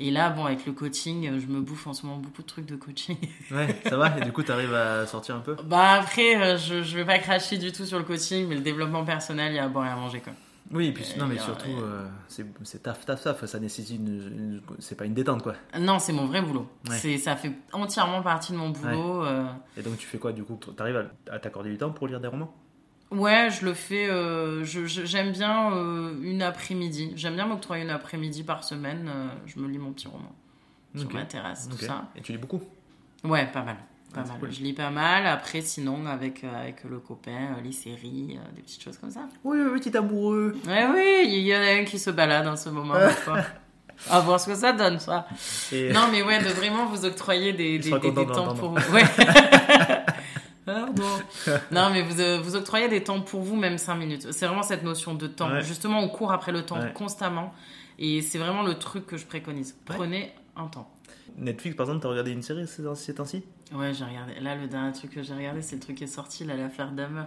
[0.00, 2.66] Et là, bon, avec le coaching, je me bouffe en ce moment beaucoup de trucs
[2.66, 3.16] de coaching.
[3.50, 5.56] Ouais, ça va Et du coup, tu arrives à sortir un peu?
[5.64, 9.04] Bah après, je, je vais pas cracher du tout sur le coaching, mais le développement
[9.04, 10.32] personnel, il y a à boire et à manger, quoi.
[10.70, 12.06] Oui, et puis non, mais Euh, surtout, euh,
[12.38, 14.08] euh, c'est taf, taf, taf, ça nécessite une.
[14.08, 15.54] une- c'est pas une détente quoi.
[15.78, 16.66] Non, c'est mon vrai boulot.
[16.88, 16.96] Ouais.
[16.98, 19.24] C'est, ça fait entièrement partie de mon boulot.
[19.24, 19.46] euh.
[19.78, 22.20] Et donc, tu fais quoi du coup T'arrives à, à t'accorder du temps pour lire
[22.20, 22.54] des romans?
[23.10, 24.10] Ouais, je le fais.
[24.10, 27.12] euh, j'aime bien euh, une après-midi.
[27.16, 29.08] J'aime bien m'octroyer une après-midi par semaine.
[29.08, 30.34] euh, je me lis mon petit roman
[30.94, 31.14] sur Ok.
[31.14, 32.10] ma terrasse, tout ça.
[32.16, 32.60] Et tu lis beaucoup?
[33.24, 33.76] Ouais, pas mal.
[34.14, 34.38] Pas Ah, mal.
[34.40, 34.52] cool.
[34.52, 35.26] Je lis pas mal.
[35.26, 39.10] Après, sinon, avec, euh, avec le copain, euh, les séries, euh, des petites choses comme
[39.10, 39.28] ça.
[39.44, 40.56] Oui, oui, petit amoureux.
[40.66, 42.94] Ouais, oui, il y en a un qui se balade en ce moment.
[44.08, 45.26] À voir ce que ça donne, ça.
[45.72, 45.92] Et...
[45.92, 48.94] Non, mais ouais, de vraiment vous octroyer des, temps pour vous.
[48.94, 49.02] Ouais.
[50.64, 51.02] Pardon.
[51.72, 54.32] Non, mais vous, vous octroyez des temps pour vous, même 5 minutes.
[54.32, 55.50] C'est vraiment cette notion de temps.
[55.50, 55.62] Ouais.
[55.62, 56.92] Justement, on court après le temps Ouais.
[56.92, 57.52] constamment.
[57.98, 59.76] Et c'est vraiment le truc que je préconise.
[59.84, 60.88] Prenez un temps.
[61.38, 63.44] Netflix, par exemple, t'as regardé une série ces temps-ci?
[63.72, 64.34] Ouais, j'ai regardé.
[64.40, 66.92] Là, le dernier truc que j'ai regardé, c'est le truc qui est sorti, là, l'affaire
[66.92, 67.24] Dahmer.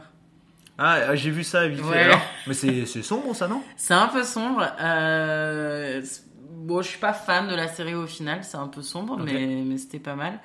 [0.77, 1.99] Ah, ah, j'ai vu ça vite fait.
[2.03, 3.61] Alors Mais c'est sombre ça, non?
[3.75, 4.65] C'est un peu sombre.
[4.79, 6.01] Euh...
[6.49, 9.63] Bon, je suis pas fan de la série au final, c'est un peu sombre, mais,
[9.65, 10.39] mais c'était pas mal.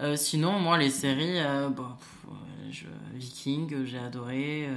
[0.00, 2.32] Euh, sinon, moi, les séries, euh, bon, pff,
[2.70, 2.86] je...
[3.14, 4.68] Viking, j'ai adoré.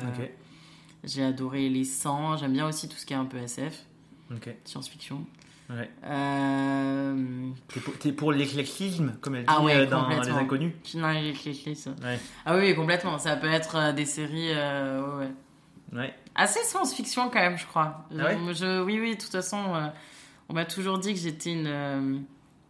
[1.03, 2.37] J'ai adoré Les 100.
[2.37, 3.85] J'aime bien aussi tout ce qui est un peu SF,
[4.31, 4.49] Ok.
[4.65, 5.25] science-fiction.
[5.73, 5.89] Ouais.
[6.05, 7.49] Euh...
[7.67, 10.37] T'es pour, pour l'éclectisme, comme elle dit Ah ouais, euh, dans Les.
[10.37, 11.11] Inconnus Non,
[11.75, 11.91] ça.
[12.03, 12.19] Ouais.
[12.45, 13.17] Ah oui, complètement.
[13.17, 14.51] Ça peut être euh, des séries.
[14.53, 15.27] euh,
[15.91, 16.13] ouais.
[16.35, 18.07] Assez science-fiction quand même, je crois.
[18.19, 19.91] Ah Je- oui, oui, de toute façon,
[20.49, 22.23] on m'a toujours dit que j'étais une,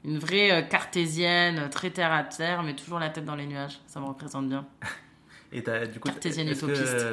[0.03, 3.79] une vraie cartésienne, très terre à terre, mais toujours la tête dans les nuages.
[3.87, 4.65] Ça me représente bien.
[5.53, 7.05] Et du coup, Cartésienne utopiste.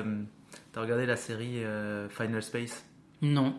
[0.72, 2.84] t'as regardé la série euh, Final Space?
[3.22, 3.54] Non.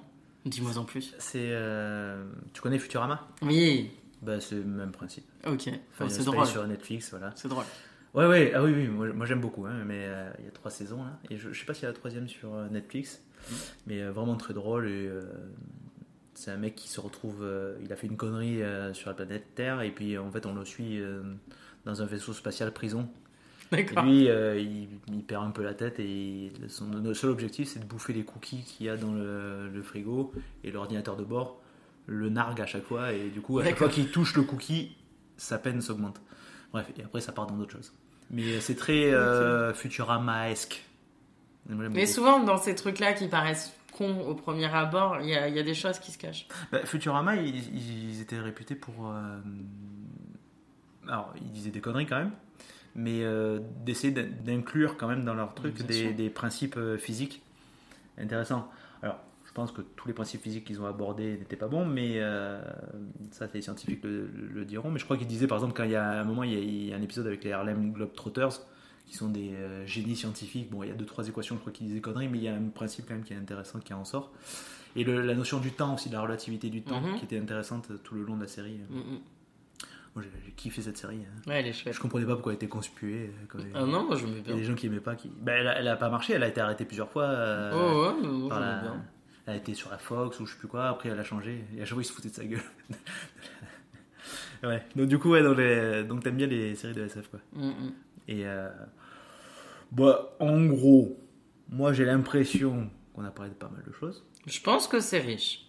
[0.46, 1.14] Dis-moi en plus.
[1.20, 2.24] C'est, euh,
[2.54, 3.28] tu connais Futurama?
[3.42, 3.92] Oui.
[4.22, 5.26] Bah, c'est le même principe.
[5.46, 5.70] Ok.
[6.00, 6.46] Oh, c'est drôle.
[6.48, 7.32] sur Netflix, voilà.
[7.36, 7.66] C'est drôle.
[8.14, 10.52] Ouais, ouais, ah oui, oui, moi, moi, j'aime beaucoup, hein, mais euh, il y a
[10.52, 12.68] trois saisons là, et je, je sais pas s'il y a la troisième sur euh,
[12.68, 13.22] Netflix,
[13.88, 15.10] mais euh, vraiment très drôle, et
[16.34, 17.48] c'est un mec qui se retrouve,
[17.82, 18.62] il a fait une connerie
[18.94, 21.00] sur la planète Terre, et puis en fait on le suit
[21.86, 23.08] dans un vaisseau spatial prison.
[24.04, 27.80] lui euh, il, il perd un peu la tête, et son le seul objectif c'est
[27.80, 30.34] de bouffer les cookies qu'il y a dans le, le frigo,
[30.64, 31.60] et l'ordinateur de bord
[32.08, 34.96] le nargue à chaque fois, et du coup à chaque fois qu'il touche le cookie,
[35.38, 36.20] sa peine s'augmente.
[36.74, 37.94] Bref, et après ça part dans d'autres choses.
[38.30, 40.84] Mais c'est très euh, Futurama-esque.
[41.68, 45.56] Mais souvent, dans ces trucs-là qui paraissent con au premier abord, il y a, il
[45.56, 46.48] y a des choses qui se cachent.
[46.72, 49.12] Bah, Futurama, ils, ils étaient réputés pour.
[49.14, 49.40] euh,
[51.08, 52.32] Alors, ils disaient des conneries quand même,
[52.96, 57.42] mais euh, d'essayer d'in- d'inclure quand même dans leur truc des, des principes euh, physiques
[58.18, 58.70] intéressants.
[59.02, 62.16] Alors, je pense que tous les principes physiques qu'ils ont abordés n'étaient pas bons, mais
[62.18, 62.62] euh,
[63.32, 64.92] ça, les scientifiques le, le- diront.
[64.92, 66.56] Mais je crois qu'ils disaient, par exemple, quand il y a un moment, il y
[66.56, 68.62] a, il y a un épisode avec les Harlem Globetrotters,
[69.08, 70.70] qui sont des euh, génies scientifiques.
[70.70, 72.48] Bon, il y a deux, trois équations, je crois qu'ils disaient conneries, mais il y
[72.48, 74.32] a un principe quand même qui est intéressant qui en sort.
[74.96, 77.18] Et le- la notion du temps aussi, de la relativité du temps, Mhm.
[77.18, 78.80] qui était intéressante tout le long de la série.
[78.90, 79.20] Mm, mm.
[80.16, 81.22] Moi, j'ai kiffé cette série.
[81.26, 81.42] hein.
[81.50, 81.94] Ouais, elle est chouette.
[81.96, 83.32] Je comprenais pas pourquoi elle était conspuée.
[83.56, 84.56] euh, Ah non, moi je me il y a bien.
[84.58, 85.16] des gens qui aimaient pas.
[85.16, 85.30] Qui...
[85.30, 87.24] Ben, elle, a, elle a pas marché, elle a été arrêtée plusieurs fois.
[87.24, 89.06] euh, Oh ouais, moi par la- bien.
[89.48, 91.64] Elle a été sur la Fox ou je sais plus quoi, après elle a changé.
[91.76, 92.62] Et à chaque fois, ils se foutaient de sa gueule.
[94.64, 97.40] ouais, donc du coup, ouais, donc, les- donc t'aimes bien les séries de SF, quoi.
[97.54, 97.92] Mm, mm.
[98.28, 98.70] Et euh,
[99.92, 101.18] bah, en gros,
[101.70, 104.24] moi j'ai l'impression qu'on a parlé de pas mal de choses.
[104.46, 105.68] Je pense que c'est riche.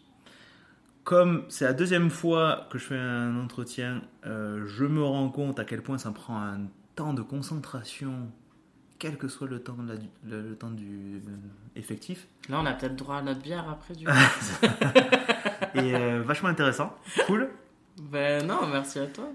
[1.04, 5.58] Comme c'est la deuxième fois que je fais un entretien, euh, je me rends compte
[5.58, 6.60] à quel point ça prend un
[6.94, 8.30] temps de concentration,
[9.00, 9.98] quel que soit le temps, de la-
[10.36, 11.30] le, le temps du euh,
[11.74, 14.06] effectif, Là, on a peut-être droit à notre bière après du
[15.74, 16.94] et euh, vachement intéressant,
[17.26, 17.48] cool.
[17.98, 19.28] Ben non, merci à toi.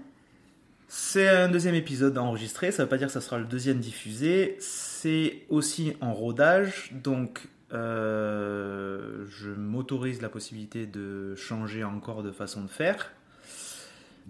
[0.90, 4.56] C'est un deuxième épisode enregistré, ça veut pas dire que ça sera le deuxième diffusé.
[4.58, 12.62] C'est aussi en rodage, donc euh, je m'autorise la possibilité de changer encore de façon
[12.62, 13.12] de faire.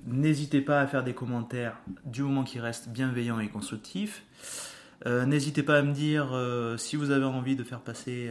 [0.07, 4.25] N'hésitez pas à faire des commentaires du moment qui reste bienveillants et constructifs.
[5.07, 8.31] Euh, N'hésitez pas à me dire euh, si vous avez envie de faire passer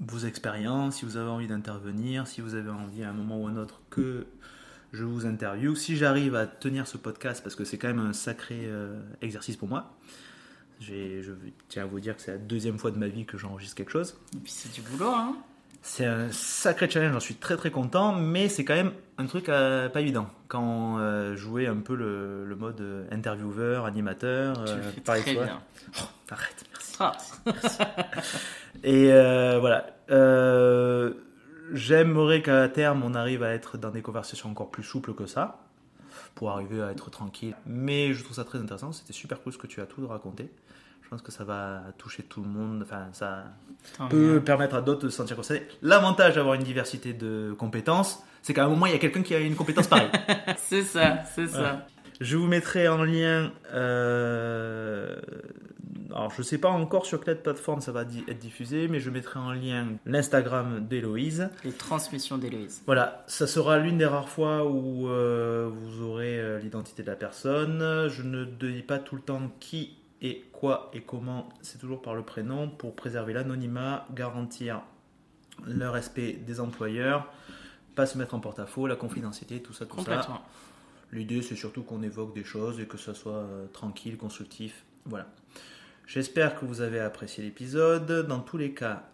[0.00, 3.46] vos expériences, si vous avez envie d'intervenir, si vous avez envie à un moment ou
[3.46, 4.26] un autre que
[4.92, 5.76] je vous interviewe.
[5.76, 8.68] Si j'arrive à tenir ce podcast, parce que c'est quand même un sacré
[9.20, 9.94] exercice pour moi,
[10.80, 11.32] je
[11.68, 13.92] tiens à vous dire que c'est la deuxième fois de ma vie que j'enregistre quelque
[13.92, 14.16] chose.
[14.34, 15.36] Et puis c'est du boulot, hein.
[15.82, 19.48] C'est un sacré challenge, j'en suis très très content, mais c'est quand même un truc
[19.48, 20.28] euh, pas évident.
[20.48, 25.00] Quand euh, jouer un peu le, le mode euh, intervieweur, animateur, Tu euh, le fais
[25.00, 25.60] parler de très bien.
[26.30, 26.96] Arrête, merci.
[27.00, 27.16] Ah,
[28.84, 29.08] Et
[29.58, 29.86] voilà.
[31.72, 35.60] J'aimerais qu'à terme on arrive à être dans des conversations encore plus souples que ça,
[36.34, 37.54] pour arriver à être tranquille.
[37.66, 38.92] Mais je trouve ça très intéressant.
[38.92, 40.48] C'était super cool ce que tu as tout raconté.
[41.02, 42.82] Je pense que ça va toucher tout le monde.
[42.84, 43.44] Enfin, ça
[43.98, 45.66] tant peut permettre à d'autres de se sentir concernés.
[45.82, 49.34] L'avantage d'avoir une diversité de compétences, c'est qu'à un moment il y a quelqu'un qui
[49.34, 50.10] a une compétence pareille.
[50.58, 51.58] C'est ça, c'est ça.
[51.58, 51.86] Voilà.
[52.20, 53.50] Je vous mettrai en lien.
[53.72, 55.16] euh,
[56.14, 59.38] Alors, je sais pas encore sur quelle plateforme ça va être diffusé, mais je mettrai
[59.38, 61.48] en lien l'Instagram d'Héloïse.
[61.64, 62.82] Les transmissions d'Héloïse.
[62.86, 67.16] Voilà, ça sera l'une des rares fois où euh, vous aurez euh, l'identité de la
[67.16, 68.08] personne.
[68.08, 72.14] Je ne dis pas tout le temps qui et quoi et comment, c'est toujours par
[72.14, 74.82] le prénom pour préserver l'anonymat, garantir
[75.66, 77.26] le respect des employeurs,
[77.94, 80.04] pas se mettre en porte-à-faux, la confidentialité, tout ça, tout ça.
[80.04, 80.42] Complètement.
[81.12, 84.84] L'idée, c'est surtout qu'on évoque des choses et que ça soit euh, tranquille, constructif.
[85.06, 85.26] Voilà.
[86.12, 88.26] J'espère que vous avez apprécié l'épisode.
[88.26, 89.08] Dans tous les cas,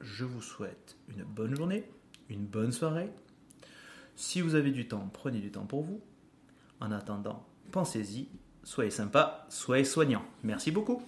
[0.00, 1.84] je vous souhaite une bonne journée,
[2.28, 3.08] une bonne soirée.
[4.16, 6.00] Si vous avez du temps, prenez du temps pour vous.
[6.80, 8.26] En attendant, pensez-y,
[8.64, 10.24] soyez sympa, soyez soignant.
[10.42, 11.00] Merci beaucoup.